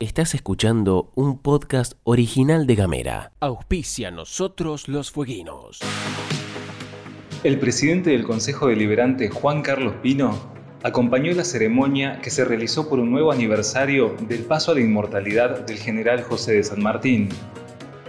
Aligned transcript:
Estás 0.00 0.34
escuchando 0.34 1.10
un 1.14 1.38
podcast 1.38 1.94
original 2.04 2.66
de 2.66 2.74
Gamera. 2.74 3.32
Auspicia 3.40 4.10
nosotros 4.10 4.88
los 4.88 5.10
fueguinos. 5.10 5.80
El 7.44 7.58
presidente 7.58 8.10
del 8.10 8.24
Consejo 8.24 8.66
Deliberante, 8.66 9.30
Juan 9.30 9.62
Carlos 9.62 9.94
Pino, 10.02 10.38
acompañó 10.82 11.32
la 11.34 11.44
ceremonia 11.44 12.20
que 12.20 12.30
se 12.30 12.44
realizó 12.44 12.88
por 12.88 12.98
un 12.98 13.10
nuevo 13.10 13.32
aniversario 13.32 14.14
del 14.28 14.40
paso 14.40 14.72
a 14.72 14.74
la 14.74 14.80
inmortalidad 14.80 15.60
del 15.66 15.78
general 15.78 16.22
José 16.24 16.52
de 16.52 16.64
San 16.64 16.82
Martín. 16.82 17.28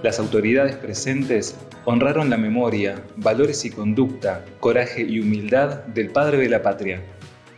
Las 0.03 0.19
autoridades 0.19 0.75
presentes 0.75 1.55
honraron 1.85 2.29
la 2.29 2.35
memoria, 2.35 3.01
valores 3.15 3.63
y 3.63 3.69
conducta, 3.69 4.43
coraje 4.59 5.01
y 5.01 5.21
humildad 5.21 5.85
del 5.85 6.09
padre 6.09 6.39
de 6.39 6.49
la 6.49 6.61
patria. 6.61 7.01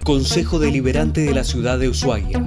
Consejo 0.04 0.60
Deliberante 0.60 1.22
de 1.22 1.34
la 1.34 1.44
Ciudad 1.44 1.80
de 1.80 1.90
Ushuaia. 1.90 2.46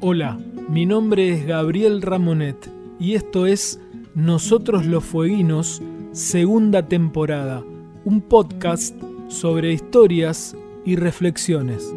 Hola, 0.00 0.38
mi 0.70 0.86
nombre 0.86 1.34
es 1.34 1.46
Gabriel 1.46 2.00
Ramonet 2.00 2.56
y 2.98 3.14
esto 3.14 3.46
es 3.46 3.78
Nosotros 4.14 4.86
los 4.86 5.04
Fueguinos, 5.04 5.82
segunda 6.12 6.88
temporada, 6.88 7.62
un 8.06 8.22
podcast 8.22 8.96
sobre 9.28 9.74
historias 9.74 10.56
y 10.86 10.96
reflexiones. 10.96 11.92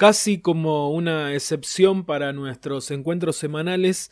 Casi 0.00 0.40
como 0.40 0.88
una 0.92 1.34
excepción 1.34 2.06
para 2.06 2.32
nuestros 2.32 2.90
encuentros 2.90 3.36
semanales, 3.36 4.10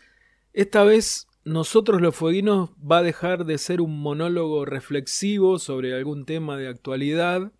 esta 0.52 0.84
vez 0.84 1.28
nosotros 1.44 2.02
los 2.02 2.14
fueguinos 2.14 2.72
va 2.78 2.98
a 2.98 3.02
dejar 3.02 3.46
de 3.46 3.56
ser 3.56 3.80
un 3.80 3.98
monólogo 3.98 4.66
reflexivo 4.66 5.58
sobre 5.58 5.94
algún 5.94 6.26
tema 6.26 6.58
de 6.58 6.68
actualidad 6.68 7.52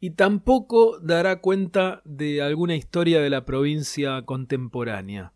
y 0.00 0.10
tampoco 0.10 0.98
dará 0.98 1.40
cuenta 1.40 2.02
de 2.04 2.42
alguna 2.42 2.74
historia 2.74 3.20
de 3.20 3.30
la 3.30 3.44
provincia 3.44 4.22
contemporánea. 4.22 5.32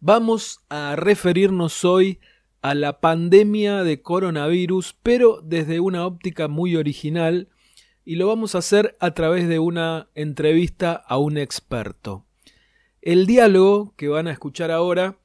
Vamos 0.00 0.64
a 0.70 0.96
referirnos 0.96 1.84
hoy 1.84 2.18
a 2.62 2.72
la 2.74 2.98
pandemia 3.00 3.84
de 3.84 4.00
coronavirus, 4.00 4.96
pero 5.02 5.42
desde 5.44 5.80
una 5.80 6.06
óptica 6.06 6.48
muy 6.48 6.76
original, 6.76 7.50
y 8.08 8.14
lo 8.14 8.26
vamos 8.26 8.54
a 8.54 8.60
hacer 8.60 8.96
a 9.00 9.10
través 9.10 9.48
de 9.48 9.58
una 9.58 10.08
entrevista 10.14 10.94
a 10.94 11.18
un 11.18 11.36
experto. 11.36 12.24
El 13.02 13.26
diálogo 13.26 13.92
que 13.98 14.08
van 14.08 14.28
a 14.28 14.32
escuchar 14.32 14.70
ahora 14.70 15.18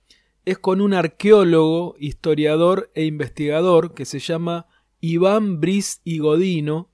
es 0.43 0.57
con 0.59 0.81
un 0.81 0.93
arqueólogo, 0.93 1.95
historiador 1.97 2.91
e 2.93 3.05
investigador 3.05 3.93
que 3.93 4.03
se 4.03 4.19
llama 4.19 4.67
Iván 4.99 5.61
Briz 5.61 6.01
y 6.03 6.17
Godino, 6.17 6.89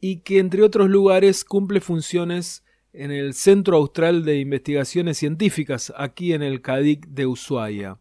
y 0.00 0.22
que 0.22 0.40
entre 0.40 0.64
otros 0.64 0.90
lugares 0.90 1.44
cumple 1.44 1.80
funciones 1.80 2.64
en 2.92 3.12
el 3.12 3.32
Centro 3.32 3.76
Austral 3.76 4.24
de 4.24 4.40
Investigaciones 4.40 5.18
Científicas, 5.18 5.92
aquí 5.96 6.32
en 6.32 6.42
el 6.42 6.62
CADIC 6.62 7.06
de 7.06 7.26
Ushuaia. 7.26 8.00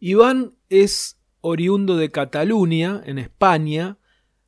Iván 0.00 0.56
es 0.68 1.20
oriundo 1.42 1.96
de 1.96 2.10
Cataluña, 2.10 3.02
en 3.06 3.18
España, 3.20 3.98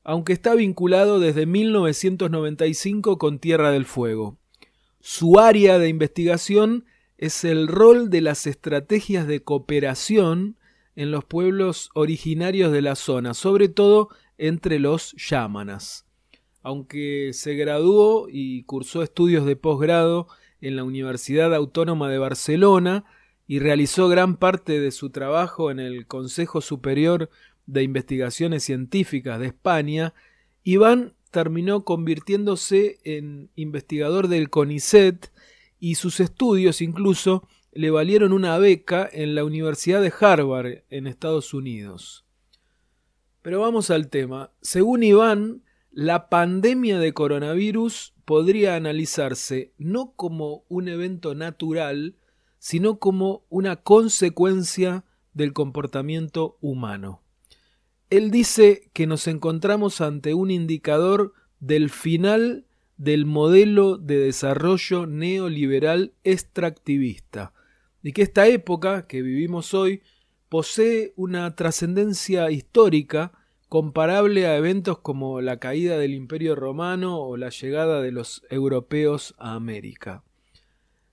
aunque 0.08 0.32
está 0.32 0.54
vinculado 0.54 1.20
desde 1.20 1.44
1995 1.44 3.18
con 3.18 3.38
Tierra 3.38 3.70
del 3.70 3.84
Fuego. 3.84 4.38
Su 5.00 5.38
área 5.38 5.78
de 5.78 5.90
investigación 5.90 6.86
es 7.18 7.44
el 7.44 7.68
rol 7.68 8.08
de 8.08 8.22
las 8.22 8.46
estrategias 8.46 9.26
de 9.26 9.42
cooperación 9.42 10.56
en 10.96 11.10
los 11.10 11.26
pueblos 11.26 11.90
originarios 11.92 12.72
de 12.72 12.80
la 12.80 12.94
zona, 12.94 13.34
sobre 13.34 13.68
todo 13.68 14.08
entre 14.38 14.78
los 14.78 15.12
yámanas 15.12 16.06
aunque 16.62 17.30
se 17.32 17.54
graduó 17.54 18.28
y 18.30 18.64
cursó 18.64 19.02
estudios 19.02 19.46
de 19.46 19.56
posgrado 19.56 20.26
en 20.60 20.76
la 20.76 20.84
Universidad 20.84 21.54
Autónoma 21.54 22.10
de 22.10 22.18
Barcelona 22.18 23.04
y 23.46 23.60
realizó 23.60 24.08
gran 24.08 24.36
parte 24.36 24.80
de 24.80 24.90
su 24.90 25.10
trabajo 25.10 25.70
en 25.70 25.80
el 25.80 26.06
Consejo 26.06 26.60
Superior 26.60 27.30
de 27.68 27.82
Investigaciones 27.82 28.64
Científicas 28.64 29.38
de 29.38 29.48
España, 29.48 30.14
Iván 30.64 31.14
terminó 31.30 31.84
convirtiéndose 31.84 32.98
en 33.04 33.50
investigador 33.54 34.28
del 34.28 34.48
CONICET 34.48 35.30
y 35.78 35.94
sus 35.94 36.18
estudios 36.18 36.80
incluso 36.80 37.46
le 37.72 37.90
valieron 37.90 38.32
una 38.32 38.58
beca 38.58 39.08
en 39.12 39.34
la 39.34 39.44
Universidad 39.44 40.00
de 40.00 40.12
Harvard 40.18 40.84
en 40.88 41.06
Estados 41.06 41.52
Unidos. 41.52 42.24
Pero 43.42 43.60
vamos 43.60 43.90
al 43.90 44.08
tema. 44.08 44.50
Según 44.62 45.02
Iván, 45.02 45.62
la 45.90 46.30
pandemia 46.30 46.98
de 46.98 47.12
coronavirus 47.12 48.14
podría 48.24 48.76
analizarse 48.76 49.74
no 49.76 50.14
como 50.16 50.64
un 50.68 50.88
evento 50.88 51.34
natural, 51.34 52.16
sino 52.58 52.98
como 52.98 53.44
una 53.50 53.76
consecuencia 53.76 55.04
del 55.34 55.52
comportamiento 55.52 56.56
humano. 56.60 57.22
Él 58.10 58.30
dice 58.30 58.90
que 58.94 59.06
nos 59.06 59.26
encontramos 59.26 60.00
ante 60.00 60.34
un 60.34 60.50
indicador 60.50 61.34
del 61.60 61.90
final 61.90 62.64
del 62.96 63.26
modelo 63.26 63.98
de 63.98 64.18
desarrollo 64.18 65.06
neoliberal 65.06 66.14
extractivista 66.24 67.52
y 68.02 68.12
que 68.12 68.22
esta 68.22 68.46
época 68.46 69.06
que 69.06 69.22
vivimos 69.22 69.74
hoy 69.74 70.02
posee 70.48 71.12
una 71.16 71.54
trascendencia 71.54 72.50
histórica 72.50 73.32
comparable 73.68 74.46
a 74.46 74.56
eventos 74.56 74.98
como 75.00 75.42
la 75.42 75.58
caída 75.58 75.98
del 75.98 76.14
Imperio 76.14 76.54
Romano 76.54 77.20
o 77.20 77.36
la 77.36 77.50
llegada 77.50 78.00
de 78.00 78.12
los 78.12 78.42
europeos 78.48 79.34
a 79.38 79.54
América. 79.54 80.24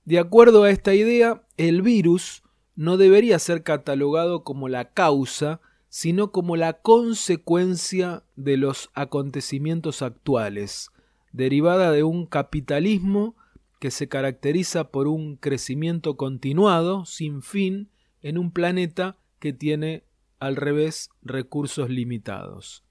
De 0.05 0.19
acuerdo 0.19 0.63
a 0.63 0.69
esta 0.69 0.93
idea, 0.93 1.43
el 1.57 1.81
virus 1.81 2.43
no 2.75 2.95
debería 2.95 3.39
ser 3.39 3.63
catalogado 3.63 4.43
como 4.43 4.69
la 4.69 4.91
causa, 4.91 5.59
sino 5.95 6.33
como 6.33 6.57
la 6.57 6.73
consecuencia 6.73 8.23
de 8.35 8.57
los 8.57 8.89
acontecimientos 8.95 10.01
actuales, 10.01 10.91
derivada 11.31 11.89
de 11.93 12.03
un 12.03 12.25
capitalismo 12.25 13.37
que 13.79 13.91
se 13.91 14.09
caracteriza 14.09 14.91
por 14.91 15.07
un 15.07 15.37
crecimiento 15.37 16.17
continuado, 16.17 17.05
sin 17.05 17.41
fin, 17.41 17.87
en 18.23 18.37
un 18.37 18.51
planeta 18.51 19.15
que 19.39 19.53
tiene 19.53 20.03
al 20.37 20.57
revés 20.57 21.11
recursos 21.21 21.89
limitados. 21.89 22.83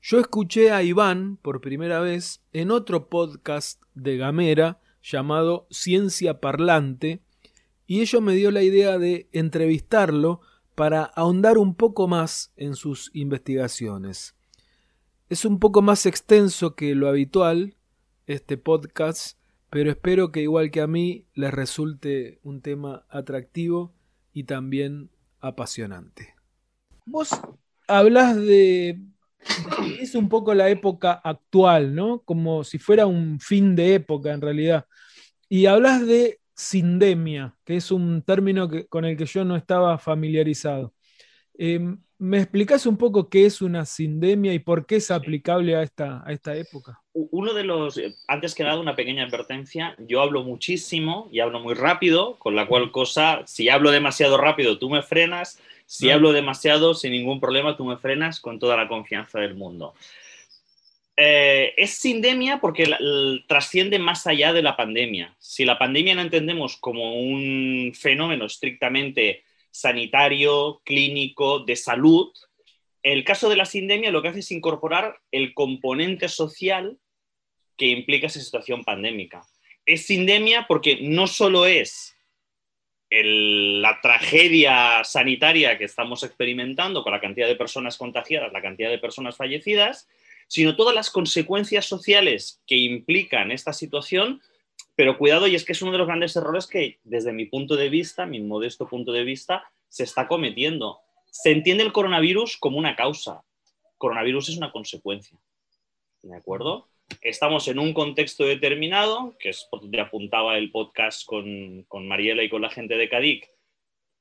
Yo 0.00 0.20
escuché 0.20 0.70
a 0.70 0.84
Iván 0.84 1.36
por 1.36 1.60
primera 1.60 1.98
vez 1.98 2.42
en 2.52 2.70
otro 2.70 3.08
podcast 3.08 3.82
de 3.94 4.18
Gamera 4.18 4.78
llamado 5.02 5.66
Ciencia 5.72 6.38
Parlante 6.38 7.22
y 7.88 8.02
ello 8.02 8.20
me 8.20 8.36
dio 8.36 8.52
la 8.52 8.62
idea 8.62 8.98
de 8.98 9.28
entrevistarlo 9.32 10.42
para 10.80 11.02
ahondar 11.04 11.58
un 11.58 11.74
poco 11.74 12.08
más 12.08 12.54
en 12.56 12.74
sus 12.74 13.10
investigaciones. 13.12 14.34
Es 15.28 15.44
un 15.44 15.58
poco 15.58 15.82
más 15.82 16.06
extenso 16.06 16.74
que 16.74 16.94
lo 16.94 17.06
habitual, 17.06 17.76
este 18.26 18.56
podcast, 18.56 19.38
pero 19.68 19.90
espero 19.90 20.32
que 20.32 20.40
igual 20.40 20.70
que 20.70 20.80
a 20.80 20.86
mí 20.86 21.26
les 21.34 21.52
resulte 21.52 22.40
un 22.44 22.62
tema 22.62 23.04
atractivo 23.10 23.92
y 24.32 24.44
también 24.44 25.10
apasionante. 25.40 26.34
Vos 27.04 27.28
hablas 27.86 28.36
de, 28.36 29.02
es 30.00 30.14
un 30.14 30.30
poco 30.30 30.54
la 30.54 30.70
época 30.70 31.12
actual, 31.12 31.94
¿no? 31.94 32.22
Como 32.22 32.64
si 32.64 32.78
fuera 32.78 33.04
un 33.04 33.38
fin 33.38 33.76
de 33.76 33.96
época 33.96 34.32
en 34.32 34.40
realidad. 34.40 34.86
Y 35.46 35.66
hablas 35.66 36.06
de 36.06 36.39
sindemia, 36.60 37.54
que 37.64 37.76
es 37.76 37.90
un 37.90 38.22
término 38.22 38.68
con 38.88 39.04
el 39.04 39.16
que 39.16 39.26
yo 39.26 39.44
no 39.44 39.56
estaba 39.56 39.98
familiarizado. 39.98 40.94
Em, 41.54 41.98
¿Me 42.18 42.36
explicas 42.36 42.84
un 42.84 42.98
poco 42.98 43.30
qué 43.30 43.46
es 43.46 43.62
una 43.62 43.86
sindemia 43.86 44.52
y 44.52 44.58
por 44.58 44.84
qué 44.84 44.96
es 44.96 45.10
aplicable 45.10 45.74
a 45.74 45.82
esta, 45.82 46.22
a 46.24 46.32
esta 46.32 46.54
época? 46.54 47.00
Uno 47.14 47.54
de 47.54 47.64
los, 47.64 47.98
antes 48.28 48.54
que 48.54 48.62
nada, 48.62 48.78
una 48.78 48.94
pequeña 48.94 49.24
advertencia. 49.24 49.96
Yo 49.98 50.20
hablo 50.20 50.42
muchísimo 50.42 51.30
y 51.32 51.40
hablo 51.40 51.60
muy 51.60 51.72
rápido, 51.72 52.38
con 52.38 52.54
la 52.54 52.66
cual 52.66 52.92
cosa, 52.92 53.42
si 53.46 53.70
hablo 53.70 53.90
demasiado 53.90 54.36
rápido, 54.36 54.78
tú 54.78 54.90
me 54.90 55.02
frenas 55.02 55.58
si 55.90 56.08
hablo 56.08 56.30
demasiado, 56.30 56.94
sin 56.94 57.10
ningún 57.10 57.40
problema, 57.40 57.76
tú 57.76 57.84
me 57.84 57.96
frenas 57.96 58.38
con 58.38 58.60
toda 58.60 58.76
la 58.76 58.86
confianza 58.86 59.40
del 59.40 59.56
mundo. 59.56 59.94
Eh, 61.22 61.74
es 61.76 61.90
sindemia 61.90 62.62
porque 62.62 62.90
trasciende 63.46 63.98
más 63.98 64.26
allá 64.26 64.54
de 64.54 64.62
la 64.62 64.74
pandemia. 64.74 65.36
Si 65.38 65.66
la 65.66 65.78
pandemia 65.78 66.14
no 66.14 66.22
entendemos 66.22 66.78
como 66.78 67.20
un 67.20 67.92
fenómeno 67.94 68.46
estrictamente 68.46 69.44
sanitario, 69.70 70.80
clínico, 70.82 71.58
de 71.58 71.76
salud, 71.76 72.32
el 73.02 73.22
caso 73.24 73.50
de 73.50 73.56
la 73.56 73.66
sindemia 73.66 74.10
lo 74.10 74.22
que 74.22 74.28
hace 74.28 74.38
es 74.38 74.50
incorporar 74.50 75.18
el 75.30 75.52
componente 75.52 76.26
social 76.30 76.96
que 77.76 77.88
implica 77.88 78.28
esa 78.28 78.40
situación 78.40 78.82
pandémica. 78.82 79.42
Es 79.84 80.06
sindemia 80.06 80.64
porque 80.66 81.00
no 81.02 81.26
solo 81.26 81.66
es 81.66 82.16
la 83.10 84.00
tragedia 84.00 85.04
sanitaria 85.04 85.76
que 85.76 85.84
estamos 85.84 86.22
experimentando 86.22 87.02
con 87.02 87.12
la 87.12 87.20
cantidad 87.20 87.46
de 87.46 87.56
personas 87.56 87.98
contagiadas, 87.98 88.54
la 88.54 88.62
cantidad 88.62 88.88
de 88.88 88.98
personas 88.98 89.36
fallecidas, 89.36 90.08
sino 90.50 90.74
todas 90.74 90.94
las 90.94 91.10
consecuencias 91.10 91.86
sociales 91.86 92.60
que 92.66 92.76
implican 92.76 93.52
esta 93.52 93.72
situación. 93.72 94.42
Pero 94.96 95.16
cuidado, 95.16 95.46
y 95.46 95.54
es 95.54 95.64
que 95.64 95.72
es 95.72 95.80
uno 95.80 95.92
de 95.92 95.98
los 95.98 96.08
grandes 96.08 96.34
errores 96.34 96.66
que 96.66 96.98
desde 97.04 97.32
mi 97.32 97.46
punto 97.46 97.76
de 97.76 97.88
vista, 97.88 98.26
mi 98.26 98.40
modesto 98.40 98.88
punto 98.88 99.12
de 99.12 99.22
vista, 99.22 99.64
se 99.88 100.02
está 100.02 100.26
cometiendo. 100.26 100.98
Se 101.30 101.52
entiende 101.52 101.84
el 101.84 101.92
coronavirus 101.92 102.56
como 102.56 102.78
una 102.78 102.96
causa. 102.96 103.42
Coronavirus 103.96 104.48
es 104.48 104.56
una 104.56 104.72
consecuencia. 104.72 105.38
¿De 106.22 106.36
acuerdo? 106.36 106.90
estamos 107.22 107.68
en 107.68 107.78
un 107.78 107.92
contexto 107.92 108.44
determinado, 108.44 109.36
que 109.38 109.50
es 109.50 109.66
por 109.70 109.80
donde 109.80 110.00
apuntaba 110.00 110.56
el 110.56 110.70
podcast 110.70 111.26
con, 111.26 111.86
Mariela 112.06 112.42
y 112.42 112.48
con 112.48 112.62
la 112.62 112.70
gente 112.70 112.96
de 112.96 113.08
CADIC, 113.08 113.48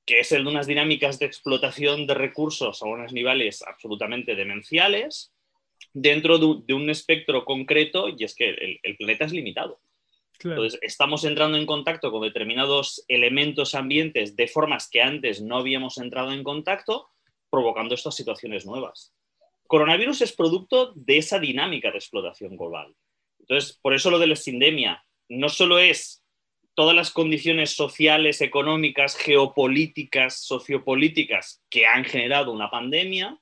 que 0.06 0.20
es 0.20 0.32
el 0.32 0.44
de 0.44 0.50
unas 0.50 0.68
dinámicas 0.68 1.20
de 1.20 1.26
explotación 1.26 2.08
de 2.08 2.16
recursos 2.16 2.82
a 2.82 2.88
unos 2.88 3.14
niveles 3.14 3.62
absolutamente 3.62 4.36
demenciales, 4.36 5.32
dentro 5.94 6.38
de 6.38 6.74
un, 6.74 6.90
espectro 6.90 7.46
concreto, 7.46 8.08
y 8.10 8.24
es 8.24 8.36
que 8.36 8.80
el, 8.84 8.98
planeta 8.98 9.26
es 9.26 9.32
limitado. 9.32 9.80
Entonces, 10.42 10.80
estamos 10.82 11.26
entrando 11.26 11.58
en 11.58 11.66
contacto 11.66 12.12
con 12.12 12.22
determinados 12.22 13.04
elementos 13.10 13.76
ambientes 13.76 14.38
de 14.38 14.48
formas 14.48 14.90
que 14.90 15.02
antes 15.02 15.42
no 15.42 15.58
habíamos 15.58 15.98
entrado 15.98 16.32
en 16.32 16.44
contacto, 16.44 17.10
provocando 17.50 17.96
estas 17.96 18.16
situaciones 18.16 18.66
nuevas 18.66 19.14
coronavirus 19.70 20.22
es 20.22 20.34
producto 20.34 20.94
de 20.96 21.20
esa 21.20 21.38
dinámica 21.40 21.92
de 21.92 22.00
explotación 22.00 22.58
global. 22.58 22.96
Entonces, 23.40 23.78
por 23.80 23.94
eso 23.94 24.10
lo 24.10 24.18
de 24.18 24.26
la 24.26 24.36
sindemia 24.36 25.06
no 25.30 25.48
solo 25.48 25.78
es 25.78 26.24
todas 26.74 26.96
las 26.96 27.12
condiciones 27.12 27.76
sociales, 27.76 28.42
económicas, 28.42 29.16
geopolíticas, 29.16 30.44
sociopolíticas 30.44 31.62
que 31.70 31.86
han 31.86 32.04
generado 32.04 32.52
una 32.52 32.72
pandemia. 32.72 33.40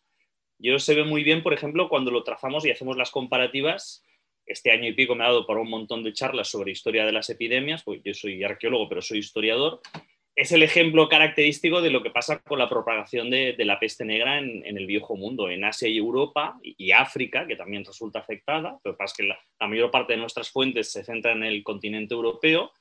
Yo 0.60 0.80
se 0.80 0.96
ve 0.96 1.04
muy 1.04 1.24
bien, 1.24 1.44
por 1.44 1.54
ejemplo, 1.54 1.90
cuando 1.90 2.12
lo 2.12 2.24
trazamos 2.24 2.66
y 2.66 2.72
hacemos 2.72 2.98
las 2.98 3.12
comparativas. 3.12 4.04
Este 4.46 4.72
año 4.72 4.88
y 4.88 4.94
pico 4.94 5.14
me 5.14 5.24
ha 5.24 5.28
dado 5.28 5.46
para 5.46 5.60
un 5.60 5.70
montón 5.70 6.04
de 6.04 6.14
charlas 6.14 6.48
sobre 6.48 6.72
historia 6.72 7.06
de 7.06 7.12
las 7.12 7.30
epidemias, 7.30 7.84
porque 7.84 8.02
yo 8.06 8.14
soy 8.14 8.44
arqueólogo, 8.44 8.88
pero 8.88 9.02
soy 9.02 9.20
historiador, 9.20 9.82
es 10.38 10.52
el 10.52 10.62
ejemplo 10.62 11.10
característico 11.10 11.82
de 11.82 11.90
lo 11.90 12.04
que 12.04 12.12
pasa 12.12 12.40
con 12.44 12.60
la 12.60 12.70
propagación 12.70 13.32
de, 13.32 13.56
la 13.58 13.80
peste 13.80 14.06
negra 14.06 14.38
en, 14.38 14.78
el 14.78 14.86
viejo 14.86 15.16
mundo, 15.16 15.50
en 15.50 15.64
Asia 15.64 15.88
y 15.88 15.98
Europa 15.98 16.60
y, 16.62 16.92
África, 16.92 17.48
que 17.48 17.56
también 17.56 17.84
resulta 17.84 18.20
afectada, 18.20 18.78
pero 18.84 18.96
pasa 18.96 19.16
que 19.18 19.24
la, 19.24 19.68
mayor 19.68 19.90
parte 19.90 20.14
de 20.14 20.20
nuestras 20.20 20.52
fuentes 20.52 20.92
se 20.92 21.04
centran 21.04 21.38
en 21.38 21.50
el 21.50 21.64
continente 21.64 22.14
europeo, 22.14 22.72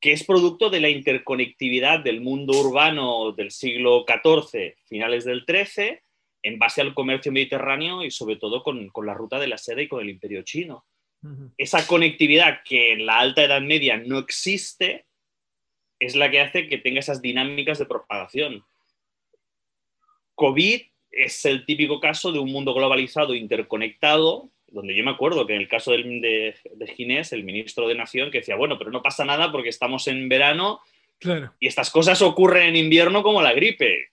que 0.00 0.10
es 0.10 0.24
producto 0.24 0.68
de 0.68 0.80
la 0.80 0.88
interconectividad 0.88 2.00
del 2.00 2.20
mundo 2.20 2.58
urbano 2.58 3.30
del 3.30 3.52
siglo 3.52 4.04
XIV, 4.04 4.74
finales 4.84 5.24
del 5.24 5.44
XIII, 5.46 6.00
en 6.42 6.58
base 6.58 6.80
al 6.80 6.94
comercio 6.94 7.32
mediterráneo 7.32 8.04
y 8.04 8.10
sobre 8.10 8.36
todo 8.36 8.62
con, 8.62 8.90
la 9.04 9.14
ruta 9.14 9.38
de 9.38 9.48
la 9.48 9.58
seda 9.58 9.82
y 9.82 9.88
con 9.88 10.00
el 10.00 10.10
imperio 10.10 10.42
chino. 10.42 10.84
Esa 11.58 11.84
conectividad 11.88 12.60
que 12.64 12.92
en 12.92 13.04
la 13.04 13.18
Alta 13.18 13.42
Edad 13.42 13.60
Media 13.60 13.96
no 13.96 14.18
existe, 14.18 15.06
es 15.98 16.14
la 16.14 16.30
que 16.30 16.40
hace 16.40 16.68
que 16.68 16.78
tenga 16.78 17.00
esas 17.00 17.20
dinámicas 17.20 17.78
de 17.78 17.86
propagación. 17.86 18.64
COVID 20.36 20.82
es 21.10 21.44
el 21.46 21.64
típico 21.64 21.98
caso 21.98 22.30
de 22.30 22.38
un 22.38 22.52
mundo 22.52 22.74
globalizado, 22.74 23.34
interconectado, 23.34 24.50
donde 24.68 24.94
yo 24.94 25.02
me 25.02 25.10
acuerdo 25.10 25.46
que 25.46 25.54
en 25.54 25.62
el 25.62 25.68
caso 25.68 25.92
de, 25.92 26.54
de, 26.74 26.86
Ginés, 26.86 27.32
el 27.32 27.44
ministro 27.44 27.88
de 27.88 27.94
Nación, 27.94 28.30
que 28.30 28.38
decía, 28.38 28.56
bueno, 28.56 28.78
pero 28.78 28.90
no 28.90 29.02
pasa 29.02 29.24
nada 29.24 29.50
porque 29.50 29.70
estamos 29.70 30.06
en 30.08 30.28
verano 30.28 30.80
y 31.60 31.66
estas 31.66 31.90
cosas 31.90 32.20
ocurren 32.22 32.68
en 32.68 32.76
invierno 32.76 33.22
como 33.22 33.42
la 33.42 33.54
gripe. 33.54 34.10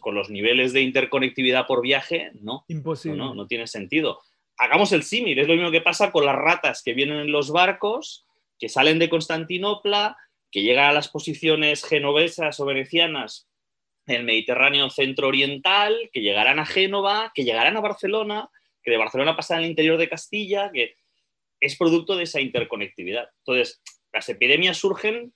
Con 0.00 0.14
los 0.14 0.30
niveles 0.30 0.72
de 0.72 0.82
interconectividad 0.82 1.66
por 1.66 1.82
viaje, 1.82 2.30
no. 2.40 2.64
Imposible. 2.68 3.16
No, 3.16 3.34
no 3.34 3.46
tiene 3.46 3.66
sentido. 3.66 4.20
Hagamos 4.56 4.92
el 4.92 5.02
símil, 5.02 5.38
es 5.38 5.48
lo 5.48 5.54
mismo 5.54 5.70
que 5.70 5.80
pasa 5.80 6.12
con 6.12 6.24
las 6.24 6.36
ratas 6.36 6.82
que 6.82 6.94
vienen 6.94 7.18
en 7.18 7.32
los 7.32 7.50
barcos, 7.50 8.26
que 8.58 8.68
salen 8.68 8.98
de 8.98 9.08
Constantinopla, 9.08 10.16
que 10.50 10.62
llega 10.62 10.88
a 10.88 10.92
las 10.92 11.08
posiciones 11.08 11.84
genovesas 11.84 12.60
o 12.60 12.64
venecianas 12.64 13.48
en 14.06 14.16
el 14.16 14.24
Mediterráneo 14.24 14.90
centro-oriental, 14.90 16.10
que 16.12 16.20
llegarán 16.20 16.58
a 16.58 16.66
Génova, 16.66 17.32
que 17.34 17.44
llegarán 17.44 17.76
a 17.76 17.80
Barcelona, 17.80 18.48
que 18.82 18.90
de 18.90 18.98
Barcelona 18.98 19.34
pasan 19.34 19.58
al 19.58 19.66
interior 19.66 19.98
de 19.98 20.08
Castilla, 20.08 20.70
que 20.72 20.94
es 21.58 21.76
producto 21.76 22.16
de 22.16 22.24
esa 22.24 22.40
interconectividad. 22.40 23.28
Entonces, 23.38 23.82
las 24.12 24.28
epidemias 24.28 24.76
surgen 24.76 25.32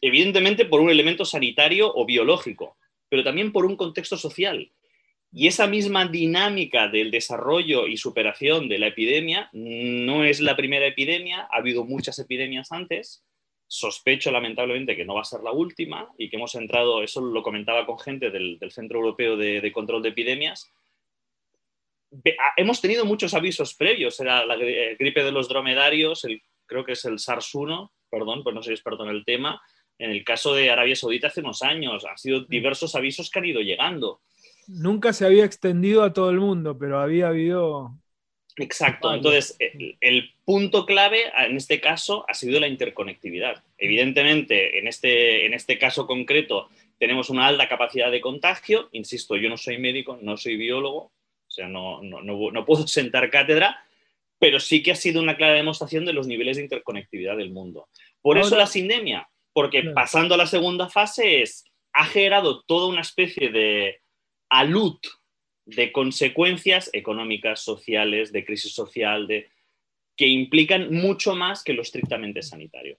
evidentemente 0.00 0.66
por 0.66 0.80
un 0.80 0.90
elemento 0.90 1.24
sanitario 1.24 1.90
o 1.92 2.04
biológico, 2.04 2.76
pero 3.14 3.22
también 3.22 3.52
por 3.52 3.64
un 3.64 3.76
contexto 3.76 4.16
social. 4.16 4.72
Y 5.32 5.46
esa 5.46 5.68
misma 5.68 6.08
dinámica 6.08 6.88
del 6.88 7.12
desarrollo 7.12 7.86
y 7.86 7.96
superación 7.96 8.68
de 8.68 8.80
la 8.80 8.88
epidemia 8.88 9.50
no 9.52 10.24
es 10.24 10.40
la 10.40 10.56
primera 10.56 10.84
epidemia, 10.84 11.46
ha 11.48 11.58
habido 11.58 11.84
muchas 11.84 12.18
epidemias 12.18 12.72
antes, 12.72 13.24
sospecho 13.68 14.32
lamentablemente 14.32 14.96
que 14.96 15.04
no 15.04 15.14
va 15.14 15.20
a 15.20 15.24
ser 15.26 15.42
la 15.42 15.52
última 15.52 16.08
y 16.18 16.28
que 16.28 16.38
hemos 16.38 16.56
entrado, 16.56 17.04
eso 17.04 17.20
lo 17.20 17.44
comentaba 17.44 17.86
con 17.86 18.00
gente 18.00 18.32
del, 18.32 18.58
Centro 18.72 18.98
Europeo 18.98 19.36
de, 19.36 19.70
Control 19.70 20.02
de 20.02 20.08
Epidemias, 20.08 20.72
ah, 22.10 22.52
hemos 22.56 22.80
tenido 22.80 23.04
muchos 23.04 23.32
avisos 23.32 23.74
previos, 23.74 24.18
era 24.18 24.44
la 24.44 24.56
gripe 24.56 25.22
de 25.22 25.30
los 25.30 25.48
dromedarios, 25.48 26.24
el, 26.24 26.42
creo 26.66 26.84
que 26.84 26.94
es 26.94 27.04
el 27.04 27.20
SARS-1, 27.20 27.92
perdón, 28.10 28.42
pues 28.42 28.56
no 28.56 28.60
soy 28.64 28.74
experto 28.74 29.04
en 29.04 29.10
el 29.10 29.24
tema, 29.24 29.62
en 29.98 30.10
el 30.10 30.24
caso 30.24 30.54
de 30.54 30.70
Arabia 30.70 30.96
Saudita 30.96 31.28
hace 31.28 31.40
unos 31.40 31.62
años, 31.62 32.04
han 32.04 32.18
sido 32.18 32.40
diversos 32.40 32.94
avisos 32.94 33.30
que 33.30 33.38
han 33.38 33.46
ido 33.46 33.60
llegando. 33.60 34.20
Nunca 34.66 35.12
se 35.12 35.26
había 35.26 35.44
extendido 35.44 36.02
a 36.02 36.12
todo 36.12 36.30
el 36.30 36.40
mundo, 36.40 36.76
pero 36.78 37.00
había 37.00 37.28
habido 37.28 37.94
Exacto. 38.56 39.12
Entonces, 39.12 39.56
el, 39.58 40.30
punto 40.44 40.84
clave 40.84 41.24
en 41.38 41.56
este 41.56 41.80
caso 41.80 42.24
ha 42.28 42.34
sido 42.34 42.60
la 42.60 42.68
interconectividad. 42.68 43.64
Evidentemente, 43.78 44.78
en 44.78 44.86
este, 44.86 45.46
en 45.46 45.54
este 45.54 45.78
caso 45.78 46.06
concreto, 46.06 46.68
tenemos 46.98 47.30
una 47.30 47.46
alta 47.46 47.68
capacidad 47.68 48.10
de 48.10 48.20
contagio. 48.20 48.88
Insisto, 48.92 49.36
yo 49.36 49.48
no 49.48 49.56
soy 49.56 49.78
médico, 49.78 50.18
no 50.20 50.36
soy 50.36 50.56
biólogo, 50.56 50.98
o 50.98 51.50
sea, 51.50 51.66
no, 51.66 52.02
no, 52.02 52.64
puedo 52.64 52.86
sentar 52.86 53.30
cátedra, 53.30 53.84
pero 54.38 54.60
sí 54.60 54.82
que 54.82 54.92
ha 54.92 54.96
sido 54.96 55.22
una 55.22 55.36
clara 55.36 55.54
demostración 55.54 56.04
de 56.04 56.12
los 56.12 56.26
niveles 56.26 56.58
de 56.58 56.64
interconectividad 56.64 57.36
del 57.36 57.50
mundo. 57.50 57.88
Por 58.20 58.38
eso 58.38 58.56
la 58.56 58.66
sindemia, 58.66 59.28
porque 59.54 59.84
pasando 59.94 60.34
a 60.34 60.36
la 60.36 60.46
segunda 60.46 60.90
fase 60.90 61.40
es, 61.40 61.64
ha 61.94 62.04
generado 62.04 62.62
toda 62.64 62.88
una 62.88 63.00
especie 63.00 63.50
de 63.50 64.00
alud 64.50 64.98
de 65.64 65.92
consecuencias 65.92 66.90
económicas, 66.92 67.60
sociales, 67.60 68.32
de 68.32 68.44
crisis 68.44 68.74
social, 68.74 69.26
de, 69.26 69.48
que 70.16 70.26
implican 70.26 70.92
mucho 70.92 71.34
más 71.34 71.62
que 71.62 71.72
lo 71.72 71.82
estrictamente 71.82 72.42
sanitario. 72.42 72.98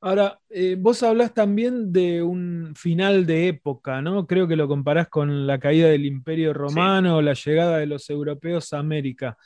Ahora, 0.00 0.38
eh, 0.48 0.76
vos 0.78 1.02
hablas 1.02 1.34
también 1.34 1.92
de 1.92 2.22
un 2.22 2.74
final 2.76 3.26
de 3.26 3.48
época, 3.48 4.00
¿no? 4.00 4.28
Creo 4.28 4.46
que 4.46 4.54
lo 4.54 4.68
comparás 4.68 5.08
con 5.08 5.46
la 5.46 5.58
caída 5.58 5.88
del 5.88 6.06
Imperio 6.06 6.52
Romano 6.52 7.16
o 7.16 7.22
la 7.22 7.34
llegada 7.34 7.78
de 7.78 7.86
los 7.86 8.08
europeos 8.08 8.72
a 8.72 8.78
América. 8.78 9.36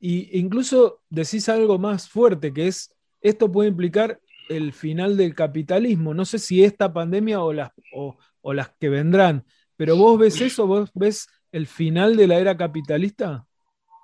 Y 0.00 0.38
incluso 0.38 1.02
decís 1.10 1.50
algo 1.50 1.78
más 1.78 2.08
fuerte, 2.08 2.54
que 2.54 2.68
es, 2.68 2.94
esto 3.20 3.52
puede 3.52 3.68
implicar 3.68 4.20
el 4.48 4.72
final 4.72 5.16
del 5.16 5.34
capitalismo. 5.34 6.14
No 6.14 6.24
sé 6.24 6.38
si 6.38 6.64
esta 6.64 6.92
pandemia 6.92 7.40
o 7.40 7.52
las, 7.52 7.70
o 7.92 8.52
las 8.52 8.70
que 8.80 8.88
vendrán, 8.88 9.44
pero 9.76 9.96
vos 9.96 10.18
ves 10.18 10.40
eso, 10.40 10.66
vos 10.66 10.90
ves 10.94 11.28
el 11.54 11.68
final 11.68 12.16
de 12.16 12.26
la 12.26 12.38
era 12.38 12.56
capitalista? 12.56 13.46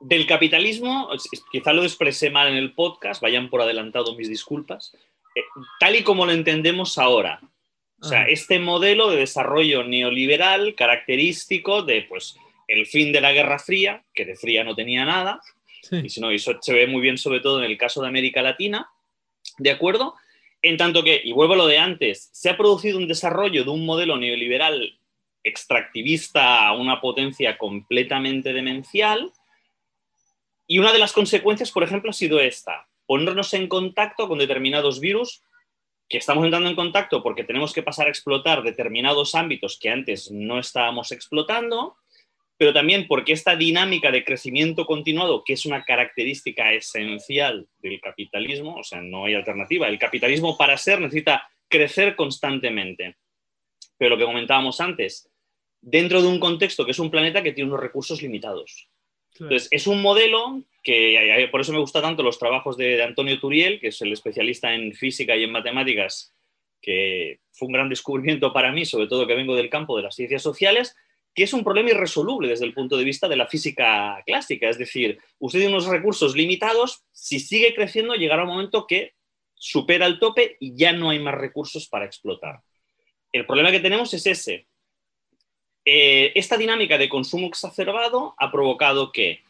Del 0.00 0.24
capitalismo, 0.24 1.10
quizá 1.50 1.72
lo 1.72 1.82
expresé 1.82 2.30
mal 2.30 2.48
en 2.48 2.56
el 2.56 2.74
podcast, 2.74 3.20
vayan 3.20 3.50
por 3.50 3.60
adelantado 3.60 4.14
mis 4.14 4.28
disculpas, 4.28 4.96
eh, 5.34 5.42
tal 5.80 5.96
y 5.96 6.04
como 6.04 6.26
lo 6.26 6.32
entendemos 6.32 6.96
ahora. 6.96 7.40
O 8.02 8.06
sea, 8.06 8.24
este 8.28 8.58
modelo 8.58 9.10
de 9.10 9.18
desarrollo 9.18 9.84
neoliberal 9.84 10.74
característico 10.74 11.82
de 11.82 12.06
pues, 12.08 12.34
el 12.66 12.86
fin 12.86 13.12
de 13.12 13.20
la 13.20 13.32
Guerra 13.32 13.58
Fría, 13.58 14.04
que 14.14 14.24
de 14.24 14.36
fría 14.36 14.64
no 14.64 14.74
tenía 14.74 15.04
nada, 15.04 15.42
y 15.90 16.08
si 16.08 16.20
no, 16.20 16.30
eso 16.30 16.56
se 16.62 16.72
ve 16.72 16.86
muy 16.86 17.02
bien 17.02 17.18
sobre 17.18 17.40
todo 17.40 17.58
en 17.62 17.70
el 17.70 17.76
caso 17.76 18.00
de 18.00 18.08
América 18.08 18.40
Latina, 18.40 18.88
¿de 19.58 19.70
acuerdo? 19.70 20.14
En 20.62 20.76
tanto 20.76 21.02
que, 21.02 21.20
y 21.24 21.32
vuelvo 21.32 21.54
a 21.54 21.58
lo 21.58 21.66
de 21.66 21.78
antes, 21.78 22.28
se 22.32 22.50
ha 22.50 22.56
producido 22.56 22.98
un 22.98 23.08
desarrollo 23.08 23.64
de 23.64 23.70
un 23.70 23.86
modelo 23.86 24.16
neoliberal 24.16 24.98
extractivista 25.42 26.66
a 26.66 26.72
una 26.72 27.00
potencia 27.00 27.56
completamente 27.56 28.52
demencial. 28.52 29.32
Y 30.66 30.78
una 30.78 30.92
de 30.92 30.98
las 30.98 31.12
consecuencias, 31.12 31.72
por 31.72 31.82
ejemplo, 31.82 32.10
ha 32.10 32.14
sido 32.14 32.40
esta, 32.40 32.88
ponernos 33.06 33.52
en 33.54 33.68
contacto 33.68 34.28
con 34.28 34.38
determinados 34.38 35.00
virus 35.00 35.42
que 36.08 36.18
estamos 36.18 36.44
entrando 36.44 36.68
en 36.68 36.76
contacto 36.76 37.22
porque 37.22 37.44
tenemos 37.44 37.72
que 37.72 37.82
pasar 37.82 38.08
a 38.08 38.10
explotar 38.10 38.62
determinados 38.62 39.34
ámbitos 39.34 39.78
que 39.78 39.90
antes 39.90 40.30
no 40.30 40.58
estábamos 40.58 41.12
explotando, 41.12 41.96
pero 42.60 42.74
también 42.74 43.06
porque 43.06 43.32
esta 43.32 43.56
dinámica 43.56 44.10
de 44.10 44.22
crecimiento 44.22 44.84
continuado, 44.84 45.44
que 45.44 45.54
es 45.54 45.64
una 45.64 45.82
característica 45.82 46.74
esencial 46.74 47.66
del 47.78 47.98
capitalismo, 48.02 48.76
o 48.76 48.84
sea, 48.84 49.00
no 49.00 49.24
hay 49.24 49.32
alternativa, 49.32 49.88
el 49.88 49.98
capitalismo 49.98 50.58
para 50.58 50.76
ser 50.76 51.00
necesita 51.00 51.48
crecer 51.68 52.14
constantemente. 52.16 53.16
pero 53.96 54.10
lo 54.10 54.18
que 54.18 54.26
comentábamos 54.26 54.78
antes, 54.78 55.30
dentro 55.80 56.20
de 56.20 56.28
un 56.28 56.38
contexto 56.38 56.84
que 56.84 56.90
es 56.90 56.98
un 56.98 57.10
planeta 57.10 57.42
que 57.42 57.52
tiene 57.52 57.70
unos 57.70 57.80
recursos 57.80 58.20
limitados. 58.20 58.90
Entonces, 59.32 59.68
es 59.70 59.86
un 59.86 60.02
modelo 60.02 60.62
que, 60.82 61.48
por 61.50 61.62
eso 61.62 61.72
me 61.72 61.78
gustan 61.78 62.02
tanto 62.02 62.22
los 62.22 62.38
trabajos 62.38 62.76
de, 62.76 63.02
Antonio 63.02 63.40
Turiel, 63.40 63.80
que 63.80 63.88
es 63.88 64.02
el 64.02 64.12
especialista 64.12 64.74
en 64.74 64.92
física 64.92 65.34
y 65.34 65.44
en 65.44 65.50
matemáticas, 65.50 66.34
que 66.82 67.40
fue 67.52 67.68
un 67.68 67.72
gran 67.72 67.88
descubrimiento 67.88 68.52
para 68.52 68.70
mí, 68.70 68.84
sobre 68.84 69.06
todo 69.06 69.26
que 69.26 69.34
vengo 69.34 69.56
del 69.56 69.70
campo 69.70 69.96
de 69.96 70.02
las 70.02 70.14
ciencias 70.14 70.42
sociales, 70.42 70.94
que 71.34 71.44
es 71.44 71.52
un 71.52 71.64
problema 71.64 71.90
irresoluble 71.90 72.48
desde 72.48 72.64
el 72.64 72.74
punto 72.74 72.96
de 72.96 73.04
vista 73.04 73.28
de 73.28 73.36
la 73.36 73.46
física 73.46 74.22
clásica. 74.26 74.68
Es 74.68 74.78
decir, 74.78 75.18
usted 75.38 75.60
tiene 75.60 75.74
unos 75.74 75.86
recursos 75.86 76.34
limitados, 76.34 77.04
si 77.12 77.38
sigue 77.38 77.74
creciendo 77.74 78.14
llegará 78.14 78.42
un 78.42 78.50
momento 78.50 78.86
que 78.86 79.14
supera 79.54 80.06
el 80.06 80.18
tope 80.18 80.56
y 80.58 80.74
ya 80.74 80.92
no 80.92 81.10
hay 81.10 81.18
más 81.18 81.34
recursos 81.34 81.86
para 81.88 82.06
explotar. 82.06 82.60
El 83.32 83.46
problema 83.46 83.70
que 83.70 83.80
tenemos 83.80 84.12
es 84.14 84.26
ese. 84.26 84.66
Eh, 85.84 86.32
esta 86.34 86.56
dinámica 86.56 86.98
de 86.98 87.08
consumo 87.08 87.46
exacerbado 87.46 88.34
ha 88.38 88.50
provocado 88.50 89.12
que, 89.12 89.40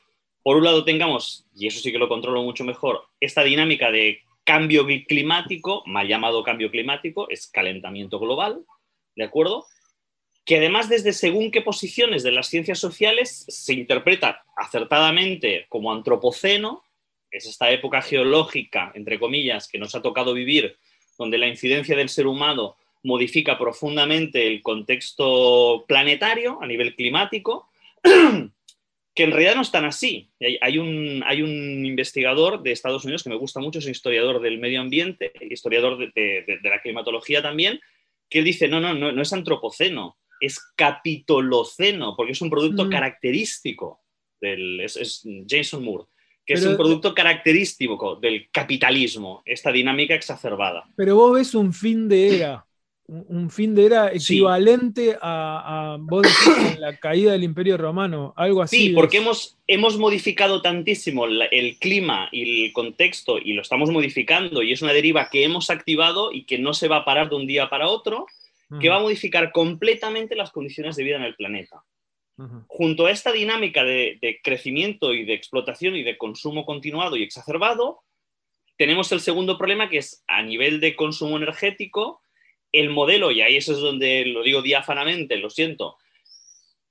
por 0.43 0.57
un 0.57 0.65
lado, 0.65 0.85
tengamos, 0.85 1.47
y 1.55 1.67
eso 1.67 1.81
sí 1.81 1.91
que 1.93 1.99
lo 1.99 2.09
controlo 2.09 2.43
mucho 2.43 2.65
mejor, 2.65 3.05
esta 3.21 3.43
dinámica 3.43 3.91
de 3.91 4.21
cambio 4.45 4.87
climático, 5.07 5.83
mal 5.87 6.09
llamado 6.09 6.43
cambio 6.43 6.71
climático, 6.71 7.29
es 7.31 7.47
calentamiento 7.47 8.19
global, 8.19 8.65
¿de 9.17 9.25
acuerdo? 9.25 9.67
Que 10.45 10.57
además 10.57 10.89
desde 10.89 11.13
según 11.13 11.51
qué 11.51 11.63
posiciones 11.63 12.23
de 12.23 12.33
las 12.33 12.49
ciencias 12.49 12.79
sociales 12.79 13.45
se 13.49 13.75
interpreta 13.75 14.43
acertadamente 14.57 15.67
como 15.69 15.93
antropoceno, 15.93 16.83
es 17.31 17.47
esta 17.47 17.71
época 17.71 18.03
geológica, 18.03 18.93
entre 18.95 19.19
comillas, 19.19 19.69
que 19.69 19.79
nos 19.79 19.95
ha 19.95 20.03
tocado 20.03 20.35
vivir, 20.35 20.77
donde 21.19 21.39
la 21.39 21.47
incidencia 21.47 21.97
del 21.97 22.09
ser 22.09 22.27
humano 22.27 22.77
modifica 23.03 23.59
profundamente 23.59 24.47
el 24.47 24.63
contexto 24.63 25.85
planetario 25.87 26.59
a 26.61 26.67
nivel 26.67 26.95
climático, 26.95 27.69
que 29.15 29.25
en 29.25 29.31
realidad 29.31 29.55
no 29.55 29.63
están 29.63 29.85
así. 29.85 30.31
Hay 30.61 30.79
un, 30.79 31.23
hay 31.27 31.43
un 31.43 31.85
investigador 31.87 32.63
de 32.63 32.73
Estados 32.73 33.05
Unidos 33.05 33.23
que 33.23 33.31
me 33.31 33.37
gusta 33.37 33.61
mucho, 33.61 33.79
es 33.79 33.85
un 33.87 33.93
historiador 33.93 34.41
del 34.41 34.59
medio 34.59 34.81
ambiente, 34.81 35.33
historiador 35.41 36.13
de, 36.13 36.61
la 36.63 36.81
climatología 36.81 37.43
también, 37.43 37.81
que 38.29 38.43
dice, 38.43 38.69
no, 38.69 38.81
no, 38.81 38.95
no, 38.95 39.13
no 39.13 39.23
es 39.23 39.33
antropoceno, 39.33 40.17
es 40.41 40.59
capitoloceno, 40.77 42.17
porque 42.17 42.33
es 42.33 42.41
un 42.41 42.51
producto 42.51 42.87
mm. 42.87 42.91
característico 42.91 44.01
del... 44.41 44.81
Es, 44.81 45.23
Jason 45.49 45.85
Moore 45.85 46.05
que 46.47 46.55
es 46.55 46.67
un 46.67 46.77
producto 46.77 47.15
característico 47.15 48.17
del 48.17 48.51
capitalismo, 48.51 49.41
esta 49.45 49.71
dinámica 49.71 50.17
exacerbada. 50.17 50.85
Pero 50.97 51.15
vos 51.15 51.35
ves 51.35 51.55
un 51.55 51.73
fin 51.73 52.09
de 52.09 52.35
era 52.35 52.67
un 53.11 53.51
fin 53.51 53.75
de 53.75 53.87
era 53.87 54.13
equivalente 54.15 55.17
a, 55.21 55.99
la 56.79 56.97
caída 56.97 57.33
del 57.33 57.43
Imperio 57.43 57.77
Romano, 57.77 58.33
algo 58.37 58.63
así. 58.63 58.77
Sí, 58.77 58.89
porque 58.91 59.19
hemos, 59.19 59.57
hemos 59.67 59.99
modificado 59.99 60.63
tantísimo 60.63 61.27
el 61.27 61.77
clima 61.79 62.29
y 62.31 62.67
el 62.67 62.73
contexto 62.73 63.39
y 63.39 63.55
lo 63.55 63.63
estamos 63.63 63.91
modificando 63.91 64.63
y 64.63 64.73
es 64.73 64.83
una 64.83 64.93
deriva 64.93 65.29
que 65.29 65.45
hemos 65.45 65.71
activado 65.71 66.33
y 66.33 66.45
que 66.45 66.59
no 66.59 66.73
se 66.73 66.87
va 66.87 66.99
a 66.99 67.05
parar 67.05 67.31
de 67.31 67.37
un 67.37 67.47
día 67.47 67.69
para 67.69 67.89
otro, 67.89 68.27
que 68.79 68.89
va 68.89 68.97
a 68.97 69.00
modificar 69.00 69.50
completamente 69.50 70.37
las 70.37 70.53
condiciones 70.53 70.97
de 70.97 71.05
vida 71.05 71.17
en 71.17 71.25
el 71.25 71.35
planeta. 71.35 71.83
Junto 72.69 73.05
a 73.05 73.11
esta 73.11 73.33
dinámica 73.33 73.85
de, 73.85 74.19
de 74.23 74.41
crecimiento 74.43 75.12
y 75.12 75.25
de 75.25 75.35
explotación 75.35 75.95
y 75.97 76.03
de 76.03 76.17
consumo 76.17 76.65
continuado 76.65 77.17
y 77.17 77.23
exacerbado, 77.23 78.03
tenemos 78.79 79.12
el 79.12 79.21
segundo 79.21 79.59
problema 79.59 79.91
que 79.91 79.99
es 79.99 80.25
a 80.27 80.43
nivel 80.43 80.81
de 80.81 80.97
consumo 80.97 81.37
energético, 81.37 82.23
el 82.73 82.89
modelo, 82.89 83.31
y 83.31 83.43
ahí 83.43 83.57
eso 83.57 83.73
es 83.73 83.81
donde 83.81 84.25
lo 84.25 84.43
digo 84.43 84.62
diáfanamente, 84.62 85.37
lo 85.37 85.50
siento, 85.50 85.99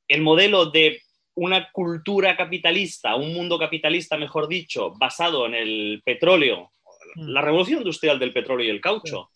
el 0.08 0.22
modelo 0.22 0.68
de 0.68 1.02
una 1.36 1.72
cultura 1.72 2.36
capitalista, 2.36 3.16
un 3.16 3.34
mundo 3.34 3.58
capitalista, 3.58 4.18
mejor 4.18 4.48
dicho, 4.48 4.94
basado 5.00 5.46
en 5.46 5.56
el 5.56 6.02
petróleo, 6.04 6.74
mm. 7.16 7.30
la 7.30 7.42
revolución 7.42 7.80
industrial 7.80 8.20
del 8.20 8.34
petróleo 8.34 8.68
y 8.68 8.70
el 8.70 8.82
caucho, 8.82 9.32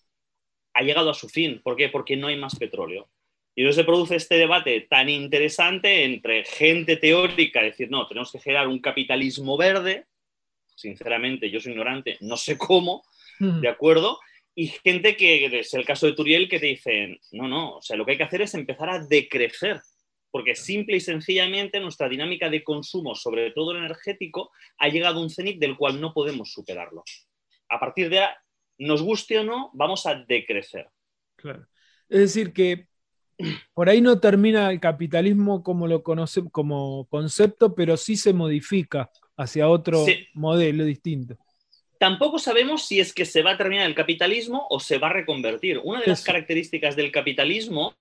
ha 0.74 0.82
llegado 0.82 1.10
a 1.10 1.14
su 1.14 1.30
fin. 1.30 1.62
¿Por 1.64 1.76
qué? 1.76 1.90
Porque 1.90 2.18
no 2.18 2.28
hay 2.28 2.38
más 2.38 2.56
petróleo. 2.56 3.10
Y 3.56 3.62
entonces 3.62 3.82
se 3.82 3.86
produce 3.86 4.16
este 4.16 4.36
debate 4.36 4.82
tan 4.90 5.10
interesante 5.10 6.04
entre 6.04 6.44
gente 6.44 6.98
teórica, 6.98 7.62
decir, 7.62 7.90
no, 7.92 8.08
tenemos 8.08 8.32
que 8.32 8.40
generar 8.40 8.68
un 8.68 8.80
capitalismo 8.80 9.58
verde, 9.58 10.06
sinceramente 10.76 11.52
yo 11.52 11.60
soy 11.60 11.74
ignorante, 11.74 12.18
no 12.22 12.36
sé 12.36 12.58
cómo, 12.58 13.04
mm. 13.40 13.62
¿de 13.62 13.68
acuerdo? 13.68 14.18
y 14.56 14.68
gente 14.68 15.16
que, 15.16 15.46
es 15.60 15.74
el 15.74 15.86
caso 15.86 16.06
de 16.06 16.14
Turiel, 16.14 16.48
que 16.48 16.60
te 16.60 16.68
dicen, 16.68 17.20
no, 17.32 17.48
no, 17.48 17.78
o 17.78 17.82
sea, 17.82 17.98
lo 17.98 18.06
que 18.06 18.12
hay 18.12 18.18
que 18.18 18.24
hacer 18.24 18.42
es 18.42 18.54
empezar 18.54 18.90
a 18.90 19.00
decrecer, 19.00 19.82
porque 20.30 20.56
simple 20.56 20.98
y 20.98 21.00
sencillamente 21.00 21.80
nuestra 21.80 22.08
dinámica 22.08 22.50
de 22.50 22.64
consumo, 22.64 23.16
sobre 23.16 23.52
todo 23.52 23.72
el 23.72 23.78
energético, 23.78 24.52
ha 24.78 24.90
llegado 24.90 25.20
a 25.20 25.24
un 25.24 25.30
cenit 25.30 25.60
del 25.60 25.76
cual 25.76 26.00
no 26.00 26.14
podemos 26.14 26.52
superarlo. 26.52 27.04
A 27.70 27.80
partir 27.80 28.10
de 28.10 28.20
ahí, 28.20 28.34
nos 28.78 29.02
guste 29.02 29.40
o 29.40 29.44
no, 29.44 29.72
vamos 29.74 30.06
a 30.06 30.16
decrecer. 30.16 30.90
Claro. 31.36 31.68
Es 32.10 32.20
decir, 32.20 32.54
que 32.54 32.88
por 33.74 33.90
ahí 33.90 34.02
no 34.02 34.20
termina 34.20 34.70
el 34.72 34.80
capitalismo 34.80 35.64
como 35.64 35.88
lo 35.88 36.04
conoce 36.04 36.42
como 36.52 37.08
concepto, 37.10 37.76
pero 37.76 37.98
sí 37.98 38.16
se 38.16 38.34
modifica 38.34 39.10
hacia 39.36 39.68
otro 39.68 40.06
modelo 40.34 40.86
distinto 40.86 41.38
tampoco 42.04 42.38
sabemos 42.38 42.86
si 42.86 43.00
es 43.00 43.14
que 43.14 43.24
se 43.24 43.44
va 43.44 43.52
a 43.52 43.58
terminar 43.58 43.86
el 43.86 43.96
capitalismo 43.96 44.68
o 44.70 44.82
se 44.82 44.98
va 44.98 45.08
a 45.08 45.14
reconvertir. 45.14 45.80
Una 45.82 46.02
de 46.02 46.08
las 46.08 46.22
características 46.22 46.98
del 46.98 47.14
capitalismo 47.14 47.96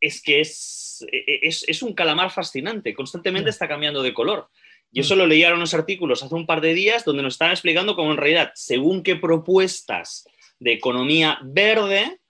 es 0.00 0.22
que 0.22 0.40
es, 0.40 1.04
e, 1.10 1.16
e, 1.26 1.48
es, 1.48 1.82
un 1.82 1.94
calamar 1.94 2.30
fascinante, 2.30 2.94
constantemente 2.94 3.50
está 3.50 3.66
cambiando 3.66 4.04
de 4.04 4.14
color. 4.14 4.48
Y 4.94 5.00
eso 5.00 5.16
lo 5.16 5.26
leía 5.26 5.52
unos 5.52 5.74
artículos 5.74 6.22
hace 6.22 6.34
un 6.34 6.46
par 6.46 6.60
de 6.60 6.72
días 6.72 7.04
donde 7.04 7.22
nos 7.22 7.34
están 7.34 7.50
explicando 7.50 7.96
cómo 7.96 8.12
en 8.12 8.16
realidad, 8.16 8.52
según 8.54 9.02
qué 9.02 9.16
propuestas 9.16 10.26
de 10.58 10.72
economía 10.72 11.38
verde, 11.42 12.20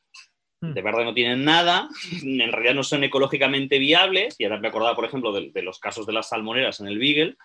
de 0.60 0.82
verde 0.82 1.04
no 1.04 1.14
tienen 1.14 1.44
nada, 1.44 1.88
en 2.22 2.50
realidad 2.50 2.74
no 2.74 2.82
son 2.82 3.04
ecológicamente 3.04 3.78
viables, 3.78 4.34
y 4.38 4.44
ahora 4.44 4.58
me 4.58 4.68
acordaba, 4.68 4.96
por 4.96 5.04
ejemplo, 5.04 5.30
de, 5.32 5.50
de 5.50 5.62
los 5.62 5.78
casos 5.78 6.06
de 6.06 6.14
las 6.14 6.30
salmoneras 6.30 6.80
en 6.80 6.88
el 6.88 6.98
Beagle, 6.98 7.36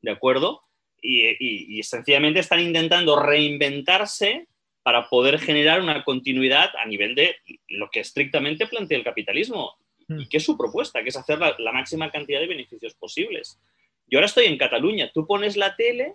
¿de 0.00 0.10
acuerdo? 0.12 0.62
y, 1.02 1.82
sencillamente 1.82 2.40
están 2.40 2.60
intentando 2.60 3.20
reinventarse 3.20 4.46
para 4.82 5.08
poder 5.08 5.38
generar 5.38 5.80
una 5.80 6.04
continuidad 6.04 6.70
a 6.76 6.86
nivel 6.86 7.14
de 7.14 7.36
lo 7.68 7.90
que 7.90 8.00
estrictamente 8.00 8.66
plantea 8.66 8.98
el 8.98 9.04
capitalismo. 9.04 9.76
¿Y 10.08 10.26
qué 10.28 10.38
es 10.38 10.44
su 10.44 10.56
propuesta? 10.56 11.02
Que 11.02 11.10
es 11.10 11.16
hacer 11.16 11.38
la, 11.38 11.72
máxima 11.72 12.10
cantidad 12.10 12.40
de 12.40 12.46
beneficios 12.46 12.94
posibles. 12.94 13.60
Yo 14.10 14.18
ahora 14.18 14.26
estoy 14.26 14.46
en 14.46 14.58
Cataluña, 14.58 15.10
tú 15.12 15.26
pones 15.26 15.56
la 15.56 15.76
tele 15.76 16.14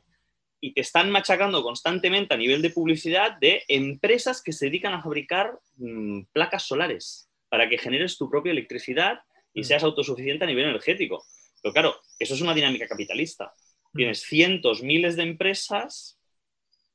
y 0.60 0.74
te 0.74 0.82
están 0.82 1.12
machacando 1.12 1.62
constantemente 1.62 2.34
a 2.34 2.38
nivel 2.38 2.62
de 2.62 2.70
publicidad 2.70 3.38
de 3.38 3.64
empresas 3.68 4.42
que 4.42 4.54
se 4.54 4.66
dedican 4.66 4.94
a 4.94 5.02
fabricar 5.02 5.60
mm, 5.76 6.24
placas 6.32 6.64
solares 6.64 7.30
para 7.50 7.70
que 7.70 7.78
generes 7.78 8.18
tu 8.18 8.30
propia 8.30 8.52
electricidad 8.52 9.20
y 9.54 9.62
hmm. 9.62 9.64
seas 9.66 9.84
autosuficiente 9.84 10.44
a 10.44 10.48
nivel 10.48 10.66
energético. 10.66 11.26
Pero 11.62 11.74
claro, 11.74 11.96
eso 12.18 12.34
es 12.34 12.42
una 12.42 12.54
dinámica 12.54 12.88
capitalista. 12.88 13.54
Tienes 13.94 14.22
cientos, 14.22 14.82
miles 14.82 15.16
de 15.16 15.24
empresas 15.24 16.20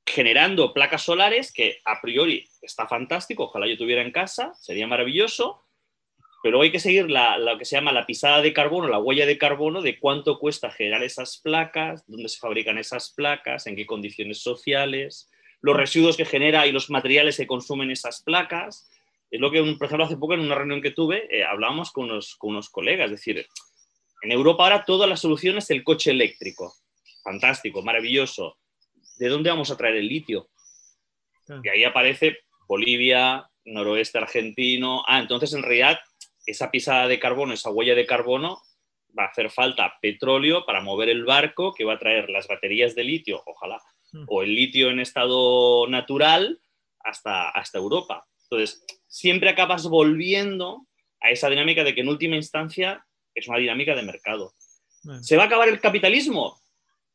generando 0.04 0.72
placas 0.72 1.02
solares 1.02 1.52
que 1.52 1.78
a 1.84 2.00
priori 2.00 2.48
está 2.62 2.88
fantástico, 2.88 3.44
ojalá 3.44 3.68
yo 3.68 3.76
tuviera 3.76 4.02
en 4.02 4.10
casa, 4.10 4.52
sería 4.54 4.86
maravilloso, 4.86 5.62
pero 6.42 6.60
hay 6.60 6.70
que 6.70 6.80
seguir 6.80 7.08
lo 7.08 7.58
que 7.58 7.64
se 7.64 7.76
llama 7.76 7.92
la 7.92 8.06
pisada 8.06 8.40
de 8.40 8.52
carbono, 8.52 8.88
la 8.88 8.98
huella 8.98 9.26
de 9.26 9.38
carbono 9.38 9.82
de 9.82 9.98
cuánto 9.98 10.38
cuesta 10.38 10.70
generar 10.70 11.02
esas 11.02 11.38
placas, 11.38 12.04
dónde 12.06 12.28
se 12.28 12.38
fabrican 12.38 12.78
esas 12.78 13.12
placas, 13.12 13.66
en 13.66 13.76
qué 13.76 13.86
condiciones 13.86 14.38
sociales, 14.38 15.30
los 15.60 15.76
residuos 15.76 16.16
que 16.16 16.24
genera 16.24 16.66
y 16.66 16.72
los 16.72 16.90
materiales 16.90 17.36
que 17.36 17.46
consumen 17.46 17.90
esas 17.90 18.22
placas. 18.22 18.88
Es 19.30 19.40
lo 19.40 19.50
que, 19.50 19.60
por 19.60 19.86
ejemplo, 19.86 20.04
hace 20.04 20.16
poco 20.16 20.34
en 20.34 20.40
una 20.40 20.54
reunión 20.54 20.80
que 20.80 20.92
tuve, 20.92 21.26
eh, 21.30 21.44
hablábamos 21.44 21.90
con 21.90 22.04
unos, 22.04 22.36
con 22.36 22.50
unos 22.50 22.70
colegas, 22.70 23.06
es 23.06 23.12
decir, 23.12 23.46
en 24.22 24.32
Europa 24.32 24.64
ahora 24.64 24.84
toda 24.84 25.06
la 25.06 25.16
solución 25.16 25.58
es 25.58 25.70
el 25.70 25.84
coche 25.84 26.10
eléctrico 26.10 26.74
fantástico, 27.28 27.82
maravilloso. 27.82 28.58
¿De 29.18 29.28
dónde 29.28 29.50
vamos 29.50 29.70
a 29.70 29.76
traer 29.76 29.96
el 29.96 30.08
litio? 30.08 30.48
Y 31.62 31.68
ahí 31.68 31.84
aparece 31.84 32.38
Bolivia, 32.66 33.48
noroeste 33.64 34.18
argentino. 34.18 35.02
Ah, 35.06 35.18
entonces 35.20 35.52
en 35.52 35.62
realidad 35.62 35.98
esa 36.48 36.70
pisada 36.70 37.06
de 37.08 37.18
carbono, 37.18 37.52
esa 37.52 37.70
huella 37.70 37.94
de 37.94 38.06
carbono, 38.06 38.62
va 39.16 39.24
a 39.24 39.28
hacer 39.28 39.50
falta 39.50 39.94
petróleo 40.00 40.64
para 40.66 40.80
mover 40.80 41.08
el 41.08 41.24
barco 41.24 41.74
que 41.74 41.84
va 41.84 41.94
a 41.94 41.98
traer 41.98 42.30
las 42.30 42.48
baterías 42.48 42.94
de 42.94 43.04
litio, 43.04 43.42
ojalá, 43.46 43.80
mm. 44.12 44.24
o 44.28 44.42
el 44.42 44.54
litio 44.54 44.90
en 44.90 45.00
estado 45.00 45.86
natural 45.88 46.60
hasta, 47.00 47.50
hasta 47.50 47.78
Europa. 47.78 48.26
Entonces, 48.44 48.84
siempre 49.06 49.50
acabas 49.50 49.88
volviendo 49.88 50.86
a 51.20 51.30
esa 51.30 51.50
dinámica 51.50 51.84
de 51.84 51.94
que 51.94 52.00
en 52.00 52.08
última 52.08 52.36
instancia 52.36 53.04
es 53.34 53.48
una 53.48 53.58
dinámica 53.58 53.94
de 53.94 54.02
mercado. 54.02 54.54
¿Se 55.20 55.36
va 55.36 55.44
a 55.44 55.46
acabar 55.46 55.68
el 55.68 55.80
capitalismo? 55.80 56.60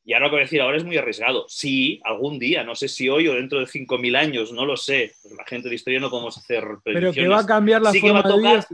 Y 0.06 0.14
ahora 0.14 0.26
lo 0.26 0.32
que 0.32 0.36
voy 0.36 0.42
a 0.42 0.46
decir 0.46 0.62
ahora 0.62 0.78
es 0.78 0.84
muy 0.84 0.98
arriesgado. 0.98 1.46
Sí, 1.48 2.02
algún 2.04 2.40
día, 2.40 2.64
no 2.64 2.76
sé 2.76 2.88
si 2.88 3.08
hoy 3.08 3.28
o 3.28 3.36
dentro 3.36 3.60
de 3.60 3.66
5.000 3.66 4.18
años, 4.18 4.52
no 4.52 4.66
lo 4.66 4.76
sé. 4.76 5.14
Pues 5.22 5.34
la 5.36 5.46
gente 5.46 5.70
de 5.70 5.76
historia 5.76 6.00
no 6.00 6.10
podemos 6.10 6.38
hacer 6.38 6.64
predicciones. 6.84 7.16
Pero 7.16 7.28
que 7.28 7.28
va 7.28 7.40
a 7.40 7.46
cambiar 7.46 7.82
la 7.82 7.94
forma 7.94 8.22
de 8.22 8.38
vida. 8.38 8.68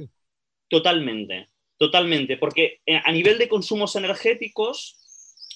Totalmente, 0.70 1.50
totalmente, 1.78 2.38
porque 2.38 2.82
eh, 2.86 3.02
a 3.04 3.12
nivel 3.12 3.40
de 3.40 3.50
consumos 3.50 3.96
energéticos, 3.96 4.98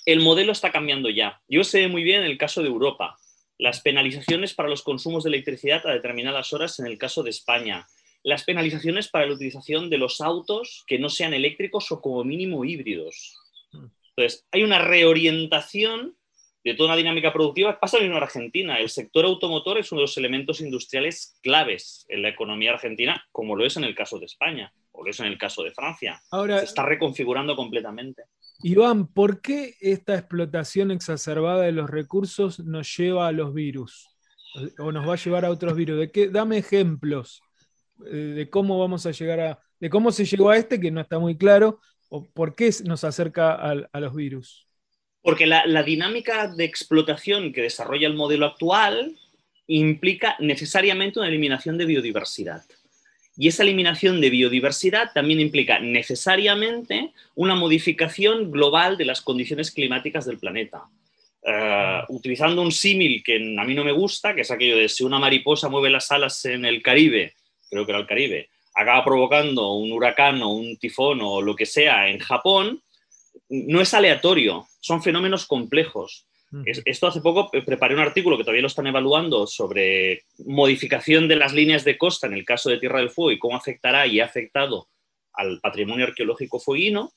el 0.06 0.22
modelo 0.22 0.52
está 0.52 0.72
cambiando 0.72 1.10
ya. 1.10 1.40
Yo 1.48 1.64
sé 1.64 1.88
muy 1.88 2.04
bien 2.04 2.24
en 2.24 2.32
el 2.32 2.38
caso 2.40 2.64
de 2.64 2.68
Europa, 2.68 3.18
las 3.60 3.82
penalizaciones 3.82 4.56
para 4.56 4.70
los 4.70 4.82
consumos 4.82 5.24
de 5.24 5.30
electricidad 5.30 5.86
a 5.86 5.94
determinadas 5.94 6.52
horas 6.52 6.80
en 6.80 6.88
el 6.88 6.98
caso 6.98 7.22
de 7.22 7.30
España, 7.30 7.88
las 8.24 8.44
penalizaciones 8.44 9.08
para 9.08 9.28
la 9.28 9.34
utilización 9.34 9.92
de 9.92 10.00
los 10.00 10.20
autos 10.20 10.84
que 10.88 10.98
no 10.98 11.10
sean 11.10 11.36
eléctricos 11.36 11.92
o 11.92 12.02
como 12.02 12.24
mínimo 12.24 12.66
híbridos. 12.66 13.38
Entonces, 14.16 14.48
hay 14.52 14.64
una 14.64 14.80
reorientación 14.80 16.18
de 16.64 16.74
toda 16.74 16.90
una 16.90 16.98
dinámica 16.98 17.34
productiva. 17.34 17.80
Pasa 17.80 17.98
en 18.00 18.14
Argentina. 18.14 18.78
El 18.80 18.90
sector 18.90 19.26
automotor 19.26 19.78
es 19.78 19.92
uno 19.92 20.00
de 20.00 20.04
los 20.04 20.18
elementos 20.18 20.62
industriales 20.62 21.38
claves 21.44 22.06
en 22.08 22.22
la 22.22 22.30
economía 22.30 22.72
argentina, 22.72 23.28
como 23.32 23.56
lo 23.56 23.66
es 23.66 23.76
en 23.76 23.84
el 23.84 23.94
caso 23.94 24.18
de 24.18 24.26
España 24.26 24.74
o 24.94 25.04
lo 25.04 25.12
es 25.12 25.20
en 25.20 25.26
el 25.28 25.38
caso 25.38 25.64
de 25.64 25.72
Francia. 25.72 26.22
Ahora, 26.32 26.60
Se 26.60 26.66
está 26.66 26.86
reconfigurando 26.86 27.56
completamente. 27.56 28.24
Iván, 28.62 29.08
¿por 29.08 29.42
qué 29.42 29.76
esta 29.82 30.16
explotación 30.16 30.92
exacerbada 30.92 31.64
de 31.64 31.72
los 31.72 31.90
recursos 31.90 32.60
nos 32.60 32.96
lleva 32.96 33.28
a 33.28 33.32
los 33.32 33.54
virus? 33.54 34.10
¿O 34.78 34.92
nos 34.92 35.08
va 35.08 35.14
a 35.14 35.18
llevar 35.18 35.46
a 35.46 35.50
otros 35.50 35.76
virus? 35.76 36.00
¿De 36.00 36.12
qué? 36.12 36.30
Dame 36.30 36.60
ejemplos 36.60 37.42
eh, 38.06 38.16
de 38.16 38.50
cómo 38.50 38.80
vamos 38.80 39.06
a 39.06 39.12
llegar 39.12 39.40
a. 39.40 39.60
de 39.80 39.90
cómo 39.90 40.12
se 40.12 40.26
llegó 40.26 40.52
a 40.52 40.58
este, 40.58 40.80
que 40.80 40.92
no 40.92 41.02
está 41.02 41.20
muy 41.20 41.36
claro, 41.36 41.80
o 42.10 42.30
por 42.32 42.56
qué 42.56 42.70
nos 42.86 43.04
acerca 43.04 43.54
a, 43.54 43.72
a 43.92 44.00
los 44.00 44.16
virus. 44.16 44.68
Porque 45.22 45.48
la, 45.48 45.66
la 45.66 45.84
dinámica 45.84 46.48
de 46.48 46.66
explotación 46.66 47.52
que 47.52 47.64
desarrolla 47.64 48.08
el 48.08 48.14
modelo 48.14 48.46
actual 48.46 49.18
implica 49.68 50.36
necesariamente 50.40 51.20
una 51.20 51.30
eliminación 51.30 51.78
de 51.78 51.86
biodiversidad. 51.86 52.64
Y 53.36 53.48
esa 53.48 53.64
eliminación 53.64 54.22
de 54.22 54.30
biodiversidad 54.30 55.12
también 55.14 55.40
implica 55.40 55.80
necesariamente 55.80 57.12
una 57.36 57.56
modificación 57.56 58.52
global 58.52 58.98
de 58.98 59.06
las 59.06 59.22
condiciones 59.22 59.72
climáticas 59.72 60.26
del 60.26 60.38
planeta. 60.38 60.84
Eh, 61.46 62.02
utilizando 62.10 62.62
un 62.62 62.72
símil 62.72 63.24
que 63.24 63.36
a 63.36 63.64
mí 63.66 63.74
no 63.74 63.84
me 63.84 63.92
gusta, 63.92 64.34
que 64.34 64.42
es 64.42 64.52
aquello 64.52 64.78
de 64.78 64.88
si 64.88 65.04
una 65.04 65.20
mariposa 65.20 65.68
mueve 65.68 65.90
las 65.90 66.12
alas 66.12 66.46
en 66.46 66.64
el 66.64 66.82
Caribe, 66.82 67.34
creo 67.70 67.86
que 67.86 67.92
era 67.92 68.00
el 68.00 68.08
Caribe, 68.08 68.50
acaba 68.76 69.04
provocando 69.04 69.74
un 69.74 69.92
huracán 69.92 70.42
o 70.42 70.54
un 70.54 70.78
tifón 70.78 71.20
o 71.22 71.42
lo 71.42 71.56
que 71.56 71.66
sea 71.66 72.08
en 72.08 72.20
Japón, 72.20 72.82
no 73.50 73.82
es 73.82 73.94
aleatorio, 73.94 74.68
son 74.80 75.04
fenómenos 75.04 75.46
complejos. 75.46 76.28
Es- 76.66 76.82
Esto 76.86 77.08
hace 77.08 77.22
poco 77.22 77.50
preparé 77.66 77.96
un 77.96 78.02
artículo 78.02 78.38
que 78.38 78.44
todavía 78.44 78.62
lo 78.62 78.68
están 78.68 78.88
evaluando 78.88 79.48
sobre 79.48 80.24
modificación 80.46 81.28
de 81.28 81.36
las 81.36 81.54
líneas 81.54 81.84
de 81.84 81.98
costa 81.98 82.28
en 82.28 82.34
el 82.34 82.46
caso 82.46 82.70
de 82.70 82.78
Tierra 82.78 83.00
del 83.00 83.10
Fuego 83.10 83.32
y 83.32 83.40
cómo 83.40 83.56
afectará 83.58 84.06
y 84.08 84.20
ha 84.20 84.26
afectado 84.26 84.88
al 85.34 85.60
patrimonio 85.62 86.06
arqueológico 86.06 86.60
fueguino. 86.60 87.12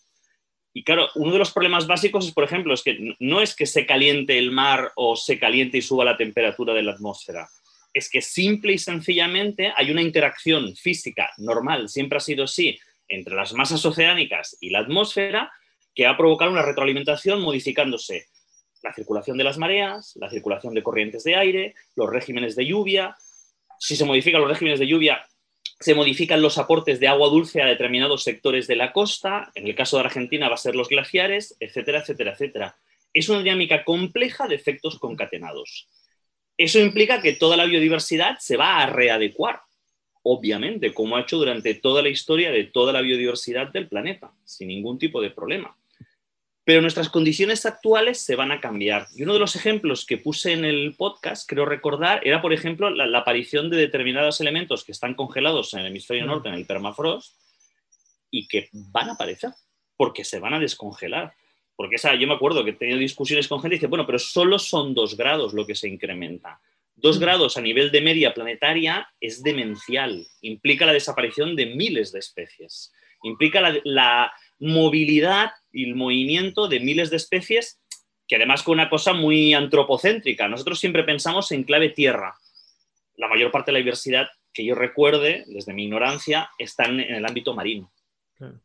Y 0.73 0.85
claro, 0.85 1.09
uno 1.14 1.33
de 1.33 1.38
los 1.38 1.52
problemas 1.52 1.87
básicos 1.87 2.26
es, 2.26 2.33
por 2.35 2.45
ejemplo, 2.45 2.75
es 2.75 2.83
que 2.83 3.14
no 3.19 3.40
es 3.40 3.55
que 3.57 3.66
se 3.66 3.87
caliente 3.87 4.38
el 4.38 4.50
mar 4.52 4.93
o 4.95 5.16
se 5.16 5.38
caliente 5.38 5.78
y 5.78 5.83
suba 5.83 6.05
la 6.05 6.16
temperatura 6.16 6.75
de 6.75 6.83
la 6.83 6.93
atmósfera. 6.93 7.49
Es 7.95 8.11
que 8.11 8.21
simple 8.21 8.75
y 8.75 8.78
sencillamente 8.78 9.73
hay 9.75 9.90
una 9.90 10.02
interacción 10.02 10.76
física 10.76 11.31
normal, 11.38 11.88
siempre 11.88 12.19
ha 12.19 12.21
sido 12.21 12.45
así, 12.45 12.78
entre 13.09 13.35
las 13.35 13.55
masas 13.55 13.85
oceánicas 13.87 14.57
y 14.61 14.69
la 14.71 14.81
atmósfera, 14.81 15.50
que 15.95 16.05
va 16.05 16.11
a 16.11 16.16
provocar 16.16 16.50
una 16.50 16.61
retroalimentación 16.62 17.40
modificándose 17.40 18.26
la 18.87 18.95
circulación 18.95 19.37
de 19.37 19.45
las 19.45 19.59
mareas, 19.59 20.14
la 20.16 20.31
circulación 20.31 20.73
de 20.73 20.83
corrientes 20.83 21.25
de 21.25 21.35
aire, 21.35 21.75
los 21.97 22.09
regímenes 22.09 22.55
de 22.55 22.66
lluvia. 22.66 23.16
Si 23.81 23.97
se 23.97 24.05
modifican 24.05 24.40
los 24.40 24.50
regímenes 24.50 24.78
de 24.78 24.87
lluvia, 24.87 25.26
se 25.81 25.95
modifican 25.95 26.40
los 26.40 26.57
aportes 26.57 27.00
de 27.00 27.09
agua 27.09 27.28
dulce 27.28 27.61
a 27.61 27.66
determinados 27.66 28.23
sectores 28.23 28.69
de 28.69 28.76
la 28.76 28.93
costa. 28.93 29.50
En 29.57 29.66
el 29.66 29.75
caso 29.75 29.97
de 29.97 30.05
Argentina 30.05 30.49
va 30.49 30.55
a 30.55 30.59
ser 30.59 30.76
los 30.76 30.88
glaciares, 30.88 31.57
etcétera, 31.59 31.99
etcétera, 32.00 32.33
etcétera. 32.33 32.77
Es 33.12 33.29
una 33.29 33.40
dinámica 33.40 33.85
compleja 33.85 34.46
de 34.46 34.55
efectos 34.55 35.01
concatenados. 35.01 35.88
Eso 36.57 36.79
implica 36.79 37.20
que 37.20 37.33
toda 37.33 37.57
la 37.57 37.66
biodiversidad 37.66 38.38
se 38.38 38.57
va 38.57 38.79
a 38.79 38.87
readecuar, 38.87 39.62
obviamente, 40.22 40.94
como 40.94 41.16
ha 41.16 41.22
hecho 41.22 41.38
durante 41.38 41.75
toda 41.75 42.03
la 42.03 42.09
historia 42.09 42.53
de 42.53 42.64
toda 42.64 42.92
la 42.92 43.01
biodiversidad 43.01 43.72
del 43.72 43.88
planeta, 43.88 44.31
sin 44.44 44.68
ningún 44.68 44.99
tipo 44.99 45.20
de 45.20 45.31
problema 45.31 45.77
pero 46.66 46.83
nuestras 46.83 47.09
condiciones 47.09 47.64
actuales 47.64 48.20
se 48.20 48.35
van 48.35 48.50
a 48.50 48.61
cambiar. 48.61 49.07
Y 49.14 49.22
uno 49.22 49.35
de 49.35 49.38
los 49.38 49.55
ejemplos 49.55 50.05
que 50.05 50.18
puse 50.18 50.52
en 50.52 50.64
el 50.64 50.96
podcast, 50.96 51.48
creo 51.48 51.64
recordar, 51.64 52.20
era, 52.26 52.42
por 52.42 52.52
ejemplo, 52.52 52.90
la, 52.90 53.07
la 53.07 53.18
aparición 53.18 53.70
de 53.70 53.76
determinados 53.76 54.40
elementos 54.40 54.83
que 54.83 54.90
están 54.90 55.14
congelados 55.14 55.72
en 55.74 55.81
el 55.81 55.87
hemisferio 55.87 56.26
norte, 56.26 56.48
en 56.48 56.57
el 56.57 56.66
permafrost, 56.66 57.37
y 58.33 58.48
que 58.48 58.68
van 58.72 59.11
a 59.11 59.12
aparecer, 59.12 59.50
porque 59.96 60.24
se 60.24 60.40
van 60.40 60.55
a 60.55 60.59
descongelar. 60.59 61.35
Porque 61.76 61.94
esa, 61.94 62.16
yo 62.16 62.26
me 62.26 62.35
acuerdo 62.35 62.64
que 62.64 62.70
he 62.70 62.74
tenido 62.74 62.98
discusiones 62.98 63.46
con 63.46 63.61
gente 63.61 63.76
y 63.76 63.79
dice, 63.79 63.87
bueno, 63.87 64.05
pero 64.05 64.18
solo 64.18 64.59
son 64.59 64.92
dos 64.92 65.16
grados 65.16 65.55
lo 65.55 65.64
que 65.64 65.76
se 65.76 65.88
incrementa. 65.88 66.61
Dos 66.96 67.20
grados 67.20 67.57
a 67.57 67.61
nivel 67.61 67.92
de 67.92 68.00
media 68.00 68.35
planetaria 68.35 69.09
es 69.20 69.40
demencial, 69.44 70.26
implica 70.40 70.85
la 70.85 70.94
desaparición 70.94 71.55
de 71.55 71.66
miles 71.66 72.11
de 72.11 72.18
especies, 72.18 72.92
implica 73.22 73.61
la, 73.61 73.79
la 73.85 74.33
movilidad 74.59 75.51
y 75.73 75.85
el 75.85 75.95
movimiento 75.95 76.69
de 76.69 76.81
miles 76.81 77.11
de 77.11 77.16
especies, 77.16 77.81
que 78.27 78.37
además 78.37 78.62
con 78.62 78.75
una 78.75 78.88
cosa 78.88 79.12
muy 79.12 79.55
antropocéntrica. 79.55 80.49
Nosotros 80.49 80.79
siempre 80.79 81.05
pensamos 81.05 81.53
en 81.53 81.64
clave 81.64 81.90
tierra. 81.90 82.35
La 83.16 83.29
mayor 83.29 83.51
parte 83.51 83.71
de 83.71 83.75
la 83.75 83.79
diversidad 83.79 84.29
que 84.53 84.64
yo 84.64 84.75
recuerde, 84.75 85.45
desde 85.47 85.75
mi 85.75 85.85
ignorancia, 85.85 86.51
están 86.59 86.99
en 87.01 87.14
el 87.14 87.27
ámbito 87.27 87.55
marino. 87.55 87.92
Claro. 88.37 88.61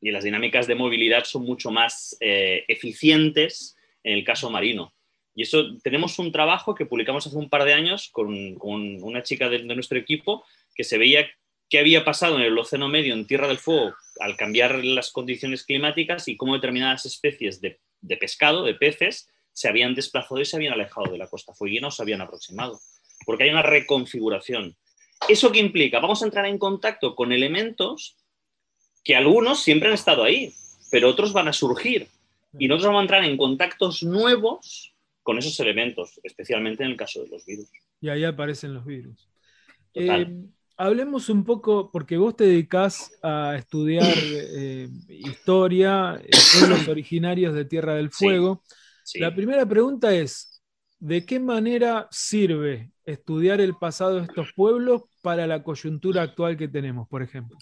Y 0.00 0.10
las 0.10 0.24
dinámicas 0.24 0.66
de 0.66 0.74
movilidad 0.74 1.24
son 1.24 1.44
mucho 1.44 1.70
más 1.70 2.16
eh, 2.20 2.64
eficientes 2.68 3.76
en 4.04 4.14
el 4.14 4.24
caso 4.24 4.50
marino. 4.50 4.94
Y 5.34 5.42
eso 5.42 5.76
tenemos 5.82 6.18
un 6.18 6.32
trabajo 6.32 6.74
que 6.74 6.86
publicamos 6.86 7.26
hace 7.26 7.36
un 7.36 7.50
par 7.50 7.64
de 7.64 7.74
años 7.74 8.08
con, 8.10 8.54
con 8.54 9.02
una 9.02 9.22
chica 9.22 9.48
de, 9.48 9.58
de 9.58 9.74
nuestro 9.74 9.98
equipo 9.98 10.44
que 10.74 10.84
se 10.84 10.96
veía 10.96 11.28
qué 11.68 11.78
había 11.78 12.04
pasado 12.04 12.36
en 12.36 12.42
el 12.42 12.58
Océano 12.58 12.88
Medio, 12.88 13.14
en 13.14 13.26
Tierra 13.26 13.48
del 13.48 13.58
Fuego, 13.58 13.94
al 14.20 14.36
cambiar 14.36 14.84
las 14.84 15.10
condiciones 15.10 15.64
climáticas 15.64 16.28
y 16.28 16.36
cómo 16.36 16.54
determinadas 16.54 17.06
especies 17.06 17.60
de, 17.60 17.80
de 18.00 18.16
pescado, 18.16 18.64
de 18.64 18.74
peces, 18.74 19.28
se 19.52 19.68
habían 19.68 19.94
desplazado 19.94 20.40
y 20.40 20.44
se 20.44 20.56
habían 20.56 20.74
alejado 20.74 21.10
de 21.10 21.18
la 21.18 21.28
costa 21.28 21.54
fueguina 21.54 21.88
o 21.88 21.90
se 21.90 22.02
habían 22.02 22.20
aproximado. 22.20 22.78
Porque 23.24 23.44
hay 23.44 23.50
una 23.50 23.62
reconfiguración. 23.62 24.76
¿Eso 25.28 25.50
qué 25.50 25.58
implica? 25.58 25.98
Vamos 25.98 26.22
a 26.22 26.26
entrar 26.26 26.46
en 26.46 26.58
contacto 26.58 27.14
con 27.14 27.32
elementos 27.32 28.16
que 29.02 29.16
algunos 29.16 29.62
siempre 29.62 29.88
han 29.88 29.94
estado 29.94 30.24
ahí, 30.24 30.52
pero 30.90 31.08
otros 31.08 31.32
van 31.32 31.48
a 31.48 31.52
surgir. 31.52 32.08
Y 32.58 32.68
nosotros 32.68 32.88
vamos 32.88 33.00
a 33.00 33.02
entrar 33.02 33.24
en 33.24 33.36
contactos 33.36 34.02
nuevos 34.02 34.94
con 35.22 35.38
esos 35.38 35.58
elementos, 35.60 36.20
especialmente 36.22 36.84
en 36.84 36.90
el 36.90 36.96
caso 36.96 37.22
de 37.22 37.28
los 37.28 37.44
virus. 37.44 37.68
Y 38.00 38.08
ahí 38.08 38.24
aparecen 38.24 38.74
los 38.74 38.84
virus. 38.84 39.28
Total. 39.92 40.22
Eh, 40.22 40.55
hablemos 40.76 41.28
un 41.28 41.44
poco, 41.44 41.90
porque 41.90 42.16
vos 42.16 42.36
te 42.36 42.44
dedicás 42.44 43.12
a 43.22 43.56
estudiar 43.56 44.14
eh, 44.16 44.88
historia, 45.08 46.20
eh, 46.22 46.30
pueblos 46.58 46.88
originarios 46.88 47.54
de 47.54 47.64
Tierra 47.64 47.94
del. 47.94 48.10
Fuego. 48.10 48.62
Sí. 49.04 49.20
La 49.20 49.34
primera 49.34 49.66
pregunta 49.66 50.14
es, 50.14 50.62
¿de 50.98 51.24
qué 51.24 51.38
manera 51.38 52.08
sirve 52.10 52.90
estudiar 53.04 53.60
el 53.60 53.76
pasado 53.76 54.16
de 54.16 54.22
estos 54.22 54.52
pueblos 54.54 55.02
para 55.22 55.46
la 55.46 55.62
coyuntura 55.62 56.22
actual 56.22 56.56
que 56.56 56.68
tenemos, 56.68 57.08
por 57.08 57.22
ejemplo? 57.22 57.56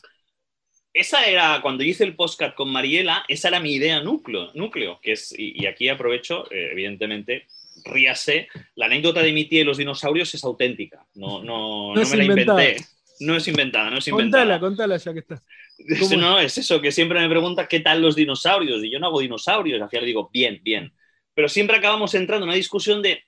Esa 0.93 1.25
era, 1.27 1.61
cuando 1.61 1.83
hice 1.83 2.05
el 2.05 2.15
podcast 2.15 2.55
con 2.55 2.71
Mariela, 2.71 3.25
esa 3.27 3.49
era 3.49 3.59
mi 3.59 3.75
idea 3.75 4.01
núcleo, 4.01 4.53
núcleo 4.55 5.01
que 5.03 5.13
es, 5.13 5.35
y, 5.37 5.61
y 5.61 5.67
aquí 5.67 5.89
aprovecho, 5.89 6.51
eh, 6.53 6.69
evidentemente, 6.71 7.49
ríase, 7.85 8.49
la 8.77 8.87
anécdota 8.87 9.21
de 9.21 9.33
mi 9.33 9.47
tía 9.47 9.63
y 9.63 9.65
los 9.65 9.79
dinosaurios 9.79 10.33
es 10.35 10.45
auténtica, 10.45 11.05
no, 11.15 11.43
no, 11.43 11.95
No 11.95 12.01
no 12.01 12.09
me 12.09 12.17
la 12.17 12.25
inventé, 12.25 12.77
no 13.21 13.37
es 13.37 13.47
inventada, 13.49 13.91
no 13.91 13.99
es 13.99 14.09
inventada. 14.09 14.43
Contala, 14.45 14.61
contala 14.61 14.97
ya 14.97 15.13
que 15.13 15.21
estás. 15.21 15.43
¿Cómo 16.01 16.17
No, 16.17 16.39
es 16.39 16.57
eso, 16.59 16.81
que 16.81 16.93
siempre 16.93 17.21
me 17.21 17.29
pregunta 17.29 17.69
qué 17.69 17.81
tal 17.81 18.01
los 18.03 18.17
dinosaurios, 18.17 18.83
y 18.85 18.91
yo 18.91 18.99
no 18.99 19.07
hago 19.07 19.21
dinosaurios, 19.21 19.81
al 19.81 19.89
final 19.91 20.03
le 20.05 20.09
digo, 20.09 20.31
bien, 20.33 20.61
bien. 20.63 20.93
Pero 21.35 21.49
siempre 21.49 21.77
acabamos 21.77 22.15
entrando 22.15 22.45
en 22.45 22.49
una 22.51 22.57
discusión 22.57 23.03
de 23.03 23.25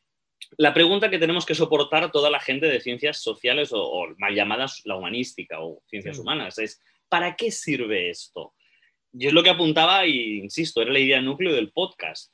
la 0.59 0.73
pregunta 0.75 1.11
que 1.11 1.19
tenemos 1.19 1.45
que 1.47 1.55
soportar 1.55 2.05
a 2.05 2.11
toda 2.11 2.31
la 2.31 2.39
gente 2.41 2.67
de 2.67 2.81
ciencias 2.81 3.21
sociales 3.23 3.73
o, 3.73 3.83
o 3.83 4.15
mal 4.19 4.35
llamadas 4.35 4.83
la 4.85 4.97
humanística 4.97 5.61
o 5.61 5.83
ciencias 5.89 6.17
Sí. 6.17 6.23
humanas, 6.23 6.59
es 6.59 6.81
¿para 7.09 7.35
qué 7.37 7.51
sirve 7.51 8.11
esto? 8.11 8.55
Yo 9.13 9.29
es 9.29 9.35
lo 9.35 9.43
que 9.43 9.51
apuntaba 9.51 10.07
y 10.07 10.39
insisto, 10.39 10.83
era 10.83 10.93
la 10.93 10.99
idea 10.99 11.21
núcleo 11.23 11.55
del 11.55 11.73
podcast. 11.73 12.33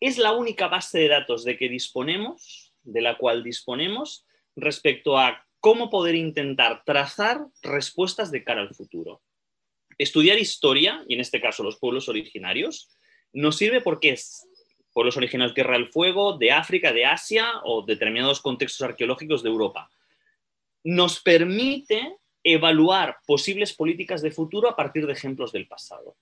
Es 0.00 0.18
la 0.18 0.32
única 0.32 0.68
base 0.68 0.98
de 1.00 1.08
datos 1.08 1.44
de 1.44 1.56
que 1.56 1.68
disponemos, 1.68 2.72
de 2.82 3.00
la 3.02 3.16
cual 3.16 3.42
disponemos, 3.42 4.26
respecto 4.56 5.18
a 5.18 5.45
cómo 5.66 5.90
poder 5.90 6.14
intentar 6.14 6.84
trazar 6.84 7.44
respuestas 7.60 8.30
de 8.30 8.44
cara 8.44 8.60
al 8.60 8.72
futuro. 8.72 9.20
Estudiar 9.98 10.38
historia, 10.38 11.04
y 11.08 11.14
en 11.14 11.20
este 11.20 11.40
caso 11.40 11.64
los 11.64 11.76
pueblos 11.76 12.08
originarios, 12.08 12.88
nos 13.32 13.56
sirve 13.56 13.80
porque 13.80 14.10
es 14.10 14.46
pueblos 14.92 15.16
originarios 15.16 15.50
de 15.50 15.54
Tierra 15.56 15.72
del 15.72 15.88
Fuego, 15.88 16.38
de 16.38 16.52
África, 16.52 16.92
de 16.92 17.04
Asia 17.04 17.50
o 17.64 17.82
determinados 17.84 18.40
contextos 18.40 18.82
arqueológicos 18.82 19.42
de 19.42 19.48
Europa. 19.48 19.90
Nos 20.84 21.20
permite 21.20 22.14
evaluar 22.44 23.16
posibles 23.26 23.72
políticas 23.72 24.22
de 24.22 24.30
futuro 24.30 24.68
a 24.68 24.76
partir 24.76 25.04
de 25.04 25.14
ejemplos 25.14 25.50
del 25.50 25.66
pasado. 25.66 26.16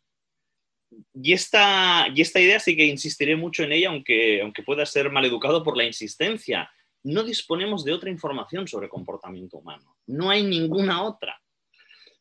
Y 1.12 1.35
esta, 1.35 2.07
y 2.14 2.22
esta 2.22 2.40
idea 2.40 2.59
sí 2.61 2.74
que 2.74 2.87
insistiré 2.87 3.37
mucho 3.37 3.62
en 3.62 3.72
ella, 3.72 3.90
aunque, 3.90 4.40
aunque 4.40 4.62
pueda 4.62 4.87
ser 4.87 5.11
maleducado 5.11 5.62
por 5.62 5.76
la 5.76 5.85
insistencia. 5.85 6.70
No 7.04 7.22
disponemos 7.22 7.84
de 7.84 7.92
otra 7.92 8.10
información 8.10 8.66
sobre 8.66 8.88
comportamiento 8.88 9.58
humano. 9.58 9.96
No 10.06 10.30
hay 10.30 10.42
ninguna 10.42 11.02
otra. 11.02 11.40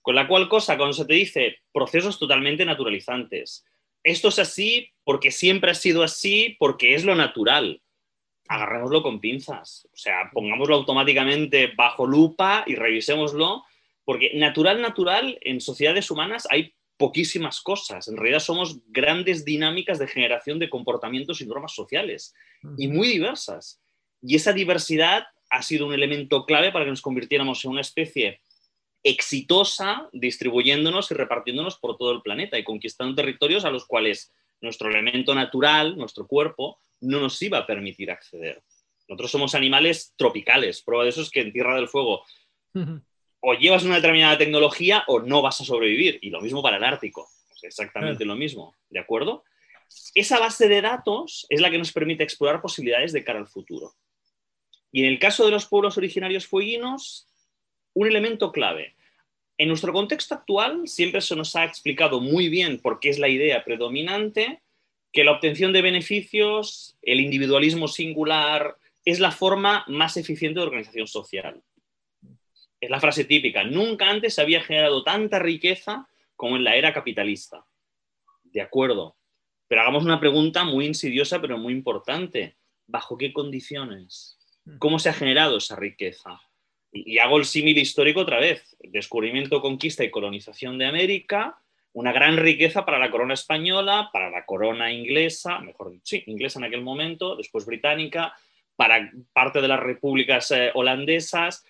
Con 0.01 0.15
la 0.15 0.27
cual 0.27 0.49
cosa, 0.49 0.77
cuando 0.77 0.93
se 0.93 1.05
te 1.05 1.13
dice 1.13 1.57
procesos 1.71 2.19
totalmente 2.19 2.65
naturalizantes, 2.65 3.65
esto 4.03 4.27
es 4.27 4.39
así 4.39 4.91
porque 5.05 5.31
siempre 5.31 5.71
ha 5.71 5.75
sido 5.75 6.03
así, 6.03 6.57
porque 6.59 6.93
es 6.93 7.05
lo 7.05 7.15
natural. 7.15 7.81
Agarrémoslo 8.49 9.01
con 9.01 9.21
pinzas. 9.21 9.87
O 9.93 9.97
sea, 9.97 10.29
pongámoslo 10.33 10.75
automáticamente 10.75 11.71
bajo 11.75 12.05
lupa 12.05 12.65
y 12.67 12.75
revisémoslo, 12.75 13.63
porque 14.03 14.31
natural, 14.35 14.81
natural, 14.81 15.37
en 15.41 15.61
sociedades 15.61 16.11
humanas 16.11 16.45
hay 16.51 16.75
poquísimas 16.97 17.61
cosas. 17.61 18.07
En 18.07 18.17
realidad 18.17 18.39
somos 18.39 18.79
grandes 18.87 19.45
dinámicas 19.45 19.99
de 19.99 20.07
generación 20.07 20.59
de 20.59 20.69
comportamientos 20.69 21.41
y 21.41 21.45
normas 21.45 21.73
sociales 21.73 22.33
y 22.77 22.87
muy 22.87 23.07
diversas. 23.07 23.82
Y 24.23 24.35
esa 24.35 24.53
diversidad 24.53 25.25
ha 25.49 25.61
sido 25.61 25.85
un 25.85 25.93
elemento 25.93 26.45
clave 26.45 26.71
para 26.71 26.85
que 26.85 26.91
nos 26.91 27.01
convirtiéramos 27.01 27.63
en 27.63 27.71
una 27.71 27.81
especie 27.81 28.41
exitosa 29.03 30.09
distribuyéndonos 30.13 31.11
y 31.11 31.13
repartiéndonos 31.13 31.77
por 31.77 31.97
todo 31.97 32.13
el 32.13 32.21
planeta 32.21 32.57
y 32.57 32.63
conquistando 32.63 33.13
territorios 33.13 33.65
a 33.65 33.69
los 33.69 33.85
cuales 33.85 34.31
nuestro 34.61 34.89
elemento 34.89 35.35
natural, 35.35 35.97
nuestro 35.97 36.25
cuerpo, 36.25 36.79
no 37.01 37.19
nos 37.19 37.39
iba 37.41 37.57
a 37.57 37.67
permitir 37.67 38.09
acceder. 38.09 38.63
Nosotros 39.09 39.31
somos 39.31 39.55
animales 39.55 40.13
tropicales. 40.15 40.81
Prueba 40.81 41.03
de 41.03 41.09
eso 41.09 41.21
es 41.21 41.29
que 41.29 41.41
en 41.41 41.51
Tierra 41.51 41.75
del 41.75 41.89
Fuego 41.89 42.23
o 43.45 43.53
llevas 43.55 43.83
una 43.83 43.95
determinada 43.95 44.37
tecnología 44.37 45.03
o 45.07 45.19
no 45.19 45.41
vas 45.41 45.59
a 45.59 45.65
sobrevivir. 45.65 46.17
Y 46.21 46.29
lo 46.29 46.39
mismo 46.39 46.63
para 46.63 46.77
el 46.77 46.83
Ártico. 46.83 47.27
exactamente 47.61 48.23
lo 48.23 48.35
mismo. 48.35 48.73
¿De 48.89 48.99
acuerdo? 48.99 49.43
Esa 50.15 50.39
base 50.39 50.69
de 50.69 50.81
datos 50.81 51.45
es 51.49 51.59
la 51.59 51.69
que 51.69 51.77
nos 51.77 51.91
permite 51.91 52.23
explorar 52.23 52.61
posibilidades 52.61 53.11
de 53.11 53.23
cara 53.23 53.39
al 53.39 53.47
futuro. 53.47 53.93
Y 54.93 55.01
en 55.01 55.07
el 55.07 55.19
caso 55.19 55.43
de 55.43 55.51
los 55.51 55.65
pueblos 55.65 55.97
originarios 55.97 56.45
fueguinos, 56.45 57.27
un 57.93 58.07
elemento 58.07 58.51
clave. 58.51 58.95
En 59.57 59.67
nuestro 59.67 59.91
contexto 59.91 60.35
actual 60.35 60.87
siempre 60.87 61.19
se 61.19 61.35
nos 61.35 61.55
ha 61.55 61.65
explicado 61.65 62.21
muy 62.21 62.47
bien 62.47 62.79
por 62.79 62.99
qué 62.99 63.09
es 63.09 63.17
la 63.17 63.27
idea 63.27 63.65
predominante 63.65 64.61
que 65.11 65.23
la 65.23 65.31
obtención 65.31 65.73
de 65.73 65.81
beneficios, 65.81 66.95
el 67.01 67.19
individualismo 67.19 67.87
singular, 67.87 68.77
es 69.03 69.19
la 69.19 69.31
forma 69.31 69.83
más 69.87 70.15
eficiente 70.15 70.59
de 70.59 70.65
organización 70.67 71.07
social. 71.07 71.63
Es 72.79 72.89
la 72.89 72.99
frase 72.99 73.25
típica, 73.25 73.63
nunca 73.63 74.09
antes 74.09 74.35
se 74.35 74.41
había 74.41 74.61
generado 74.61 75.03
tanta 75.03 75.39
riqueza 75.39 76.07
como 76.35 76.55
en 76.55 76.63
la 76.63 76.75
era 76.75 76.93
capitalista. 76.93 77.65
De 78.43 78.61
acuerdo, 78.61 79.15
pero 79.67 79.81
hagamos 79.81 80.03
una 80.03 80.19
pregunta 80.19 80.63
muy 80.63 80.85
insidiosa 80.85 81.41
pero 81.41 81.57
muy 81.57 81.73
importante. 81.73 82.57
¿Bajo 82.85 83.17
qué 83.17 83.33
condiciones? 83.33 84.37
¿Cómo 84.79 84.99
se 84.99 85.09
ha 85.09 85.13
generado 85.13 85.57
esa 85.57 85.75
riqueza? 85.75 86.41
Y, 86.91 87.17
hago 87.17 87.37
el 87.37 87.45
símil 87.45 87.77
histórico 87.77 88.21
otra 88.21 88.39
vez. 88.39 88.75
Descubrimiento, 88.79 89.61
conquista 89.61 90.03
y 90.03 90.11
colonización 90.11 90.77
de 90.77 90.85
América, 90.85 91.59
una 91.91 92.11
gran 92.11 92.37
riqueza 92.37 92.85
para 92.85 92.99
la 92.99 93.11
corona 93.11 93.33
española, 93.33 94.09
para 94.13 94.29
la 94.29 94.45
corona 94.45 94.91
inglesa, 94.91 95.59
mejor 95.59 95.91
dicho, 95.91 96.03
sí, 96.05 96.23
inglesa 96.27 96.59
en 96.59 96.65
aquel 96.65 96.81
momento, 96.81 97.35
después 97.35 97.65
británica, 97.65 98.35
para 98.75 99.11
parte 99.33 99.61
de 99.61 99.67
las 99.67 99.79
repúblicas 99.79 100.49
eh, 100.51 100.71
holandesas. 100.73 101.65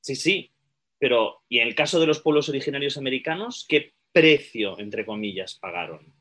Sí, 0.00 0.14
sí, 0.14 0.52
pero 0.98 1.42
¿y 1.48 1.58
en 1.58 1.68
el 1.68 1.74
caso 1.74 1.98
de 1.98 2.06
los 2.06 2.20
pueblos 2.20 2.48
originarios 2.48 2.96
americanos, 2.96 3.64
qué 3.68 3.94
precio, 4.12 4.78
entre 4.78 5.04
comillas, 5.04 5.54
pagaron? 5.54 6.12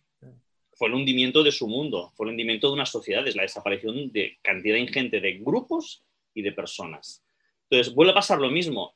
Fue 0.72 0.88
el 0.88 0.96
hundimiento 0.96 1.44
de 1.44 1.52
su 1.52 1.68
mundo, 1.68 2.12
fue 2.16 2.26
el 2.26 2.32
hundimiento 2.32 2.68
de 2.68 2.74
unas 2.74 2.90
sociedades, 2.90 3.36
la 3.36 3.44
desaparición 3.44 4.12
de 4.12 4.40
cantidad 4.42 4.78
ingente 4.78 5.20
de 5.20 5.34
grupos 5.34 6.04
y 6.34 6.42
de 6.42 6.52
personas. 6.52 7.24
Entonces, 7.70 7.94
vuelve 7.94 8.12
a 8.12 8.16
pasar 8.16 8.40
lo 8.40 8.50
mismo. 8.50 8.94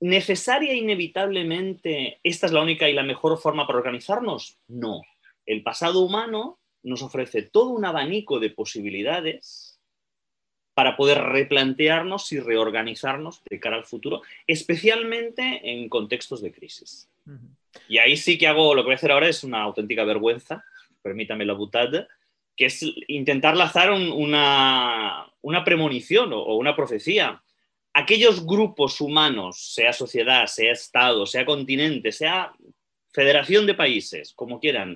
¿Necesaria 0.00 0.72
e 0.72 0.76
inevitablemente 0.76 2.20
esta 2.22 2.46
es 2.46 2.52
la 2.52 2.62
única 2.62 2.88
y 2.88 2.94
la 2.94 3.02
mejor 3.02 3.38
forma 3.38 3.66
para 3.66 3.78
organizarnos? 3.78 4.58
No. 4.68 5.02
El 5.44 5.62
pasado 5.62 6.00
humano 6.00 6.58
nos 6.82 7.02
ofrece 7.02 7.42
todo 7.42 7.70
un 7.70 7.84
abanico 7.84 8.40
de 8.40 8.50
posibilidades 8.50 9.78
para 10.74 10.96
poder 10.96 11.18
replantearnos 11.18 12.32
y 12.32 12.40
reorganizarnos 12.40 13.42
de 13.44 13.60
cara 13.60 13.76
al 13.76 13.84
futuro, 13.84 14.22
especialmente 14.46 15.60
en 15.62 15.88
contextos 15.88 16.40
de 16.40 16.52
crisis. 16.52 17.10
Y 17.88 17.98
ahí 17.98 18.16
sí 18.16 18.38
que 18.38 18.46
hago, 18.46 18.74
lo 18.74 18.82
que 18.82 18.86
voy 18.86 18.92
a 18.92 18.96
hacer 18.96 19.12
ahora 19.12 19.28
es 19.28 19.44
una 19.44 19.62
auténtica 19.62 20.04
vergüenza, 20.04 20.64
permítame 21.02 21.44
la 21.44 21.52
butad, 21.52 22.06
que 22.60 22.66
es 22.66 22.84
intentar 23.08 23.56
lazar 23.56 23.90
una, 23.90 25.26
una, 25.40 25.64
premonición 25.64 26.30
o, 26.34 26.56
una 26.56 26.76
profecía. 26.76 27.42
Aquellos 27.94 28.44
grupos 28.44 29.00
humanos, 29.00 29.72
sea 29.72 29.94
sociedad, 29.94 30.46
sea 30.46 30.70
Estado, 30.70 31.24
sea 31.24 31.46
continente, 31.46 32.12
sea 32.12 32.52
federación 33.14 33.64
de 33.64 33.72
países, 33.72 34.34
como 34.34 34.60
quieran, 34.60 34.94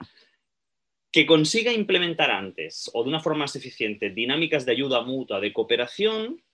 que 1.10 1.24
consiga 1.24 1.72
implementar 1.72 2.30
antes 2.30 2.90
o 2.92 3.02
de 3.02 3.08
una 3.08 3.20
forma 3.20 3.44
más 3.44 3.56
eficiente 3.56 4.10
dinámicas 4.10 4.66
de 4.66 4.72
ayuda 4.72 5.00
mutua, 5.00 5.40
de 5.40 5.54
cooperación, 5.54 6.44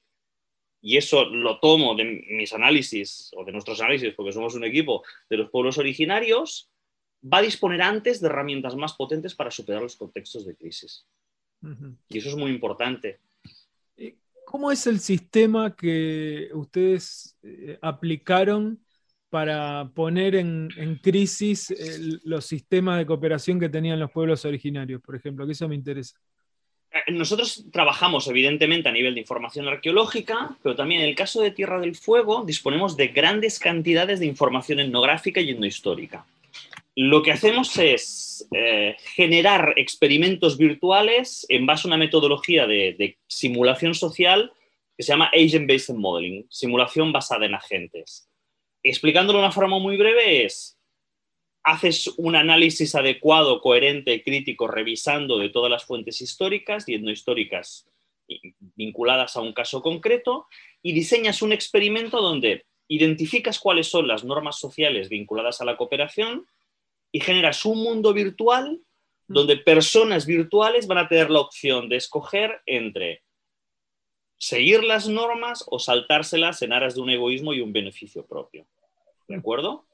y 0.81 0.96
eso 0.96 1.25
lo 1.25 1.59
tomo 1.59 1.96
de 1.96 2.05
mis 2.05 2.53
análisis 2.53 3.33
o 3.35 3.44
de 3.44 3.51
nuestros 3.51 3.81
análisis, 3.81 4.14
porque 4.14 4.33
somos 4.33 4.55
un 4.55 4.62
equipo 4.62 5.03
de 5.29 5.38
los 5.38 5.51
pueblos 5.51 5.77
originarios, 5.77 6.69
va 7.22 7.38
a 7.38 7.42
disponer 7.42 7.83
antes 7.83 8.20
de 8.20 8.28
herramientas 8.28 8.76
más 8.76 8.94
potentes 8.94 9.35
para 9.35 9.50
superar 9.50 9.83
los 9.83 9.96
contextos 9.96 10.46
de 10.46 10.56
crisis. 10.56 11.06
Y 12.09 12.18
eso 12.18 12.30
es 12.30 12.37
muy 12.37 12.50
importante. 12.50 13.20
¿Cómo 14.46 14.72
es 14.72 14.87
el 14.87 14.98
sistema 14.98 15.76
que 15.76 16.48
ustedes 16.54 17.37
eh, 17.42 17.78
aplicaron 17.83 18.85
para 19.28 19.88
poner 19.94 20.35
en, 20.35 20.68
crisis 21.00 21.72
los 22.24 22.46
sistemas 22.46 22.98
de 22.98 23.06
cooperación 23.06 23.61
que 23.61 23.68
tenían 23.68 24.00
los 24.00 24.11
pueblos 24.11 24.44
originarios, 24.44 25.00
por 25.02 25.14
ejemplo? 25.14 25.46
Que 25.46 25.52
eso 25.52 25.68
me 25.68 25.76
interesa. 25.76 26.18
Eh, 26.90 27.12
nosotros 27.12 27.66
trabajamos 27.70 28.26
evidentemente 28.26 28.88
a 28.88 28.92
nivel 28.92 29.14
de 29.14 29.20
información 29.20 29.68
arqueológica, 29.68 30.56
pero 30.62 30.74
también 30.74 31.02
en 31.02 31.09
el 31.09 31.14
caso 31.14 31.40
de 31.40 31.52
Tierra 31.52 31.78
del 31.78 31.94
Fuego 31.94 32.42
disponemos 32.44 32.96
de 32.96 33.09
grandes 33.09 33.61
cantidades 33.61 34.18
de 34.18 34.26
información 34.26 34.80
etnográfica 34.80 35.40
y 35.40 35.50
etnohistórica. 35.50 36.26
Lo 36.96 37.22
que 37.22 37.33
hacemos 37.33 37.76
es 37.79 38.48
eh, 38.53 38.96
generar 39.14 39.74
experimentos 39.76 40.59
virtuales 40.59 41.46
en 41.48 41.64
base 41.64 41.87
a 41.87 41.88
una 41.88 41.96
metodología 41.96 42.66
de, 42.66 43.18
simulación 43.29 43.94
social 43.94 44.53
que 44.96 45.05
se 45.05 45.12
llama 45.12 45.31
Agent 45.33 45.68
Based 45.68 45.94
Modeling, 45.94 46.46
simulación 46.50 47.12
basada 47.12 47.46
en 47.46 47.55
agentes. 47.55 48.29
Explicándolo 48.83 49.38
de 49.38 49.44
una 49.44 49.53
forma 49.53 49.79
muy 49.79 49.96
breve 49.96 50.44
es, 50.44 50.79
haces 51.62 52.09
un 52.16 52.35
análisis 52.35 52.94
adecuado, 52.94 53.61
coherente, 53.61 54.22
crítico, 54.22 54.66
revisando 54.66 55.38
de 55.38 55.50
todas 55.50 55.70
las 55.70 55.85
fuentes 55.85 56.20
históricas 56.20 56.88
y 56.88 56.98
no 56.98 57.11
históricas 57.11 57.87
vinculadas 58.76 59.37
a 59.37 59.40
un 59.40 59.53
caso 59.53 59.83
concreto 59.83 60.46
y 60.83 60.92
diseñas 60.92 61.42
un 61.42 61.53
experimento 61.53 62.20
donde 62.20 62.64
identificas 62.88 63.59
cuáles 63.59 63.88
son 63.88 64.09
las 64.09 64.24
normas 64.24 64.59
sociales 64.59 65.09
vinculadas 65.09 65.61
a 65.61 65.64
la 65.64 65.76
cooperación 65.76 66.46
y 67.12 67.20
generas 67.20 67.64
un 67.64 67.83
mundo 67.83 68.12
virtual 68.12 68.81
donde 69.27 69.57
personas 69.57 70.27
virtuales 70.27 70.87
van 70.87 70.99
a 70.99 71.09
tener 71.09 71.31
la 71.31 71.40
opción 71.40 71.88
de 71.88 71.96
escoger 71.96 72.61
entre 72.66 73.23
seguir 74.38 74.83
las 74.83 75.09
normas 75.09 75.64
o 75.68 75.79
saltárselas 75.79 76.62
en 76.62 76.73
aras 76.73 76.94
de 76.94 77.03
un 77.03 77.11
egoísmo 77.11 77.53
y 77.53 77.61
un 77.61 77.73
beneficio 77.73 78.27
propio. 78.27 78.66
¿De 79.29 79.37
acuerdo? 79.37 79.87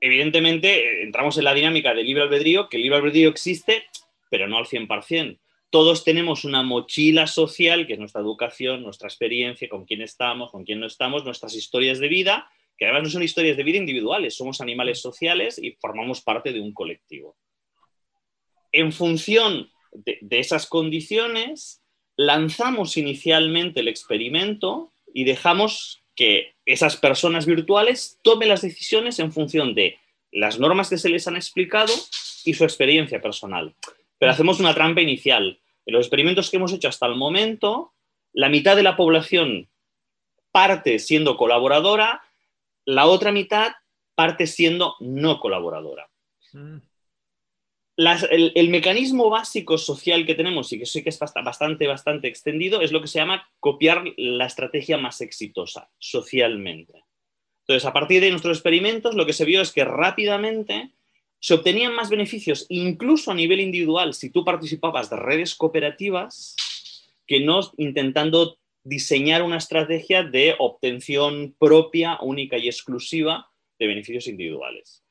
Evidentemente, 0.00 1.02
entramos 1.02 1.36
en 1.36 1.44
la 1.44 1.52
dinámica 1.52 1.92
del 1.92 2.06
libre 2.06 2.22
albedrío, 2.22 2.68
que 2.68 2.76
el 2.76 2.84
libre 2.84 2.98
albedrío 2.98 3.28
existe, 3.28 3.84
pero 4.30 4.48
no 4.48 4.56
al 4.56 4.66
100%. 4.66 5.38
Todos 5.68 6.04
tenemos 6.04 6.44
una 6.44 6.62
mochila 6.62 7.26
social, 7.26 7.86
que 7.86 7.94
es 7.94 7.98
nuestra 7.98 8.20
educación, 8.20 8.82
nuestra 8.82 9.08
experiencia, 9.08 9.68
con 9.68 9.84
quién 9.84 10.02
estamos, 10.02 10.50
con 10.50 10.64
quién 10.64 10.80
no 10.80 10.86
estamos, 10.86 11.24
nuestras 11.24 11.54
historias 11.54 11.98
de 11.98 12.08
vida, 12.08 12.50
que 12.82 12.86
además 12.86 13.04
no 13.04 13.10
son 13.10 13.22
historias 13.22 13.56
de 13.56 13.62
vida 13.62 13.78
individuales, 13.78 14.34
somos 14.34 14.60
animales 14.60 15.00
sociales 15.00 15.56
y 15.56 15.70
formamos 15.80 16.20
parte 16.20 16.52
de 16.52 16.58
un 16.58 16.74
colectivo. 16.74 17.36
En 18.72 18.90
función 18.90 19.70
de, 19.92 20.18
esas 20.32 20.66
condiciones, 20.66 21.80
lanzamos 22.16 22.96
inicialmente 22.96 23.78
el 23.78 23.86
experimento 23.86 24.92
y 25.14 25.22
dejamos 25.22 26.02
que 26.16 26.56
esas 26.66 26.96
personas 26.96 27.46
virtuales 27.46 28.18
tomen 28.24 28.48
las 28.48 28.62
decisiones 28.62 29.20
en 29.20 29.32
función 29.32 29.76
de 29.76 30.00
las 30.32 30.58
normas 30.58 30.90
que 30.90 30.98
se 30.98 31.08
les 31.08 31.28
han 31.28 31.36
explicado 31.36 31.94
y 32.44 32.54
su 32.54 32.64
experiencia 32.64 33.22
personal. 33.22 33.76
Pero 34.18 34.32
hacemos 34.32 34.58
una 34.58 34.74
trampa 34.74 35.02
inicial. 35.02 35.60
En 35.86 35.94
los 35.94 36.06
experimentos 36.06 36.50
que 36.50 36.56
hemos 36.56 36.72
hecho 36.72 36.88
hasta 36.88 37.06
el 37.06 37.14
momento, 37.14 37.92
la 38.32 38.48
mitad 38.48 38.74
de 38.74 38.82
la 38.82 38.96
población 38.96 39.68
parte 40.50 40.98
siendo 40.98 41.36
colaboradora 41.36 42.22
la 42.84 43.06
otra 43.06 43.32
mitad 43.32 43.72
parte 44.14 44.46
siendo 44.46 44.96
no 45.00 45.40
colaboradora. 45.40 46.08
Mm. 46.52 46.78
Las- 47.96 48.26
el, 48.30 48.52
el 48.54 48.68
mecanismo 48.70 49.28
básico 49.28 49.76
social 49.78 50.24
que 50.24 50.34
tenemos 50.34 50.72
y 50.72 50.78
que 50.78 50.86
sí 50.86 51.02
que 51.02 51.10
es 51.10 51.20
bast- 51.20 51.44
bastante, 51.44 51.86
bastante 51.86 52.28
extendido 52.28 52.80
es 52.80 52.90
lo 52.90 53.00
que 53.00 53.08
se 53.08 53.18
llama 53.18 53.46
copiar 53.60 54.04
la 54.16 54.46
estrategia 54.46 54.98
más 54.98 55.20
exitosa 55.20 55.90
socialmente. 55.98 57.04
Entonces, 57.60 57.84
a 57.84 57.92
partir 57.92 58.20
de 58.20 58.30
nuestros 58.30 58.56
experimentos, 58.56 59.14
lo 59.14 59.26
que 59.26 59.32
se 59.32 59.44
vio 59.44 59.60
es 59.60 59.72
que 59.72 59.84
rápidamente 59.84 60.90
se 61.38 61.54
obtenían 61.54 61.94
más 61.94 62.08
beneficios, 62.08 62.66
incluso 62.68 63.30
a 63.30 63.34
nivel 63.34 63.60
individual, 63.60 64.14
si 64.14 64.30
tú 64.30 64.44
participabas 64.44 65.10
de 65.10 65.16
redes 65.16 65.54
cooperativas, 65.54 66.56
que 67.26 67.40
no 67.40 67.60
intentando 67.76 68.58
diseñar 68.84 69.42
una 69.42 69.58
estrategia 69.58 70.22
de 70.22 70.54
obtención 70.58 71.54
propia, 71.58 72.18
única 72.20 72.58
y 72.58 72.68
exclusiva 72.68 73.48
de 73.78 73.86
beneficios 73.86 74.26
individuales. 74.26 75.04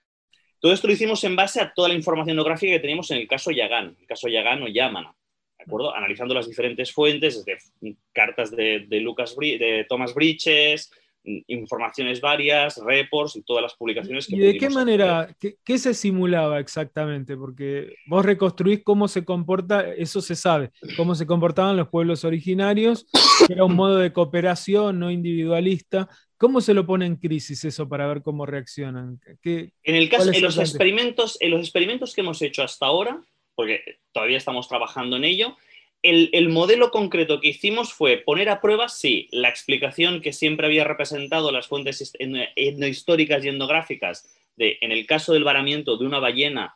Todo 0.59 0.73
esto 0.73 0.87
lo 0.87 0.93
hicimos 0.93 1.23
en 1.23 1.35
base 1.35 1.59
a 1.59 1.73
toda 1.73 1.87
la 1.89 1.95
información 1.95 2.35
etnográfica 2.37 2.73
que 2.73 2.79
teníamos 2.79 3.09
en 3.11 3.17
el 3.17 3.27
caso 3.27 3.51
Yagán, 3.51 3.97
el 3.99 4.05
caso 4.05 4.27
Yagán 4.27 4.61
o 4.61 4.67
Yamana, 4.67 5.15
¿de 5.57 5.63
acuerdo? 5.63 5.95
Analizando 5.95 6.35
las 6.35 6.47
diferentes 6.47 6.91
fuentes, 6.91 7.43
desde 7.43 7.97
cartas 8.13 8.51
de, 8.51 8.85
Lucas 9.01 9.35
de 9.35 9.85
Thomas 9.89 10.13
Bridges, 10.13 10.91
informaciones 11.23 12.19
varias, 12.19 12.77
reports 12.77 13.35
y 13.35 13.43
todas 13.43 13.61
las 13.61 13.75
publicaciones 13.75 14.25
que 14.27 14.35
¿Y 14.35 14.39
de 14.39 14.57
qué 14.57 14.69
manera, 14.69 15.35
qué, 15.39 15.55
qué 15.63 15.77
se 15.77 15.93
simulaba 15.93 16.59
exactamente? 16.59 17.37
Porque 17.37 17.93
vos 18.07 18.25
reconstruís 18.25 18.81
cómo 18.83 19.07
se 19.07 19.23
comporta, 19.23 19.87
eso 19.93 20.21
se 20.21 20.35
sabe, 20.35 20.71
cómo 20.97 21.13
se 21.15 21.27
comportaban 21.27 21.77
los 21.77 21.89
pueblos 21.89 22.25
originarios, 22.25 23.05
que 23.47 23.53
era 23.53 23.65
un 23.65 23.75
modo 23.75 23.97
de 23.97 24.13
cooperación 24.13 24.99
no 24.99 25.11
individualista. 25.11 26.09
¿Cómo 26.37 26.59
se 26.59 26.73
lo 26.73 26.87
pone 26.87 27.05
en 27.05 27.17
crisis 27.17 27.63
eso 27.65 27.87
para 27.87 28.07
ver 28.07 28.23
cómo 28.23 28.47
reaccionan? 28.47 29.19
¿Qué- 29.43 29.73
En, 29.83 29.95
el 29.95 30.09
caso, 30.09 30.23
¿Cuál 30.23 30.29
es 30.29 30.37
en, 30.37 30.43
los 30.43 30.57
experimentos, 30.57 31.37
en 31.39 31.51
los 31.51 31.61
experimentos 31.61 32.15
que 32.15 32.21
hemos 32.21 32.41
hecho 32.41 32.63
hasta 32.63 32.87
ahora, 32.87 33.23
porque 33.53 33.81
todavía 34.11 34.37
estamos 34.37 34.67
trabajando 34.67 35.17
en 35.17 35.25
ello, 35.25 35.55
el, 36.03 36.29
el 36.33 36.49
modelo 36.49 36.91
concreto 36.91 37.39
que 37.39 37.49
hicimos 37.49 37.93
fue 37.93 38.17
poner 38.17 38.49
a 38.49 38.61
prueba, 38.61 38.89
sí, 38.89 39.27
la 39.31 39.49
explicación 39.49 40.21
que 40.21 40.33
siempre 40.33 40.67
había 40.67 40.83
representado 40.83 41.51
las 41.51 41.67
fuentes 41.67 42.01
hist- 42.01 42.17
etno- 42.19 42.49
etnohistóricas 42.55 43.43
y 43.45 43.49
etnográficas 43.49 44.29
de, 44.55 44.77
en 44.81 44.91
el 44.91 45.05
caso 45.05 45.33
del 45.33 45.43
varamiento 45.43 45.97
de 45.97 46.05
una 46.05 46.19
ballena, 46.19 46.75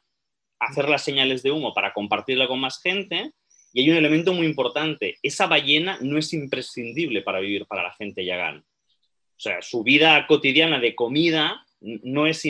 hacer 0.60 0.88
las 0.90 1.04
señales 1.04 1.44
de 1.44 1.52
humo 1.52 1.74
para 1.74 1.94
compartirla 1.94 2.48
con 2.48 2.60
más 2.60 2.82
gente. 2.82 3.32
Y 3.74 3.82
hay 3.82 3.90
un 3.90 3.98
elemento 3.98 4.32
muy 4.32 4.48
importante, 4.48 5.18
esa 5.22 5.48
ballena 5.48 5.98
no 6.00 6.18
es 6.18 6.32
imprescindible 6.32 7.22
para 7.22 7.42
vivir 7.42 7.66
para 7.66 7.84
la 7.84 7.92
gente 7.92 8.24
yagán. 8.24 8.60
O 8.60 9.40
sea, 9.40 9.62
su 9.62 9.84
vida 9.84 10.26
cotidiana 10.28 10.80
de 10.80 10.96
comida 10.96 11.66
no, 11.82 12.26
es 12.26 12.42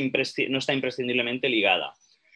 no 0.50 0.60
está 0.60 0.74
imprescindiblemente 0.74 1.50
ligada. 1.50 1.96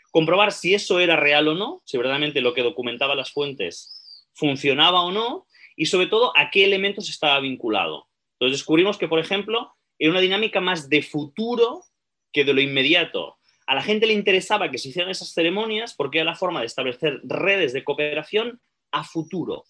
Comprobar 0.09 0.51
si 0.51 0.73
eso 0.73 0.99
era 0.99 1.15
real 1.15 1.49
o 1.49 1.53
no, 1.53 1.83
si 1.85 1.97
verdaderamente 1.97 2.41
lo 2.41 2.55
que 2.55 2.63
documentaba 2.63 3.13
las 3.13 3.31
fuentes 3.31 3.98
funcionaba 4.39 5.01
o 5.01 5.11
no, 5.11 5.45
y 5.75 5.85
sobre 5.85 6.07
todo 6.07 6.33
a 6.35 6.49
qué 6.49 6.65
elementos 6.65 7.09
estaba 7.09 7.39
vinculado. 7.39 8.07
Entonces 8.33 8.59
descubrimos 8.59 8.97
que, 8.97 9.07
por 9.07 9.19
ejemplo, 9.19 9.75
era 9.97 10.11
una 10.11 10.21
dinámica 10.21 10.61
más 10.61 10.89
de 10.89 11.01
futuro 11.03 11.83
que 12.31 12.45
de 12.45 12.53
lo 12.53 12.61
inmediato. 12.61 13.37
A 13.67 13.75
la 13.75 13.81
gente 13.81 14.07
le 14.07 14.13
interesaba 14.13 14.71
que 14.71 14.77
se 14.77 14.89
hicieran 14.89 15.11
esas 15.11 15.33
ceremonias 15.33 15.93
porque 15.93 16.19
era 16.19 16.31
la 16.31 16.35
forma 16.35 16.61
de 16.61 16.65
establecer 16.65 17.19
redes 17.23 17.73
de 17.73 17.83
cooperación 17.83 18.59
a 18.91 19.03
futuro. 19.03 19.65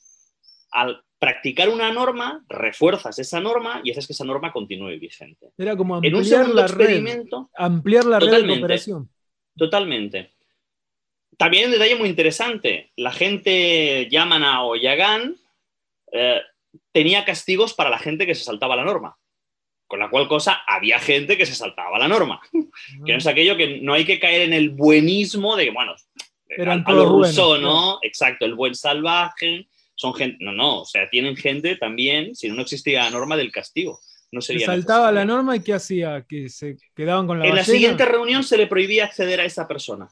Al 0.71 1.03
practicar 1.17 1.67
una 1.67 1.91
norma, 1.91 2.45
refuerzas 2.47 3.19
esa 3.19 3.41
norma 3.41 3.81
y 3.83 3.91
haces 3.91 4.07
que 4.07 4.13
esa 4.13 4.23
norma 4.23 4.53
continúe 4.53 4.97
vigente. 4.99 5.51
Era 5.57 5.75
como 5.75 5.97
En 5.97 6.15
un 6.15 6.21
ampliar 6.21 6.41
segundo 6.41 6.61
la 6.61 6.67
red, 6.67 6.85
experimento, 6.85 7.49
ampliar 7.55 8.05
la 8.05 8.19
red 8.19 8.41
de 8.41 8.47
cooperación. 8.47 9.09
Totalmente. 9.57 10.31
También 11.39 11.67
un 11.67 11.71
detalle 11.71 11.95
muy 11.95 12.09
interesante. 12.09 12.91
La 12.97 13.13
gente 13.13 14.09
Yamana 14.11 14.65
o 14.65 14.75
Yagán 14.75 15.37
eh, 16.11 16.41
tenía 16.91 17.23
castigos 17.23 17.73
para 17.73 17.89
la 17.89 17.97
gente 17.97 18.25
que 18.25 18.35
se 18.35 18.43
saltaba 18.43 18.75
la 18.75 18.83
norma. 18.83 19.17
Con 19.87 20.01
la 20.01 20.09
cual 20.09 20.27
cosa 20.27 20.63
había 20.67 20.99
gente 20.99 21.37
que 21.37 21.45
se 21.45 21.55
saltaba 21.55 21.97
la 21.97 22.09
norma. 22.09 22.41
Que 23.05 23.13
no 23.13 23.17
es 23.17 23.25
aquello 23.25 23.55
que 23.55 23.79
no 23.79 23.93
hay 23.93 24.05
que 24.05 24.19
caer 24.19 24.41
en 24.41 24.51
el 24.51 24.71
buenismo 24.71 25.55
de 25.55 25.63
que, 25.63 25.71
bueno, 25.71 25.95
Eran 26.45 26.83
a, 26.85 26.89
a 26.89 26.91
lo 26.91 27.09
buenos, 27.09 27.33
Rousseau, 27.33 27.57
¿no? 27.57 27.99
Exacto, 28.01 28.43
el 28.45 28.55
buen 28.55 28.75
salvaje. 28.75 29.69
Son 29.95 30.13
gente, 30.13 30.43
no, 30.43 30.51
no, 30.51 30.81
o 30.81 30.85
sea, 30.85 31.09
tienen 31.09 31.37
gente 31.37 31.77
también, 31.77 32.35
si 32.35 32.49
no 32.49 32.61
existía 32.61 33.03
la 33.03 33.11
norma 33.11 33.37
del 33.37 33.49
castigo. 33.49 34.01
No 34.33 34.41
Se 34.41 34.59
saltaba 34.59 35.09
la 35.13 35.23
norma 35.23 35.55
y 35.55 35.61
¿qué 35.61 35.73
hacía? 35.73 36.25
¿Que 36.27 36.49
se 36.49 36.75
quedaban 36.93 37.27
con 37.27 37.39
la 37.39 37.47
En 37.47 37.55
la 37.55 37.63
siguiente 37.63 38.05
reunión 38.05 38.43
se 38.43 38.57
le 38.57 38.67
prohibía 38.67 39.05
acceder 39.05 39.39
a 39.39 39.45
esa 39.45 39.67
persona. 39.67 40.09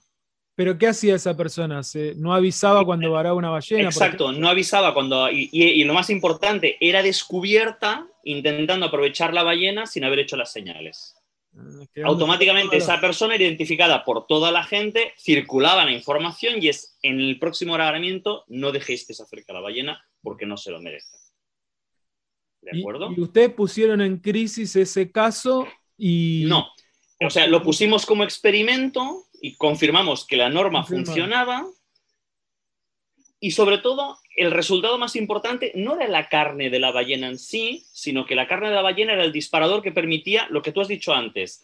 ¿Pero 0.57 0.75
qué 0.75 0.87
hacía 0.87 1.13
esa 1.13 1.37
persona? 1.37 1.83
¿Se, 1.83 2.15
¿No 2.15 2.33
avisaba 2.33 2.83
cuando 2.83 3.11
varaba 3.11 3.35
una 3.35 3.51
ballena? 3.51 3.83
Exacto, 3.83 4.31
no 4.31 4.49
avisaba 4.49 4.91
cuando. 4.91 5.29
Y, 5.29 5.49
y- 5.51 5.63
y 5.65 5.83
lo 5.83 5.93
más 5.93 6.09
importante, 6.09 6.77
era 6.79 7.03
descubierta 7.03 8.07
intentando 8.23 8.87
aprovechar 8.87 9.35
la 9.35 9.43
ballena 9.43 9.85
sin 9.85 10.03
haber 10.03 10.17
hecho 10.17 10.35
las 10.35 10.51
señales. 10.51 11.13
Eh, 11.55 11.85
que 11.93 12.01
Automáticamente 12.01 12.75
esa 12.77 12.99
persona 12.99 13.35
identificada 13.35 14.03
por 14.03 14.25
toda 14.25 14.51
la 14.51 14.63
gente, 14.63 15.13
circulaba 15.19 15.85
la 15.85 15.91
información 15.91 16.55
y 16.59 16.69
es 16.69 16.97
en 17.03 17.19
el 17.19 17.37
próximo 17.37 17.73
varamiento 17.77 18.43
no 18.47 18.71
dejéis 18.71 19.05
que 19.05 19.13
se 19.13 19.21
acerque 19.21 19.51
a 19.51 19.53
la 19.55 19.61
ballena 19.61 20.03
porque 20.23 20.47
no 20.47 20.57
se 20.57 20.71
lo 20.71 20.81
merece. 20.81 21.15
¿De 22.61 22.75
Y- 22.75 22.79
acuerdo? 22.81 23.11
Y, 23.15 23.21
ustedes 23.21 23.53
pusieron 23.53 24.01
en 24.01 24.17
crisis 24.17 24.75
ese 24.75 25.11
caso 25.11 25.67
y. 25.99 26.45
No. 26.47 26.67
O 27.19 27.29
sea, 27.31 27.47
lo 27.47 27.63
pusimos 27.63 28.05
como 28.05 28.23
experimento 28.23 29.25
y 29.41 29.55
confirmamos 29.55 30.25
que 30.25 30.37
la 30.37 30.49
norma 30.49 30.83
funcionaba. 30.83 31.65
Y 33.39 33.51
sobre 33.51 33.77
todo, 33.77 34.17
el 34.35 34.51
resultado 34.51 34.97
más 34.97 35.15
importante 35.15 35.71
no 35.75 35.95
era 35.95 36.07
la 36.07 36.27
carne 36.29 36.69
de 36.69 36.79
la 36.79 36.91
ballena 36.91 37.27
en 37.27 37.37
sí, 37.37 37.85
sino 37.91 38.25
que 38.25 38.35
la 38.35 38.47
carne 38.47 38.69
de 38.69 38.75
la 38.75 38.81
ballena 38.81 39.13
era 39.13 39.23
el 39.23 39.31
disparador 39.31 39.81
que 39.81 39.91
permitía 39.91 40.47
lo 40.49 40.61
que 40.61 40.71
tú 40.71 40.81
has 40.81 40.87
dicho 40.87 41.13
antes, 41.13 41.63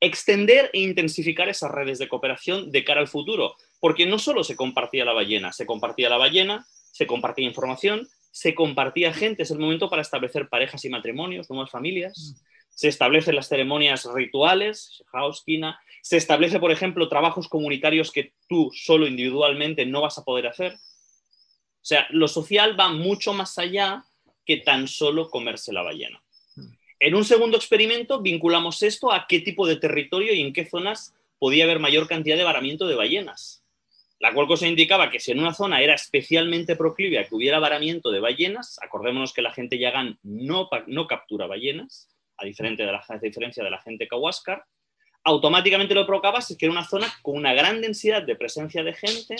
extender 0.00 0.70
e 0.72 0.80
intensificar 0.80 1.48
esas 1.48 1.70
redes 1.70 1.98
de 1.98 2.08
cooperación 2.08 2.70
de 2.70 2.84
cara 2.84 3.00
al 3.00 3.08
futuro. 3.08 3.56
Porque 3.80 4.06
no 4.06 4.18
solo 4.18 4.44
se 4.44 4.56
compartía 4.56 5.04
la 5.04 5.12
ballena, 5.12 5.52
se 5.52 5.66
compartía 5.66 6.08
la 6.08 6.18
ballena, 6.18 6.66
se 6.92 7.06
compartía 7.06 7.46
información, 7.46 8.08
se 8.30 8.54
compartía 8.54 9.12
gente. 9.12 9.42
Es 9.42 9.50
el 9.50 9.58
momento 9.58 9.90
para 9.90 10.02
establecer 10.02 10.48
parejas 10.48 10.84
y 10.84 10.88
matrimonios, 10.88 11.50
nuevas 11.50 11.70
familias. 11.70 12.36
Se 12.78 12.86
establecen 12.86 13.34
las 13.34 13.48
ceremonias 13.48 14.06
rituales, 14.14 15.02
Hauskina. 15.12 15.80
Se 16.00 16.16
establece, 16.16 16.60
por 16.60 16.70
ejemplo, 16.70 17.08
trabajos 17.08 17.48
comunitarios 17.48 18.12
que 18.12 18.34
tú 18.48 18.70
solo 18.72 19.08
individualmente 19.08 19.84
no 19.84 20.00
vas 20.00 20.16
a 20.16 20.24
poder 20.24 20.46
hacer. 20.46 20.74
O 20.74 20.78
sea, 21.82 22.06
lo 22.10 22.28
social 22.28 22.78
va 22.78 22.90
mucho 22.90 23.32
más 23.32 23.58
allá 23.58 24.04
que 24.46 24.58
tan 24.58 24.86
solo 24.86 25.28
comerse 25.28 25.72
la 25.72 25.82
ballena. 25.82 26.22
En 27.00 27.16
un 27.16 27.24
segundo 27.24 27.56
experimento 27.56 28.22
vinculamos 28.22 28.84
esto 28.84 29.10
a 29.10 29.26
qué 29.26 29.40
tipo 29.40 29.66
de 29.66 29.74
territorio 29.74 30.32
y 30.32 30.40
en 30.40 30.52
qué 30.52 30.64
zonas 30.64 31.16
podía 31.40 31.64
haber 31.64 31.80
mayor 31.80 32.06
cantidad 32.06 32.36
de 32.36 32.44
varamiento 32.44 32.86
de 32.86 32.94
ballenas. 32.94 33.64
La 34.20 34.32
cual 34.32 34.46
cosa 34.46 34.68
indicaba 34.68 35.10
que 35.10 35.18
si 35.18 35.32
en 35.32 35.40
una 35.40 35.52
zona 35.52 35.82
era 35.82 35.94
especialmente 35.94 36.76
proclive 36.76 37.18
a 37.18 37.26
que 37.26 37.34
hubiera 37.34 37.58
varamiento 37.58 38.12
de 38.12 38.20
ballenas, 38.20 38.78
acordémonos 38.80 39.32
que 39.32 39.42
la 39.42 39.52
gente 39.52 39.80
Yagán 39.80 40.20
no, 40.22 40.70
no 40.86 41.08
captura 41.08 41.48
ballenas, 41.48 42.08
a, 42.38 42.44
diferente 42.44 42.84
de 42.84 42.92
la, 42.92 43.04
a 43.06 43.18
diferencia 43.18 43.62
de 43.62 43.70
la 43.70 43.80
gente 43.80 44.08
Kawascar, 44.08 44.64
automáticamente 45.24 45.94
lo 45.94 46.06
provocaba 46.06 46.40
si 46.40 46.54
es 46.54 46.58
que 46.58 46.66
era 46.66 46.72
una 46.72 46.86
zona 46.86 47.12
con 47.22 47.36
una 47.36 47.52
gran 47.52 47.80
densidad 47.80 48.22
de 48.22 48.36
presencia 48.36 48.82
de 48.82 48.94
gente, 48.94 49.36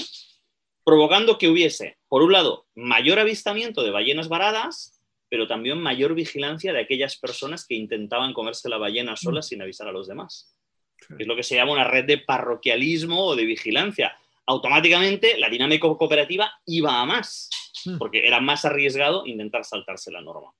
provocando 0.85 1.39
que 1.39 1.49
hubiese, 1.49 1.99
por 2.09 2.23
un 2.23 2.33
lado, 2.33 2.67
mayor 2.75 3.19
avistamiento 3.19 3.83
de 3.83 3.91
ballenas 3.91 4.29
varadas, 4.29 5.01
pero 5.29 5.47
también 5.47 5.81
mayor 5.81 6.15
vigilancia 6.15 6.73
de 6.73 6.81
aquellas 6.81 7.17
personas 7.19 7.67
que 7.67 7.75
intentaban 7.75 8.33
comerse 8.33 8.69
la 8.69 8.79
ballena 8.79 9.17
solas 9.17 9.49
sin 9.49 9.61
avisar 9.63 9.89
a 9.89 9.93
los 9.93 10.09
demás. 10.09 10.55
Es 11.19 11.27
lo 11.27 11.37
que 11.37 11.43
se 11.43 11.55
llama 11.55 11.73
una 11.73 11.85
red 11.85 12.05
de 12.07 12.19
parroquialismo 12.19 13.25
o 13.25 13.37
de 13.37 13.45
vigilancia. 13.45 14.17
Automáticamente 14.47 15.39
la 15.39 15.51
dinámica 15.51 15.87
cooperativa 15.87 16.51
iba 16.65 17.01
a 17.01 17.05
más, 17.05 17.51
Mm. 17.85 17.99
porque 17.99 18.27
era 18.27 18.41
más 18.41 18.65
arriesgado 18.65 19.27
intentar 19.27 19.65
saltarse 19.65 20.11
la 20.11 20.21
norma. 20.21 20.53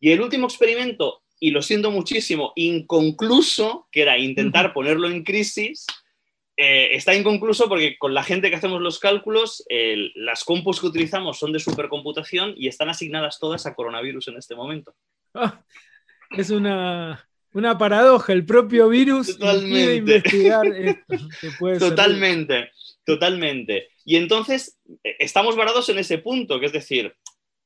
Y 0.00 0.10
el 0.10 0.20
último 0.20 0.46
experimento, 0.46 1.22
y 1.44 1.50
lo 1.50 1.60
siento 1.60 1.90
muchísimo, 1.90 2.52
inconcluso, 2.54 3.88
que 3.90 4.02
era 4.02 4.16
intentar 4.16 4.72
ponerlo 4.72 5.08
en 5.08 5.24
crisis, 5.24 5.86
eh, 6.56 6.90
está 6.94 7.16
inconcluso 7.16 7.68
porque 7.68 7.98
con 7.98 8.14
la 8.14 8.22
gente 8.22 8.48
que 8.48 8.54
hacemos 8.54 8.80
los 8.80 9.00
cálculos, 9.00 9.64
el- 9.68 10.12
las 10.14 10.44
compus 10.44 10.80
que 10.80 10.86
utilizamos 10.86 11.40
son 11.40 11.52
de 11.52 11.58
supercomputación 11.58 12.54
y 12.56 12.68
están 12.68 12.90
asignadas 12.90 13.40
todas 13.40 13.66
a 13.66 13.74
coronavirus 13.74 14.28
en 14.28 14.36
este 14.36 14.54
momento. 14.54 14.94
Ah, 15.34 15.64
es 16.30 16.50
una, 16.50 17.28
una 17.54 17.76
paradoja. 17.76 18.32
El 18.32 18.46
propio 18.46 18.88
virus 18.88 19.36
Totalmente. 19.36 19.96
investigar 19.96 20.64
esto. 20.68 21.02
puede 21.58 21.80
Totalmente, 21.80 22.70
totalmente. 23.04 23.88
Y 24.04 24.14
entonces 24.14 24.78
eh, 25.02 25.16
estamos 25.18 25.56
varados 25.56 25.88
en 25.88 25.98
ese 25.98 26.18
punto, 26.18 26.60
que 26.60 26.66
es 26.66 26.72
decir, 26.72 27.12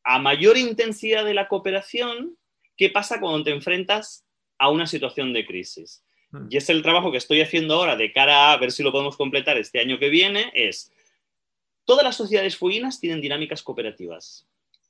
a 0.03 0.19
mayor 0.19 0.57
intensidad 0.57 1.27
de 1.27 1.35
la 1.35 1.47
cooperación, 1.49 2.39
¿qué 2.77 2.91
pasa 2.91 3.21
cuando 3.21 3.43
te 3.45 3.51
enfrentas 3.51 4.25
a 4.59 4.71
una 4.71 4.87
situación 4.87 5.33
de 5.33 5.47
crisis? 5.47 6.05
Ah. 6.33 6.47
Y 6.51 6.57
es 6.57 6.69
el 6.69 6.83
trabajo 6.83 7.11
que 7.11 7.19
estoy 7.19 7.41
haciendo 7.41 7.75
ahora 7.75 7.97
de 7.97 8.13
cara 8.13 8.53
a 8.53 8.57
ver 8.57 8.73
si 8.73 8.83
lo 8.83 8.93
podemos 8.93 9.17
completar 9.17 9.57
este 9.57 9.81
año 9.81 9.99
que 9.99 10.09
viene, 10.09 10.51
es 10.55 10.93
todas 11.85 12.05
las 12.05 12.17
sociedades 12.17 12.57
fueguinas 12.57 13.01
tienen 13.01 13.21
dinámicas 13.21 13.63
cooperativas, 13.63 14.47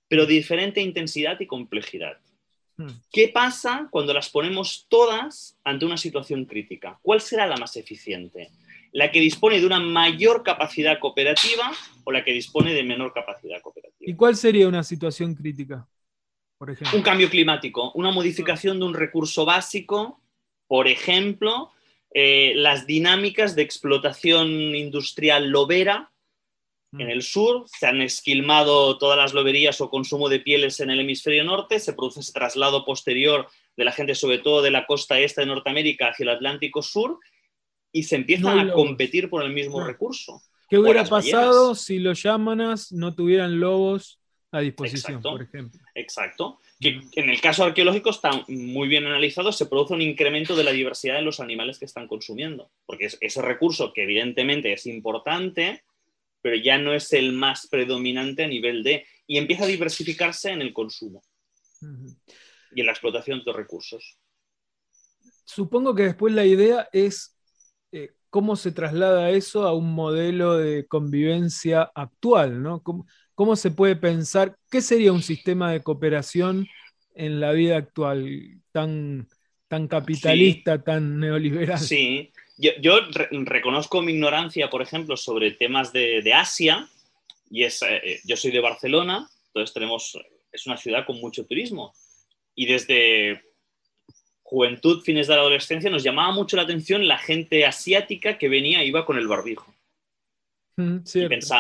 pero 0.09 0.27
de 0.27 0.35
diferente 0.35 0.81
intensidad 0.81 1.38
y 1.40 1.46
complejidad. 1.46 2.18
Hmm. 2.77 2.88
¿Qué 3.12 3.29
pasa 3.29 3.88
cuando 3.90 4.12
las 4.12 4.29
ponemos 4.29 4.87
todas 4.88 5.57
ante 5.64 5.87
una 5.87 5.96
situación 5.96 6.44
crítica? 6.44 6.99
¿Cuál 7.03 7.20
será 7.20 7.46
la 7.46 7.57
más 7.57 7.77
eficiente? 7.77 8.51
¿La 8.92 9.11
que 9.11 9.20
dispone 9.20 9.61
de 9.61 9.66
una 9.66 9.81
mayor 9.81 10.42
capacidad 10.42 10.99
cooperativa 10.99 11.70
o 12.05 12.12
la 12.12 12.25
que 12.25 12.33
dispone 12.33 12.72
de 12.72 12.83
menor 12.83 13.12
capacidad 13.12 13.61
cooperativa? 13.61 14.11
¿Y 14.11 14.14
cuál 14.14 14.37
sería 14.37 14.68
una 14.68 14.83
situación 14.83 15.35
crítica? 15.35 15.87
Por 16.59 16.71
ejemplo. 16.71 16.97
Un 16.97 17.03
cambio 17.03 17.29
climático, 17.29 17.92
una 17.95 18.11
modificación 18.11 18.79
de 18.79 18.87
un 18.87 18.95
recurso 18.95 19.45
básico, 19.45 20.21
por 20.66 20.88
ejemplo, 20.88 21.71
eh, 22.14 22.53
las 22.57 22.87
dinámicas 22.87 23.55
de 23.55 23.62
explotación 23.62 24.49
industrial 24.75 25.49
lobera 25.51 26.11
Mm. 26.92 27.01
en 27.01 27.11
el 27.11 27.23
sur, 27.23 27.64
se 27.66 27.87
han 27.87 28.01
esquilmado 28.01 28.97
todas 28.97 29.19
las 29.19 29.35
loberías 29.35 29.81
o 29.81 29.90
consumo 29.90 30.29
de 30.29 30.38
pieles 30.40 30.79
en 30.81 30.90
el 30.90 31.01
hemisferio 31.01 31.42
norte, 31.45 31.81
se 31.81 31.92
produce 31.92 32.21
ese 32.21 32.33
traslado 32.33 32.85
posterior 32.85 33.49
de 33.77 33.85
la 33.85 33.92
gente, 33.92 34.14
sobre 34.14 34.38
todo 34.38 34.62
de 34.62 34.71
la 34.71 34.87
costa 34.87 35.19
este 35.19 35.40
de 35.42 35.49
Norteamérica 35.49 36.09
hacia 36.09 36.23
el 36.25 36.31
Atlántico 36.31 36.83
Sur, 36.83 37.19
y 37.92 38.05
se 38.05 38.16
empiezan 38.16 38.66
No 38.66 38.73
a 38.73 38.75
competir 38.75 39.29
por 39.29 39.42
el 39.42 39.53
mismo 39.53 39.75
Claro. 39.79 39.88
recurso. 39.88 40.40
¿Qué 40.69 40.79
hubiera 40.79 41.03
ballenas. 41.03 41.11
pasado 41.42 41.75
si 41.75 41.99
los 41.99 42.23
Yámanas 42.23 42.92
no 42.92 43.14
tuvieran 43.14 43.59
lobos 43.61 44.21
a 44.52 44.61
disposición, 44.61 45.16
Exacto. 45.16 45.30
por 45.30 45.42
ejemplo? 45.42 45.80
Exacto. 45.94 46.61
Que 46.80 47.02
en 47.12 47.30
el 47.30 47.40
caso 47.40 47.64
arqueológico 47.64 48.11
está 48.11 48.30
muy 48.48 48.88
bien 48.88 49.06
analizado, 49.06 49.52
se 49.52 49.66
produce 49.66 49.94
un 49.94 50.02
incremento 50.02 50.54
de 50.54 50.64
la 50.64 50.72
diversidad 50.72 51.16
de 51.16 51.22
los 51.22 51.40
animales 51.40 51.78
que 51.78 51.85
están 51.85 52.06
consumiendo, 52.06 52.70
porque 52.85 53.06
es 53.06 53.18
ese 53.20 53.42
recurso 53.42 53.92
que 53.92 54.04
evidentemente 54.04 54.72
es 54.72 54.87
importante, 54.87 55.85
pero 56.42 56.56
ya 56.56 56.78
no 56.78 56.92
es 56.92 57.12
el 57.12 57.32
más 57.32 57.66
predominante 57.66 58.44
a 58.44 58.48
nivel 58.48 58.82
de... 58.82 59.06
y 59.26 59.38
empieza 59.38 59.64
a 59.64 59.68
diversificarse 59.68 60.50
en 60.50 60.62
el 60.62 60.72
consumo 60.72 61.22
y 62.72 62.80
en 62.80 62.87
la 62.87 62.92
explotación 62.92 63.42
de 63.44 63.52
recursos. 63.52 64.18
Supongo 65.44 65.94
que 65.94 66.04
después 66.04 66.35
la 66.35 66.44
idea 66.44 66.88
es 66.92 67.37
eh, 67.92 68.14
cómo 68.30 68.56
se 68.56 68.72
traslada 68.72 69.30
eso 69.30 69.66
a 69.66 69.74
un 69.74 69.92
modelo 69.92 70.56
de 70.56 70.87
convivencia 70.87 71.90
actual, 71.94 72.62
¿no? 72.62 72.82
¿Cómo, 72.82 73.06
cómo 73.37 73.57
se 73.57 73.70
puede 73.72 73.96
pensar, 73.96 74.59
qué 74.72 74.83
sería 74.83 75.12
un 75.14 75.22
sistema 75.22 75.72
de 75.72 75.85
cooperación 75.85 76.68
en 77.14 77.40
la 77.40 77.53
vida 77.53 77.79
actual 77.79 78.62
tan, 78.72 79.29
tan 79.68 79.88
capitalista, 79.88 80.83
tan 80.85 81.20
neoliberal? 81.20 81.81
Sí, 81.81 82.33
yo, 82.59 82.72
yo 82.81 83.01
re- 83.12 83.29
reconozco 83.44 84.03
mi 84.03 84.12
ignorancia, 84.12 84.70
por 84.70 84.83
ejemplo, 84.83 85.16
sobre 85.16 85.53
temas 85.53 85.92
de, 85.92 86.22
de 86.22 86.35
Asia, 86.35 86.88
y 87.51 87.64
es, 87.64 87.83
eh, 87.83 88.20
yo 88.25 88.37
soy 88.37 88.53
de 88.53 88.61
Barcelona, 88.61 89.29
entonces 89.49 89.75
tenemos, 89.75 90.18
es 90.53 90.66
una 90.66 90.79
ciudad 90.79 91.07
con 91.07 91.20
mucho 91.20 91.46
turismo, 91.46 91.94
y 92.55 92.66
desde 92.66 93.42
juventud, 94.42 95.03
fines 95.03 95.27
de 95.27 95.35
la 95.35 95.42
adolescencia, 95.42 95.90
nos 95.90 96.03
llamaba 96.03 96.33
mucho 96.33 96.57
la 96.57 96.62
atención 96.62 97.07
la 97.07 97.18
gente 97.18 97.66
asiática 97.66 98.38
que 98.38 98.49
venía 98.49 98.81
e 98.81 98.87
iba 98.87 99.05
con 99.05 99.18
el 99.18 99.29
barbijo. 99.29 99.75
Mm, 100.79 101.05
Y 101.18 101.27
cierto. 101.27 101.57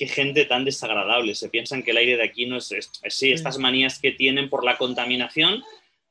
Qué 0.00 0.06
gente 0.08 0.46
tan 0.46 0.64
desagradable, 0.64 1.34
se 1.34 1.50
piensan 1.50 1.82
que 1.82 1.90
el 1.90 1.98
aire 1.98 2.16
de 2.16 2.22
aquí 2.24 2.46
no 2.46 2.56
es, 2.56 2.72
es- 2.72 2.90
es- 3.02 3.14
sí, 3.14 3.32
estas 3.32 3.58
manías 3.58 3.98
que 3.98 4.12
tienen 4.12 4.48
por 4.48 4.64
la 4.64 4.78
contaminación. 4.78 5.62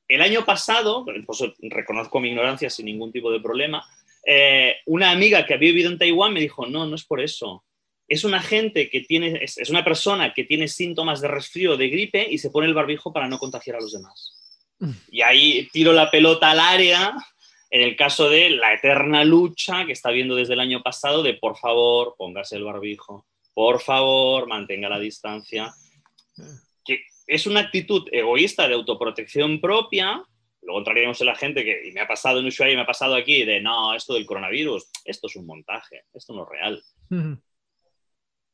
El 0.08 0.22
año 0.22 0.46
pasado, 0.46 1.04
pues 1.26 1.40
reconozco 1.60 2.20
mi 2.20 2.30
ignorancia 2.30 2.70
sin 2.70 2.86
ningún 2.86 3.12
tipo 3.12 3.32
de 3.32 3.40
problema, 3.40 3.84
eh, 4.28 4.76
una 4.86 5.10
amiga 5.10 5.44
que 5.48 5.56
había 5.56 5.70
vivido 5.72 5.90
en 5.90 5.98
Taiwán 5.98 6.34
me 6.34 6.40
dijo, 6.40 6.68
no, 6.68 6.86
no 6.86 6.96
es 6.96 7.04
por 7.04 7.20
eso. 7.20 7.64
Es 8.08 8.24
una 8.24 8.42
gente 8.44 8.90
que 8.92 9.02
tiene, 9.02 9.40
es, 9.44 9.58
es 9.58 9.70
una 9.72 9.84
persona 9.84 10.34
que 10.36 10.44
tiene 10.44 10.68
síntomas 10.68 11.20
de 11.22 11.28
resfrío, 11.28 11.76
de 11.76 11.90
gripe 11.90 12.28
y 12.30 12.38
se 12.38 12.52
pone 12.52 12.68
el 12.68 12.76
barbijo 12.76 13.12
para 13.12 13.28
no 13.28 13.40
contagiar 13.40 13.78
a 13.78 13.82
los 13.82 13.94
demás. 13.94 14.36
Mm. 14.80 14.92
Y 15.12 15.22
ahí 15.24 15.68
tiro 15.74 15.94
la 15.94 16.12
pelota 16.12 16.52
al 16.52 16.60
área 16.60 17.14
en 17.72 17.82
el 17.82 17.96
caso 17.96 18.30
de 18.30 18.50
la 18.52 18.74
eterna 18.74 19.24
lucha 19.24 19.86
que 19.86 19.94
está 19.94 20.10
viendo 20.12 20.36
desde 20.36 20.54
el 20.54 20.60
año 20.60 20.82
pasado 20.84 21.22
de 21.24 21.34
por 21.36 21.56
favor, 21.58 22.16
póngase 22.18 22.56
el 22.56 22.64
barbijo, 22.64 23.26
por 23.60 23.82
favor, 23.82 24.48
mantenga 24.48 24.88
la 24.88 24.98
distancia. 24.98 25.70
Que 26.86 27.02
es 27.28 27.46
una 27.46 27.60
actitud 27.60 28.08
egoísta 28.10 28.66
de 28.66 28.74
autoprotección 28.74 29.60
propia. 29.60 30.24
Luego 30.62 30.80
entraríamos 30.80 31.20
en 31.20 31.28
la 31.28 31.36
gente 31.36 31.66
que, 31.66 31.90
y 31.90 31.92
me 31.92 32.00
ha 32.00 32.08
pasado 32.08 32.40
en 32.40 32.46
Ushuaia 32.46 32.72
y 32.72 32.76
me 32.78 32.84
ha 32.84 32.86
pasado 32.86 33.16
aquí, 33.16 33.44
de 33.44 33.60
no, 33.60 33.94
esto 33.94 34.14
del 34.14 34.26
coronavirus, 34.26 34.90
esto 35.04 35.28
es 35.28 35.36
un 35.36 35.46
montaje, 35.46 36.06
esto 36.14 36.34
no 36.34 36.44
es 36.44 36.50
real. 36.50 36.84
Ujú. 37.10 37.42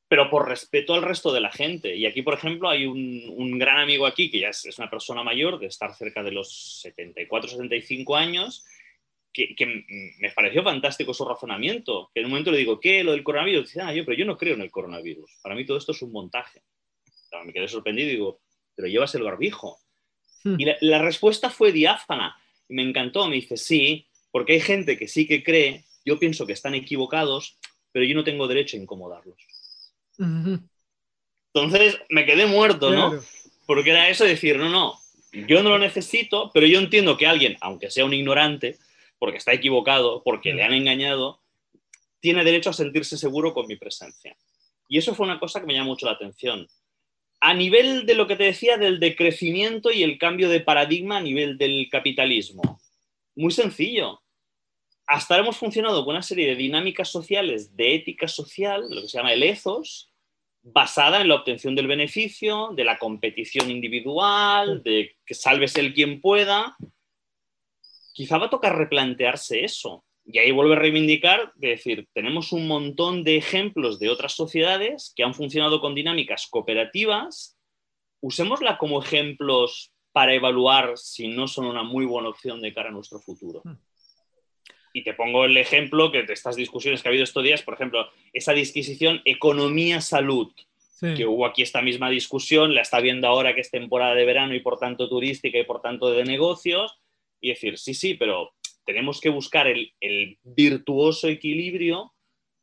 Pero 0.08 0.28
por 0.32 0.50
respeto 0.50 0.96
al 0.96 1.04
resto 1.04 1.32
de 1.32 1.42
la 1.42 1.52
gente. 1.52 1.96
Y 1.96 2.08
aquí, 2.08 2.24
por 2.24 2.34
ejemplo, 2.34 2.68
hay 2.68 2.88
un, 2.88 3.26
un 3.30 3.60
gran 3.60 3.82
amigo 3.82 4.08
aquí, 4.08 4.32
que 4.32 4.40
ya 4.40 4.50
es, 4.50 4.66
es 4.66 4.80
una 4.80 4.90
persona 4.90 5.22
mayor, 5.22 5.60
de 5.60 5.68
estar 5.68 5.94
cerca 5.94 6.24
de 6.24 6.32
los 6.32 6.82
74, 6.82 7.52
75 7.52 8.16
años, 8.16 8.66
que, 9.36 9.86
me 10.20 10.32
pareció 10.32 10.64
fantástico 10.64 11.14
su 11.14 11.26
razonamiento. 11.26 12.10
Que 12.14 12.22
en 12.22 12.28
un 12.28 12.32
momento 12.32 12.52
le 12.52 12.58
digo, 12.58 12.80
¿qué? 12.80 13.04
Lo 13.04 13.12
del 13.12 13.24
coronavirus. 13.24 13.66
Dice, 13.66 13.82
ah, 13.82 13.94
yo, 13.94 14.06
pero 14.06 14.18
yo 14.18 14.26
no 14.26 14.38
creo 14.38 14.56
en 14.56 14.62
el 14.62 14.72
coronavirus. 14.72 15.30
Para 15.42 15.56
mí 15.56 15.66
todo 15.66 15.78
esto 15.78 15.92
es 15.92 16.02
un 16.02 16.12
montaje. 16.12 16.62
Me 17.46 17.52
quedé 17.52 17.68
sorprendido 17.68 18.08
y 18.08 18.12
digo, 18.12 18.42
pero 18.76 18.88
llevas 18.88 19.14
el 19.16 19.24
barbijo. 19.24 19.78
Hmm. 20.44 20.56
Y 20.58 20.66
la, 20.66 20.78
la 20.82 21.02
respuesta 21.02 21.50
fue 21.50 21.72
diáfana. 21.72 22.36
Y 22.70 22.76
me 22.76 22.84
encantó. 22.84 23.28
Me 23.28 23.36
dice, 23.36 23.58
sí, 23.58 24.08
porque 24.32 24.54
hay 24.54 24.62
gente 24.62 24.98
que 24.98 25.08
sí 25.08 25.28
que 25.28 25.44
cree, 25.44 25.86
yo 26.04 26.20
pienso 26.20 26.46
que 26.46 26.54
están 26.54 26.76
equivocados, 26.76 27.58
pero 27.92 28.06
yo 28.06 28.16
no 28.16 28.24
tengo 28.24 28.48
derecho 28.48 28.78
a 28.78 28.82
incomodarlos. 28.82 29.38
Entonces 30.18 31.98
me 32.10 32.26
quedé 32.26 32.46
muerto, 32.46 32.92
¿no? 32.92 33.12
Claro. 33.12 33.26
Porque 33.66 33.90
era 33.92 34.10
eso 34.10 34.24
de 34.24 34.32
decir, 34.32 34.58
no, 34.58 34.70
no, 34.70 35.00
yo 35.48 35.64
no 35.64 35.70
lo 35.70 35.80
necesito, 35.80 36.52
pero 36.54 36.68
yo 36.68 36.80
entiendo 36.80 37.18
que 37.18 37.28
alguien, 37.28 37.58
aunque 37.62 37.90
sea 37.90 38.06
un 38.06 38.14
ignorante, 38.14 38.78
porque 39.20 39.38
está 39.38 39.54
equivocado, 39.54 40.24
porque 40.24 40.54
le 40.54 40.64
han 40.64 40.74
engañado, 40.74 41.42
tiene 42.20 42.44
derecho 42.44 42.70
a 42.70 42.74
sentirse 42.74 43.18
seguro 43.18 43.54
con 43.54 43.68
mi 43.68 43.76
presencia. 43.76 44.36
Y 44.88 44.98
eso 44.98 45.16
fue 45.16 45.26
una 45.26 45.40
cosa 45.40 45.60
que 45.60 45.68
me 45.68 45.74
llamó 45.74 45.92
mucho 45.92 46.06
la 46.06 46.14
atención. 46.14 46.68
A 47.40 47.54
nivel 47.54 48.06
de 48.06 48.16
lo 48.16 48.28
que 48.28 48.36
te 48.36 48.46
decía 48.46 48.78
del 48.78 49.00
decrecimiento 49.00 49.92
y 49.92 50.04
el 50.04 50.18
cambio 50.18 50.50
de 50.50 50.62
paradigma 50.62 51.18
a 51.18 51.22
nivel 51.22 51.58
del 51.58 51.88
capitalismo, 51.90 52.82
muy 53.36 53.52
sencillo. 53.52 54.22
Hasta 55.06 55.36
ahora 55.36 55.44
hemos 55.44 55.58
funcionado 55.58 56.04
con 56.04 56.16
una 56.16 56.24
serie 56.24 56.48
de 56.48 56.56
dinámicas 56.56 57.10
sociales 57.10 57.76
de 57.76 57.96
ética 57.96 58.28
social, 58.28 58.86
lo 58.90 59.02
que 59.02 59.08
se 59.08 59.18
llama 59.18 59.34
el 59.34 59.44
ethos, 59.44 60.12
basada 60.64 61.22
en 61.22 61.28
la 61.28 61.36
obtención 61.36 61.76
del 61.76 61.86
beneficio, 61.86 62.72
de 62.76 62.84
la 62.84 62.98
competición 62.98 63.70
individual, 63.70 64.82
de 64.82 65.16
que 65.24 65.36
salves 65.36 65.76
el 65.76 65.94
quien 65.94 66.22
pueda. 66.22 66.76
Quizá 68.16 68.38
va 68.38 68.46
a 68.46 68.50
tocar 68.50 68.78
replantearse 68.78 69.66
eso. 69.66 70.06
Y 70.26 70.40
ahí 70.40 70.52
vuelve 70.52 70.76
a 70.76 70.80
reivindicar, 70.80 71.52
de 71.56 71.68
decir, 71.68 72.08
tenemos 72.14 72.54
un 72.54 72.66
montón 72.66 73.26
de 73.26 73.36
ejemplos 73.36 74.00
de 74.00 74.10
otras 74.10 74.34
sociedades 74.34 75.12
que 75.16 75.24
han 75.24 75.34
funcionado 75.34 75.82
con 75.82 75.94
dinámicas 75.94 76.48
cooperativas. 76.50 77.58
Usémosla 78.22 78.78
como 78.78 79.04
ejemplos 79.04 79.92
para 80.14 80.34
evaluar 80.34 80.94
si 80.96 81.28
no 81.28 81.50
son 81.50 81.66
una 81.66 81.84
muy 81.84 82.06
buena 82.06 82.30
opción 82.30 82.62
de 82.62 82.74
cara 82.74 82.88
a 82.88 82.94
nuestro 82.94 83.20
futuro. 83.20 83.62
Y 84.94 85.04
te 85.04 85.14
pongo 85.14 85.44
el 85.44 85.58
ejemplo 85.58 86.10
que 86.10 86.24
de 86.24 86.32
estas 86.34 86.56
discusiones 86.56 87.02
que 87.02 87.10
ha 87.10 87.12
habido 87.12 87.26
estos 87.26 87.44
días, 87.44 87.64
por 87.64 87.74
ejemplo, 87.74 88.08
esa 88.32 88.54
disquisición 88.54 89.22
economía-salud, 89.26 90.54
Sí. 90.98 91.14
que 91.18 91.26
hubo 91.26 91.46
aquí 91.46 91.62
esta 91.62 91.82
misma 91.82 92.10
discusión, 92.10 92.74
la 92.74 92.82
está 92.82 93.02
viendo 93.02 93.28
ahora 93.28 93.54
que 93.54 93.60
es 93.60 93.70
temporada 93.70 94.16
de 94.16 94.24
verano 94.24 94.56
y 94.56 94.62
por 94.62 94.80
tanto 94.80 95.10
turística 95.10 95.60
y 95.60 95.66
por 95.66 95.82
tanto 95.82 96.10
de 96.12 96.24
negocios, 96.24 96.98
y 97.40 97.50
decir, 97.50 97.78
sí, 97.78 97.94
sí, 97.94 98.16
pero 98.16 98.52
tenemos 98.86 99.20
que 99.20 99.30
buscar 99.30 99.68
el, 99.68 99.94
el 100.00 100.38
virtuoso 100.44 101.28
equilibrio 101.28 102.14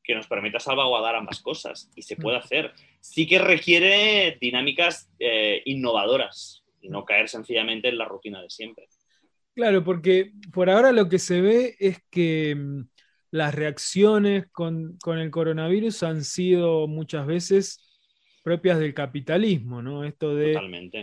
que 0.02 0.14
nos 0.14 0.26
permita 0.26 0.58
salvaguardar 0.58 1.14
ambas 1.14 1.40
cosas, 1.40 1.90
y 1.94 2.02
se 2.02 2.16
puede 2.16 2.36
hacer. 2.36 2.72
Sí 3.00 3.26
que 3.26 3.38
requiere 3.38 4.36
dinámicas 4.40 5.10
eh, 5.18 5.62
innovadoras 5.64 6.64
y 6.80 6.88
no 6.88 7.04
caer 7.04 7.28
sencillamente 7.28 7.88
en 7.88 7.98
la 7.98 8.06
rutina 8.06 8.42
de 8.42 8.50
siempre. 8.50 8.88
Claro, 9.54 9.84
porque 9.84 10.32
por 10.52 10.70
ahora 10.70 10.92
lo 10.92 11.08
que 11.08 11.18
se 11.18 11.40
ve 11.40 11.76
es 11.78 11.98
que 12.10 12.54
mm, 12.56 12.88
las 13.30 13.54
reacciones 13.54 14.46
con, 14.50 14.96
con 14.98 15.18
el 15.18 15.30
coronavirus 15.30 16.02
han 16.02 16.24
sido 16.24 16.88
muchas 16.88 17.26
veces 17.26 17.91
propias 18.42 18.78
del 18.78 18.94
capitalismo, 18.94 19.82
¿no? 19.82 20.04
Esto 20.04 20.34
de 20.34 20.58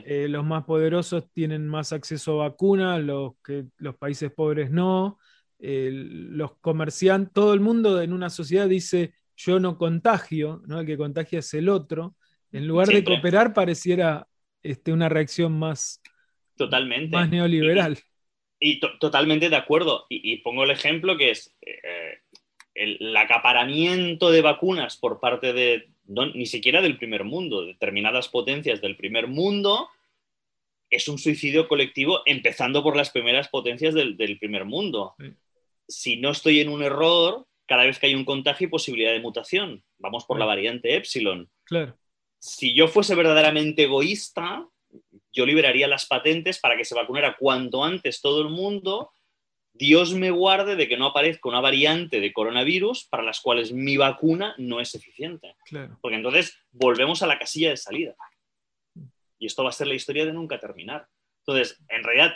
eh, 0.05 0.27
los 0.27 0.45
más 0.45 0.65
poderosos 0.65 1.31
tienen 1.31 1.67
más 1.67 1.93
acceso 1.93 2.41
a 2.41 2.49
vacunas, 2.49 3.01
los, 3.01 3.33
que, 3.43 3.65
los 3.77 3.95
países 3.95 4.31
pobres 4.31 4.71
no, 4.71 5.17
eh, 5.59 5.89
los 5.91 6.57
comerciantes, 6.57 7.33
todo 7.33 7.53
el 7.53 7.61
mundo 7.61 8.01
en 8.01 8.13
una 8.13 8.29
sociedad 8.29 8.67
dice 8.67 9.13
yo 9.35 9.59
no 9.59 9.77
contagio, 9.77 10.61
¿no? 10.67 10.81
El 10.81 10.85
que 10.85 10.97
contagia 10.97 11.39
es 11.39 11.53
el 11.53 11.69
otro. 11.69 12.15
En 12.51 12.67
lugar 12.67 12.87
Siempre. 12.87 13.13
de 13.13 13.21
cooperar 13.21 13.53
pareciera 13.53 14.27
este, 14.61 14.91
una 14.91 15.07
reacción 15.07 15.57
más, 15.57 16.01
Totalmente. 16.57 17.15
más 17.15 17.29
neoliberal. 17.29 17.97
Y 18.59 18.81
totalmente 18.99 19.49
de 19.49 19.55
acuerdo. 19.55 20.05
Y, 20.09 20.37
pongo 20.37 20.65
el 20.65 20.71
ejemplo 20.71 21.15
que 21.15 21.31
es 21.31 21.55
eh, 21.61 22.19
el, 22.75 23.15
acaparamiento 23.15 24.29
de 24.29 24.41
vacunas 24.41 24.97
por 24.97 25.21
parte 25.21 25.53
de, 25.53 25.89
ni 26.09 26.45
siquiera 26.45 26.81
del 26.81 26.97
primer 26.97 27.23
mundo, 27.23 27.65
determinadas 27.65 28.29
potencias 28.29 28.81
del 28.81 28.97
primer 28.97 29.27
mundo, 29.27 29.89
es 30.89 31.07
un 31.07 31.19
suicidio 31.19 31.67
colectivo, 31.67 32.21
empezando 32.25 32.81
por 32.81 32.95
las 32.95 33.11
primeras 33.11 33.47
potencias 33.47 33.93
del, 33.93 34.17
primer 34.39 34.65
mundo. 34.65 35.15
Si 35.87 36.17
no 36.17 36.31
estoy 36.31 36.61
en 36.61 36.69
un 36.69 36.81
error, 36.81 37.45
cada 37.67 37.85
vez 37.85 37.99
que 37.99 38.07
hay 38.07 38.15
un 38.15 38.25
contagio 38.25 38.65
y 38.65 38.71
posibilidad 38.71 39.11
de 39.11 39.19
mutación. 39.19 39.83
Vamos 39.99 40.25
por 40.25 40.39
la 40.39 40.45
variante 40.45 40.95
epsilon. 40.95 41.49
Claro. 41.63 41.95
Si 42.39 42.73
yo 42.73 42.87
fuese 42.87 43.13
verdaderamente 43.13 43.83
egoísta, 43.83 44.67
yo 45.31 45.45
liberaría 45.45 45.87
las 45.87 46.07
patentes 46.07 46.59
para 46.59 46.75
que 46.75 46.85
se 46.85 46.95
vacunara 46.95 47.37
cuanto 47.37 47.83
antes 47.83 48.21
todo 48.21 48.41
el 48.41 48.49
mundo. 48.49 49.11
Dios 49.79 50.13
me 50.13 50.29
guarde 50.29 50.75
de 50.75 50.89
que 50.89 50.97
no 50.97 51.05
aparezca 51.05 51.47
una 51.47 51.61
variante 51.61 52.19
de 52.19 52.33
coronavirus 52.33 53.05
para 53.05 53.23
las 53.23 53.39
cuales 53.39 53.71
mi 53.71 53.95
vacuna 53.95 54.53
no 54.57 54.81
es 54.81 54.93
eficiente. 54.93 55.55
Porque 56.01 56.17
entonces 56.17 56.59
volvemos 56.71 57.23
a 57.23 57.27
la 57.27 57.39
casilla 57.39 57.69
de 57.69 57.77
salida. 57.77 58.13
Y 59.39 59.45
esto 59.45 59.63
va 59.63 59.69
a 59.69 59.73
ser 59.73 59.87
la 59.87 59.93
historia 59.93 60.25
de 60.25 60.33
nunca 60.33 60.59
terminar. 60.59 61.07
Entonces, 61.45 61.81
en 61.87 62.03
realidad, 62.03 62.33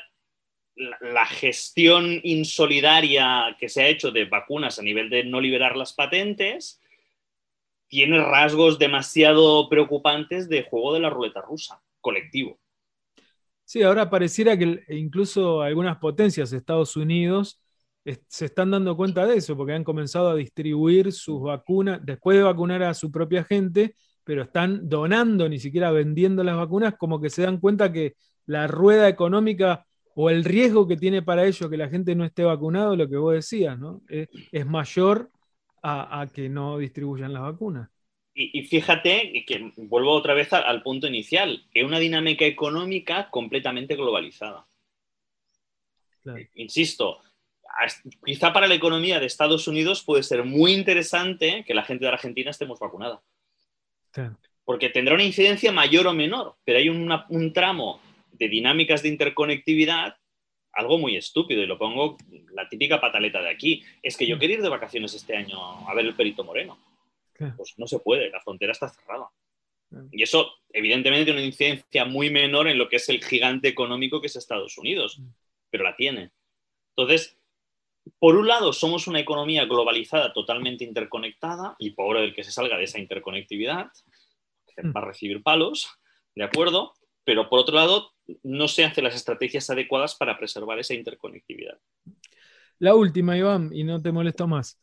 la, 0.76 1.26
gestión 1.26 2.22
insolidaria 2.24 3.58
que 3.60 3.68
se 3.68 3.84
ha 3.84 3.88
hecho 3.89 4.12
de 4.12 4.24
vacunas 4.24 4.80
a 4.80 4.82
nivel 4.82 5.10
de 5.10 5.26
no 5.26 5.41
liberar 5.41 5.76
las 5.76 5.91
patentes 5.91 6.82
tiene 7.89 8.24
rasgos 8.24 8.80
demasiado 8.80 9.68
preocupantes 9.68 10.48
de 10.48 10.64
juego 10.64 10.94
de 10.94 11.02
la 11.02 11.10
ruleta 11.10 11.41
rusa, 11.41 11.84
colectivo. 12.00 12.58
Sí, 13.74 13.82
ahora 13.82 14.07
pareciera 14.07 14.55
que 14.55 14.84
incluso 14.89 15.63
algunas 15.63 15.97
potencias, 15.97 16.53
Estados 16.53 16.95
Unidos, 16.95 17.59
se 18.28 18.45
están 18.45 18.69
dando 18.69 18.95
cuenta 18.95 19.26
de 19.26 19.38
eso, 19.38 19.57
porque 19.57 19.74
han 19.74 19.84
comenzado 19.84 20.30
a 20.30 20.36
distribuir 20.36 21.11
sus 21.11 21.41
vacunas, 21.41 21.99
después 22.03 22.38
de 22.38 22.43
vacunar 22.43 22.84
a 22.84 22.93
su 22.93 23.11
propia 23.11 23.43
gente, 23.43 23.95
pero 24.24 24.43
están 24.43 24.88
donando, 24.88 25.49
ni 25.49 25.57
siquiera 25.57 25.89
vendiendo 25.89 26.43
las 26.43 26.55
vacunas, 26.55 26.93
como 26.99 27.19
que 27.19 27.32
se 27.32 27.41
dan 27.41 27.57
cuenta 27.57 27.91
que 27.91 28.13
la 28.45 28.67
rueda 28.67 29.09
económica 29.09 29.88
o 30.13 30.30
el 30.30 30.43
riesgo 30.43 30.88
que 30.88 30.95
tiene 30.95 31.24
para 31.24 31.43
ellos 31.43 31.67
que 31.67 31.78
la 31.78 31.89
gente 31.89 32.13
no 32.13 32.26
esté 32.26 32.43
vacunado, 32.43 32.95
lo 32.95 33.09
que 33.09 33.17
vos 33.17 33.34
decías, 33.34 33.80
¿no? 33.80 34.03
es, 34.07 34.67
mayor 34.67 35.32
a, 35.82 36.28
que 36.32 36.47
no 36.47 36.78
distribuyan 36.78 37.34
las 37.34 37.41
vacunas. 37.41 37.89
Y, 38.36 38.64
fíjate 38.64 39.46
que 39.46 39.72
vuelvo 39.78 40.12
otra 40.12 40.34
vez 40.34 40.52
al, 40.54 40.82
punto 40.82 41.08
inicial, 41.08 41.66
que 41.72 41.84
una 41.84 42.00
dinámica 42.00 42.46
económica 42.46 43.30
completamente 43.30 43.96
globalizada. 43.96 44.66
Insisto, 46.56 47.22
quizá 48.26 48.52
para 48.52 48.68
la 48.68 48.74
economía 48.74 49.20
de 49.20 49.28
Estados 49.28 49.68
Unidos 49.68 50.04
puede 50.04 50.24
ser 50.24 50.44
muy 50.44 50.74
interesante 50.74 51.64
que 51.68 51.76
la 51.76 51.84
gente 51.84 52.06
de 52.06 52.12
Argentina 52.12 52.50
estemos 52.50 52.80
vacunada. 52.80 53.22
Porque 54.64 54.90
tendrá 54.90 55.14
una 55.14 55.24
incidencia 55.24 55.72
mayor 55.72 56.08
o 56.08 56.14
menor, 56.14 56.56
pero 56.64 56.80
hay 56.80 56.90
un 56.90 57.54
tramo 57.54 58.02
de 58.32 58.48
dinámicas 58.48 59.04
de 59.04 59.10
interconectividad 59.10 60.18
algo 60.74 60.98
muy 60.98 61.16
estúpido, 61.16 61.62
y 61.62 61.68
lo 61.68 61.78
pongo 61.78 62.18
la 62.52 62.68
típica 62.68 63.00
pataleta 63.00 63.42
de 63.42 63.50
aquí. 63.50 63.84
Es 64.02 64.18
que 64.18 64.28
yo 64.28 64.40
quería 64.40 64.58
ir 64.58 64.62
de 64.62 64.70
vacaciones 64.70 65.14
este 65.14 65.38
año 65.38 65.88
a 65.88 65.94
ver 65.94 66.06
el 66.06 66.16
Perito 66.16 66.44
Moreno. 66.44 66.78
Pues 67.38 67.74
no 67.78 67.88
se 67.88 68.00
puede, 68.00 68.30
la 68.30 68.42
frontera 68.42 68.72
está 68.72 68.90
cerrada. 68.90 69.30
Y 70.12 70.24
eso, 70.24 70.52
evidentemente, 70.70 71.26
tiene 71.26 71.40
una 71.40 71.48
incidencia 71.48 72.06
muy 72.06 72.30
menor 72.32 72.68
en 72.68 72.78
lo 72.78 72.90
que 72.90 72.96
es 72.96 73.08
el 73.10 73.24
gigante 73.24 73.68
económico 73.68 74.22
que 74.22 74.28
es 74.28 74.36
Estados 74.36 74.78
Unidos, 74.78 75.22
pero 75.70 75.84
la 75.84 75.96
tiene. 75.96 76.32
Entonces, 76.96 77.38
por 78.20 78.36
un 78.36 78.48
lado, 78.48 78.74
somos 78.74 79.08
una 79.08 79.20
economía 79.20 79.66
globalizada, 79.66 80.34
totalmente 80.34 80.84
interconectada, 80.84 81.76
y 81.80 81.92
pobre 81.92 82.24
el 82.24 82.34
que 82.34 82.44
se 82.44 82.52
salga 82.52 82.78
de 82.78 82.84
esa 82.86 83.00
interconectividad, 83.00 83.92
va 84.78 85.02
a 85.02 85.06
recibir 85.06 85.44
palos, 85.44 85.88
¿de 86.36 86.44
acuerdo? 86.44 86.94
Pero 87.24 87.48
por 87.48 87.60
otro 87.60 87.76
lado, 87.76 88.12
no 88.44 88.68
se 88.68 88.84
hacen 88.84 89.04
las 89.04 89.16
estrategias 89.16 89.70
adecuadas 89.70 90.16
para 90.16 90.38
preservar 90.38 90.80
esa 90.80 90.94
interconectividad. 90.94 91.80
La 92.80 92.96
última, 92.96 93.38
Iván, 93.38 93.70
y 93.72 93.84
no 93.84 94.02
te 94.02 94.12
molesto 94.12 94.48
más. 94.48 94.80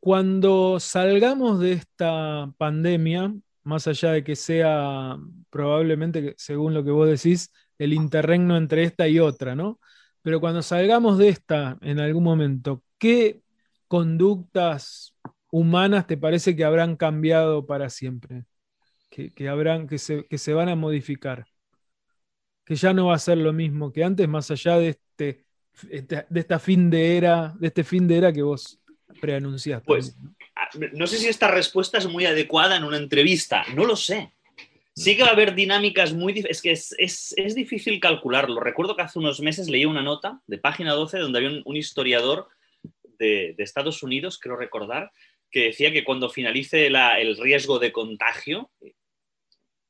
Cuando 0.00 0.78
salgamos 0.80 1.60
de 1.60 1.72
esta 1.72 2.52
pandemia, 2.58 3.34
más 3.64 3.86
allá 3.86 4.12
de 4.12 4.24
que 4.24 4.36
sea 4.36 5.16
probablemente, 5.50 6.34
según 6.38 6.74
lo 6.74 6.84
que 6.84 6.90
vos 6.90 7.08
decís, 7.08 7.52
el 7.78 7.92
interregno 7.92 8.56
entre 8.56 8.84
esta 8.84 9.08
y 9.08 9.18
otra, 9.18 9.54
¿no? 9.54 9.80
Pero 10.22 10.40
cuando 10.40 10.62
salgamos 10.62 11.18
de 11.18 11.28
esta 11.28 11.78
en 11.82 12.00
algún 12.00 12.24
momento, 12.24 12.82
¿qué 12.98 13.42
conductas 13.88 15.14
humanas 15.50 16.06
te 16.06 16.16
parece 16.16 16.56
que 16.56 16.64
habrán 16.64 16.96
cambiado 16.96 17.66
para 17.66 17.90
siempre? 17.90 18.44
Que, 19.10 19.48
habrán, 19.48 19.86
que 19.88 19.98
se 19.98 20.54
van 20.54 20.68
a 20.68 20.76
modificar 20.76 21.46
que 22.66 22.74
ya 22.74 22.92
no 22.92 23.06
va 23.06 23.14
a 23.14 23.18
ser 23.18 23.38
lo 23.38 23.52
mismo 23.52 23.92
que 23.92 24.04
antes, 24.04 24.28
más 24.28 24.50
allá 24.50 24.76
de 24.76 24.88
este, 24.88 25.46
este, 25.88 26.26
de 26.28 26.40
esta 26.40 26.58
fin 26.58 26.90
de 26.90 27.16
era, 27.16 27.54
de 27.58 27.68
este 27.68 27.84
fin 27.84 28.08
de 28.08 28.18
era 28.18 28.32
que 28.32 28.42
vos 28.42 28.80
Pues 29.86 30.16
¿no? 30.92 31.06
sé 31.06 31.18
si 31.18 31.28
esta 31.28 31.48
respuesta 31.48 31.98
es 31.98 32.06
muy 32.06 32.26
adecuada 32.26 32.76
en 32.76 32.84
una 32.84 32.96
entrevista, 32.96 33.64
no 33.74 33.84
lo 33.84 33.96
sé. 33.96 34.32
Sí 34.94 35.14
que 35.14 35.22
va 35.22 35.28
a 35.28 35.32
haber 35.32 35.54
dinámicas 35.54 36.14
muy... 36.14 36.44
Es 36.48 36.62
que 36.62 36.72
es, 36.72 37.54
difícil 37.54 38.00
calcularlo. 38.00 38.60
Recuerdo 38.60 38.96
que 38.96 39.02
hace 39.02 39.18
unos 39.18 39.40
meses 39.40 39.68
leí 39.68 39.84
una 39.84 40.02
nota 40.02 40.40
de 40.46 40.58
página 40.58 40.94
12 40.94 41.18
donde 41.18 41.38
había 41.38 41.62
un, 41.64 41.76
historiador 41.76 42.48
de, 43.18 43.54
Estados 43.58 44.02
Unidos, 44.02 44.38
creo 44.40 44.56
recordar, 44.56 45.10
que 45.50 45.64
decía 45.64 45.92
que 45.92 46.04
cuando 46.04 46.30
finalice 46.30 46.86
el 46.86 47.36
riesgo 47.36 47.78
de 47.78 47.92
contagio, 47.92 48.70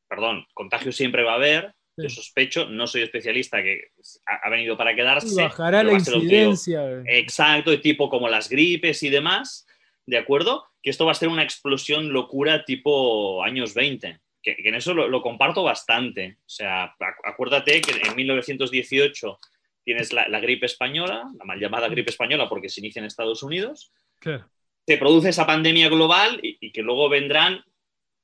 perdón, 0.08 0.46
contagio 0.54 0.90
siempre 0.90 1.22
va 1.22 1.32
a 1.32 1.36
haber, 1.36 1.74
yo 1.96 2.10
sospecho, 2.10 2.66
no 2.68 2.86
soy 2.86 3.02
especialista, 3.02 3.62
que 3.62 3.92
ha, 4.26 4.50
venido 4.50 4.76
para 4.76 4.94
quedarse. 4.94 5.42
bajará 5.42 5.82
la 5.82 5.94
incidencia. 5.94 7.02
exacto, 7.06 7.70
de 7.70 7.78
tipo 7.78 8.10
como 8.10 8.28
las 8.28 8.48
gripes 8.48 9.02
y 9.02 9.10
demás, 9.10 9.66
¿de 10.04 10.18
acuerdo? 10.18 10.66
Que 10.82 10.90
esto 10.90 11.06
va 11.06 11.12
a 11.12 11.16
ser 11.16 11.28
una 11.28 11.42
explosión 11.42 12.12
locura 12.12 12.64
tipo 12.64 13.42
años 13.42 13.74
20. 13.74 14.20
Que, 14.42 14.56
en 14.58 14.74
eso 14.74 14.94
lo, 14.94 15.22
comparto 15.22 15.62
bastante. 15.62 16.38
O 16.40 16.48
sea, 16.48 16.94
acuérdate 17.24 17.80
que 17.80 17.92
en 18.06 18.14
1918 18.14 19.38
tienes 19.82 20.12
la, 20.12 20.40
gripe 20.40 20.66
española, 20.66 21.24
la 21.38 21.44
mal 21.44 21.58
llamada 21.58 21.88
gripe 21.88 22.10
española 22.10 22.48
porque 22.48 22.68
se 22.68 22.80
inicia 22.80 23.00
en 23.00 23.06
Estados 23.06 23.42
Unidos. 23.42 23.92
Se 24.20 24.98
produce 24.98 25.30
esa 25.30 25.46
pandemia 25.46 25.88
global 25.88 26.38
y 26.42 26.70
que 26.72 26.82
luego 26.82 27.08
vendrán. 27.08 27.64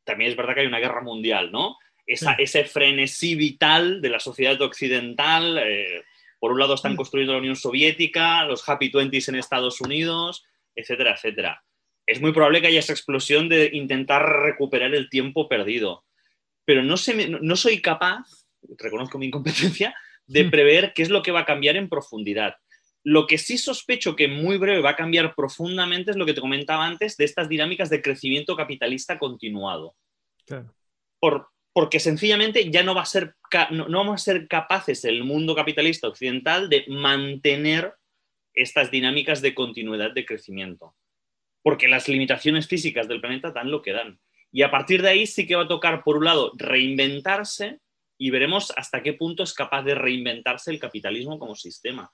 También 0.04 0.30
es 0.30 0.36
verdad 0.36 0.54
que 0.54 0.60
hay 0.60 0.66
una 0.66 0.80
guerra 0.80 1.00
mundial, 1.00 1.50
¿no? 1.50 1.76
Ese 2.06 2.64
frenesí 2.64 3.34
vital 3.34 4.00
de 4.00 4.10
la 4.10 4.20
sociedad 4.20 4.60
occidental. 4.60 5.58
Eh, 5.58 6.02
por 6.38 6.52
un 6.52 6.58
lado 6.58 6.74
están 6.74 6.96
construyendo 6.96 7.34
la 7.34 7.38
Unión 7.38 7.56
Soviética, 7.56 8.44
los 8.44 8.68
Happy 8.68 8.90
Twenties 8.90 9.28
en 9.28 9.36
Estados 9.36 9.80
Unidos, 9.80 10.44
etcétera, 10.74 11.14
etcétera. 11.14 11.62
Es 12.06 12.20
muy 12.20 12.32
probable 12.32 12.60
que 12.60 12.66
haya 12.66 12.80
esa 12.80 12.92
explosión 12.92 13.48
de 13.48 13.70
intentar 13.72 14.24
recuperar 14.42 14.94
el 14.94 15.08
tiempo 15.08 15.48
perdido. 15.48 16.04
Pero 16.64 16.82
no, 16.82 16.96
no 17.40 17.56
soy 17.56 17.80
capaz, 17.80 18.24
reconozco 18.78 19.18
mi 19.18 19.26
incompetencia, 19.26 19.94
de 20.26 20.44
prever 20.44 20.92
qué 20.94 21.02
es 21.02 21.10
lo 21.10 21.22
que 21.22 21.32
va 21.32 21.40
a 21.40 21.44
cambiar 21.44 21.76
en 21.76 21.88
profundidad. 21.88 22.56
Lo 23.04 23.26
que 23.26 23.38
sí 23.38 23.58
sospecho 23.58 24.14
que 24.14 24.28
muy 24.28 24.58
breve 24.58 24.80
va 24.80 24.90
a 24.90 24.96
cambiar 24.96 25.34
profundamente 25.34 26.12
es 26.12 26.16
lo 26.16 26.26
que 26.26 26.34
te 26.34 26.40
comentaba 26.40 26.86
antes 26.86 27.16
de 27.16 27.24
estas 27.24 27.48
dinámicas 27.48 27.90
de 27.90 28.00
crecimiento 28.02 28.56
capitalista 28.56 29.18
continuado. 29.18 29.96
Por, 31.20 31.51
porque 31.72 32.00
sencillamente 32.00 32.70
ya 32.70 32.82
no, 32.82 32.94
vamos 32.94 34.20
a 34.20 34.24
ser 34.24 34.46
capaces, 34.48 35.04
el 35.04 35.24
mundo 35.24 35.54
capitalista 35.54 36.08
occidental, 36.08 36.68
de 36.68 36.84
mantener 36.88 37.94
estas 38.52 38.90
dinámicas 38.90 39.40
de 39.40 39.54
continuidad 39.54 40.12
de 40.12 40.26
crecimiento. 40.26 40.94
Porque 41.62 41.88
las 41.88 42.08
limitaciones 42.08 42.68
físicas 42.68 43.08
del 43.08 43.20
planeta 43.20 43.52
dan 43.52 43.70
lo 43.70 43.80
que 43.80 43.92
dan. 43.92 44.20
Y 44.50 44.62
a 44.62 44.70
partir 44.70 45.00
de 45.00 45.08
ahí 45.08 45.26
sí 45.26 45.46
que 45.46 45.56
va 45.56 45.62
a 45.62 45.68
tocar, 45.68 46.02
por 46.04 46.18
un 46.18 46.26
lado, 46.26 46.52
reinventarse 46.56 47.78
y 48.18 48.30
veremos 48.30 48.72
hasta 48.76 49.02
qué 49.02 49.14
punto 49.14 49.42
es 49.42 49.54
capaz 49.54 49.82
de 49.82 49.94
reinventarse 49.94 50.70
el 50.70 50.78
capitalismo 50.78 51.38
como 51.38 51.54
sistema. 51.54 52.10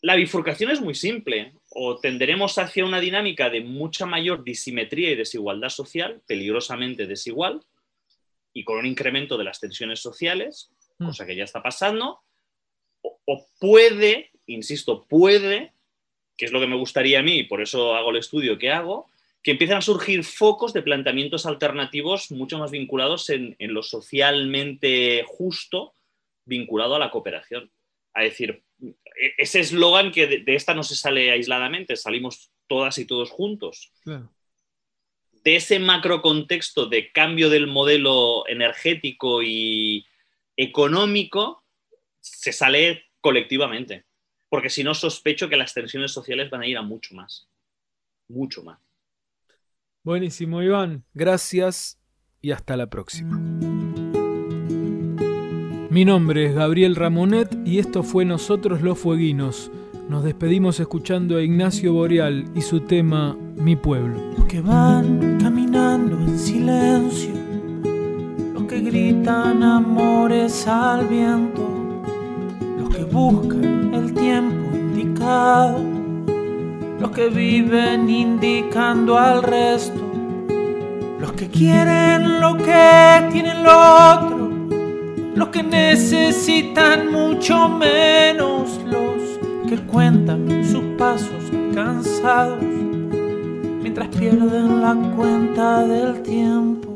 La 0.00 0.16
bifurcación 0.16 0.70
es 0.70 0.80
muy 0.80 0.94
simple. 0.94 1.52
O 1.70 1.98
tenderemos 1.98 2.56
hacia 2.56 2.86
una 2.86 3.00
dinámica 3.00 3.50
de 3.50 3.60
mucha 3.60 4.06
mayor 4.06 4.44
disimetría 4.44 5.10
y 5.10 5.16
desigualdad 5.16 5.68
social, 5.68 6.22
peligrosamente 6.26 7.06
desigual, 7.06 7.60
y 8.54 8.64
con 8.64 8.78
un 8.78 8.86
incremento 8.86 9.36
de 9.36 9.44
las 9.44 9.60
tensiones 9.60 10.00
sociales, 10.00 10.70
mm. 10.98 11.06
cosa 11.06 11.26
que 11.26 11.36
ya 11.36 11.44
está 11.44 11.62
pasando, 11.62 12.20
o, 13.02 13.46
puede, 13.60 14.30
insisto, 14.46 15.04
puede, 15.06 15.72
que 16.36 16.46
es 16.46 16.52
lo 16.52 16.60
que 16.60 16.66
me 16.66 16.76
gustaría 16.76 17.18
a 17.18 17.22
mí, 17.22 17.40
y 17.40 17.44
por 17.44 17.60
eso 17.60 17.94
hago 17.94 18.10
el 18.10 18.16
estudio 18.16 18.56
que 18.56 18.70
hago, 18.70 19.10
que 19.42 19.50
empiecen 19.50 19.76
a 19.76 19.82
surgir 19.82 20.24
focos 20.24 20.72
de 20.72 20.82
planteamientos 20.82 21.44
alternativos 21.44 22.30
mucho 22.30 22.58
más 22.58 22.70
vinculados 22.70 23.28
en, 23.28 23.56
lo 23.58 23.82
socialmente 23.82 25.24
justo, 25.26 25.92
vinculado 26.46 26.94
a 26.94 26.98
la 26.98 27.10
cooperación. 27.10 27.70
A 28.14 28.22
decir, 28.22 28.62
e- 28.80 29.34
ese 29.36 29.60
eslogan 29.60 30.12
que 30.12 30.26
de, 30.26 30.38
de 30.38 30.54
esta 30.54 30.74
no 30.74 30.82
se 30.82 30.94
sale 30.94 31.30
aisladamente, 31.30 31.96
salimos 31.96 32.52
todas 32.66 32.96
y 32.98 33.06
todos 33.06 33.30
juntos. 33.30 33.92
Claro. 34.02 34.30
De 35.44 35.56
ese 35.56 35.78
macro 35.78 36.22
contexto 36.22 36.86
de 36.86 37.12
cambio 37.12 37.50
del 37.50 37.66
modelo 37.66 38.48
energético 38.48 39.42
y 39.42 40.06
económico, 40.56 41.62
se 42.20 42.52
sale 42.52 43.04
colectivamente. 43.20 44.04
Porque 44.48 44.70
si 44.70 44.82
no, 44.82 44.94
sospecho 44.94 45.48
que 45.48 45.56
las 45.56 45.74
tensiones 45.74 46.12
sociales 46.12 46.48
van 46.48 46.62
a 46.62 46.66
ir 46.66 46.78
a 46.78 46.82
mucho 46.82 47.14
más. 47.14 47.48
Mucho 48.28 48.62
más. 48.62 48.78
Buenísimo, 50.02 50.62
Iván. 50.62 51.04
Gracias 51.12 51.98
y 52.40 52.52
hasta 52.52 52.76
la 52.76 52.88
próxima. 52.88 53.38
Mi 55.90 56.04
nombre 56.04 56.46
es 56.46 56.54
Gabriel 56.54 56.96
Ramonet 56.96 57.54
y 57.64 57.78
esto 57.78 58.02
fue 58.02 58.24
Nosotros 58.24 58.80
los 58.82 58.98
Fueguinos. 58.98 59.70
Nos 60.08 60.24
despedimos 60.24 60.80
escuchando 60.80 61.36
a 61.36 61.42
Ignacio 61.42 61.92
Boreal 61.92 62.44
y 62.54 62.62
su 62.62 62.80
tema 62.80 63.36
Mi 63.56 63.76
pueblo. 63.76 64.20
Los 64.36 64.46
que 64.46 64.60
van 64.60 65.33
en 65.92 66.38
silencio, 66.38 67.34
los 68.54 68.64
que 68.64 68.80
gritan 68.80 69.62
amores 69.62 70.66
al 70.66 71.06
viento, 71.06 71.68
los 72.78 72.88
que 72.94 73.04
buscan 73.04 73.92
el 73.94 74.14
tiempo 74.14 74.74
indicado, 74.74 75.78
los 76.98 77.10
que 77.10 77.28
viven 77.28 78.08
indicando 78.08 79.18
al 79.18 79.42
resto, 79.42 80.00
los 81.20 81.32
que 81.32 81.48
quieren 81.48 82.40
lo 82.40 82.56
que 82.56 83.28
tienen 83.30 83.62
lo 83.62 83.72
otro, 84.14 84.50
los 85.34 85.48
que 85.48 85.62
necesitan 85.62 87.12
mucho 87.12 87.68
menos, 87.68 88.80
los 88.86 89.68
que 89.68 89.76
cuentan 89.86 90.64
sus 90.64 90.84
pasos 90.96 91.44
cansados 91.74 92.73
mientras 93.96 94.20
pierden 94.20 94.80
la 94.80 94.96
cuenta 95.14 95.86
del 95.86 96.20
tiempo. 96.22 96.88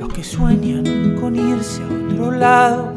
Los 0.00 0.12
que 0.14 0.24
sueñan 0.24 1.16
con 1.20 1.36
irse 1.36 1.82
a 1.82 1.86
otro 1.86 2.30
lado, 2.30 2.94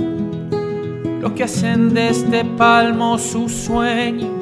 los 1.19 1.33
que 1.33 1.43
hacen 1.43 1.93
de 1.93 2.09
este 2.09 2.45
palmo 2.45 3.17
su 3.17 3.49
sueño 3.49 4.36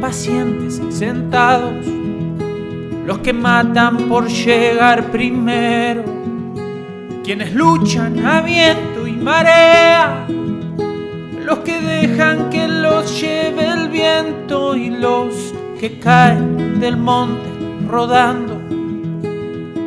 pacientes 0.00 0.82
sentados, 0.90 1.86
los 3.06 3.18
que 3.18 3.32
matan 3.32 4.08
por 4.08 4.26
llegar 4.26 5.12
primero, 5.12 6.02
quienes 7.22 7.54
luchan 7.54 8.26
a 8.26 8.40
viento 8.40 9.06
y 9.06 9.12
marea, 9.12 10.26
los 11.44 11.58
que 11.60 11.80
dejan 11.80 12.50
que 12.50 12.66
los 12.66 13.20
lleve 13.20 13.68
el 13.68 13.88
viento 13.90 14.74
y 14.74 14.90
los 14.90 15.54
que 15.78 16.00
caen 16.00 16.80
del 16.80 16.96
monte 16.96 17.48
rodando, 17.88 18.60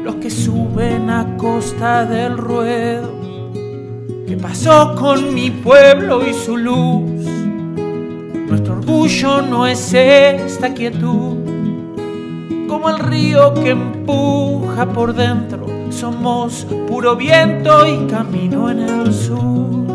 los 0.03 0.15
que 0.15 0.29
suben 0.29 1.09
a 1.09 1.35
costa 1.35 2.05
del 2.05 2.37
ruedo. 2.37 3.13
¿Qué 4.25 4.37
pasó 4.37 4.95
con 4.95 5.33
mi 5.33 5.51
pueblo 5.51 6.25
y 6.25 6.33
su 6.33 6.55
luz? 6.55 7.14
Orgullo 8.95 9.41
no 9.41 9.67
es 9.67 9.93
esta 9.93 10.73
quietud, 10.73 11.35
como 12.69 12.89
el 12.89 12.99
río 12.99 13.53
que 13.53 13.71
empuja 13.71 14.85
por 14.85 15.13
dentro. 15.13 15.65
Somos 15.89 16.65
puro 16.87 17.13
viento 17.17 17.85
y 17.85 18.07
camino 18.07 18.71
en 18.71 18.79
el 18.79 19.13
sur. 19.13 19.94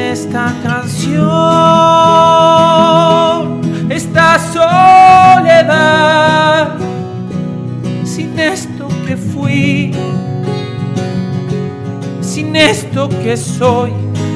esta 0.00 0.54
canción, 0.62 1.20
esta 3.90 4.38
soledad, 4.52 5.98
sin 8.04 8.38
esto 8.38 8.88
que 9.06 9.16
fui, 9.16 9.92
sin 12.20 12.56
esto 12.56 13.08
que 13.08 13.36
soy, 13.36 13.92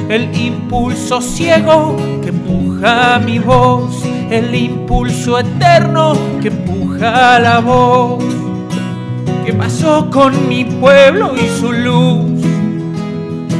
el 0.09 0.33
impulso 0.37 1.19
ciego 1.21 1.95
que 2.21 2.29
empuja 2.29 3.19
mi 3.19 3.39
voz, 3.39 4.03
el 4.29 4.53
impulso 4.53 5.39
eterno 5.39 6.13
que 6.41 6.49
empuja 6.49 7.39
la 7.39 7.59
voz. 7.59 8.23
¿Qué 9.45 9.53
pasó 9.53 10.09
con 10.09 10.47
mi 10.47 10.65
pueblo 10.65 11.33
y 11.35 11.47
su 11.59 11.71
luz? 11.71 12.34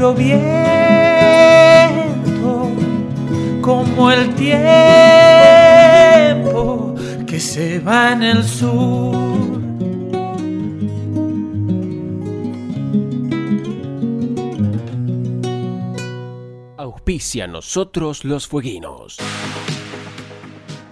puro 0.00 0.14
viento, 0.14 0.40
como 3.60 4.10
el 4.10 4.34
tiempo 4.34 4.54
que 7.26 7.38
se 7.38 7.80
va 7.80 8.12
en 8.12 8.22
el 8.22 8.42
sur. 8.42 9.14
Auspicia 16.78 17.46
nosotros 17.46 18.24
los 18.24 18.48
fueguinos. 18.48 19.18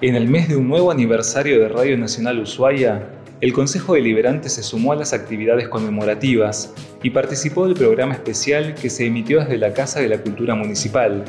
En 0.03 0.17
el 0.17 0.29
mes 0.29 0.51
de 0.51 0.57
un 0.57 0.69
nuevo 0.69 0.91
aniversario 0.91 1.61
de 1.61 1.69
Radio 1.71 1.97
Nacional 1.97 2.41
Ushuaia, 2.41 3.09
el 3.41 3.53
Consejo 3.53 3.95
Deliberante 3.95 4.49
se 4.49 4.65
sumó 4.65 4.93
a 4.93 4.97
las 4.97 5.13
actividades 5.13 5.69
conmemorativas 5.69 6.75
y 7.05 7.11
participó 7.11 7.67
del 7.67 7.77
programa 7.77 8.15
especial 8.15 8.75
que 8.75 8.91
se 8.91 9.07
emitió 9.07 9.39
desde 9.39 9.59
la 9.59 9.73
Casa 9.73 10.01
de 10.01 10.09
la 10.09 10.19
Cultura 10.19 10.57
Municipal. 10.57 11.25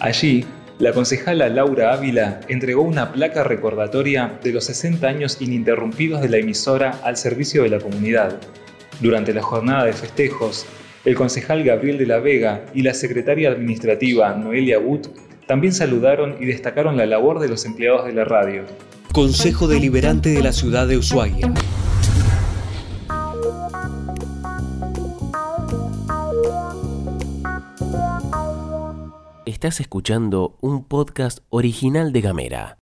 Allí, 0.00 0.44
la 0.80 0.92
concejala 0.92 1.48
Laura 1.48 1.92
Ávila 1.92 2.40
entregó 2.48 2.82
una 2.82 3.12
placa 3.12 3.44
recordatoria 3.44 4.36
de 4.42 4.52
los 4.52 4.64
60 4.64 5.06
años 5.06 5.40
ininterrumpidos 5.40 6.20
de 6.20 6.28
la 6.28 6.38
emisora 6.38 6.98
al 7.04 7.16
servicio 7.16 7.62
de 7.62 7.68
la 7.68 7.78
comunidad. 7.78 8.40
Durante 9.00 9.32
la 9.32 9.42
jornada 9.42 9.84
de 9.84 9.92
festejos, 9.92 10.66
el 11.04 11.14
concejal 11.14 11.62
Gabriel 11.62 11.98
de 11.98 12.06
la 12.06 12.18
Vega 12.18 12.64
y 12.74 12.82
la 12.82 12.94
secretaria 12.94 13.50
administrativa 13.50 14.34
Noelia 14.34 14.80
Wood 14.80 15.06
también 15.46 15.72
saludaron 15.72 16.36
y 16.40 16.46
destacaron 16.46 16.96
la 16.96 17.06
labor 17.06 17.38
de 17.38 17.48
los 17.48 17.64
empleados 17.64 18.06
de 18.06 18.12
la 18.12 18.24
radio. 18.24 18.64
Consejo 19.14 19.68
Deliberante 19.68 20.30
de 20.30 20.42
la 20.42 20.52
Ciudad 20.52 20.88
de 20.88 20.98
Ushuaia. 20.98 21.54
Estás 29.46 29.78
escuchando 29.78 30.56
un 30.60 30.82
podcast 30.82 31.38
original 31.50 32.12
de 32.12 32.20
Gamera. 32.22 32.72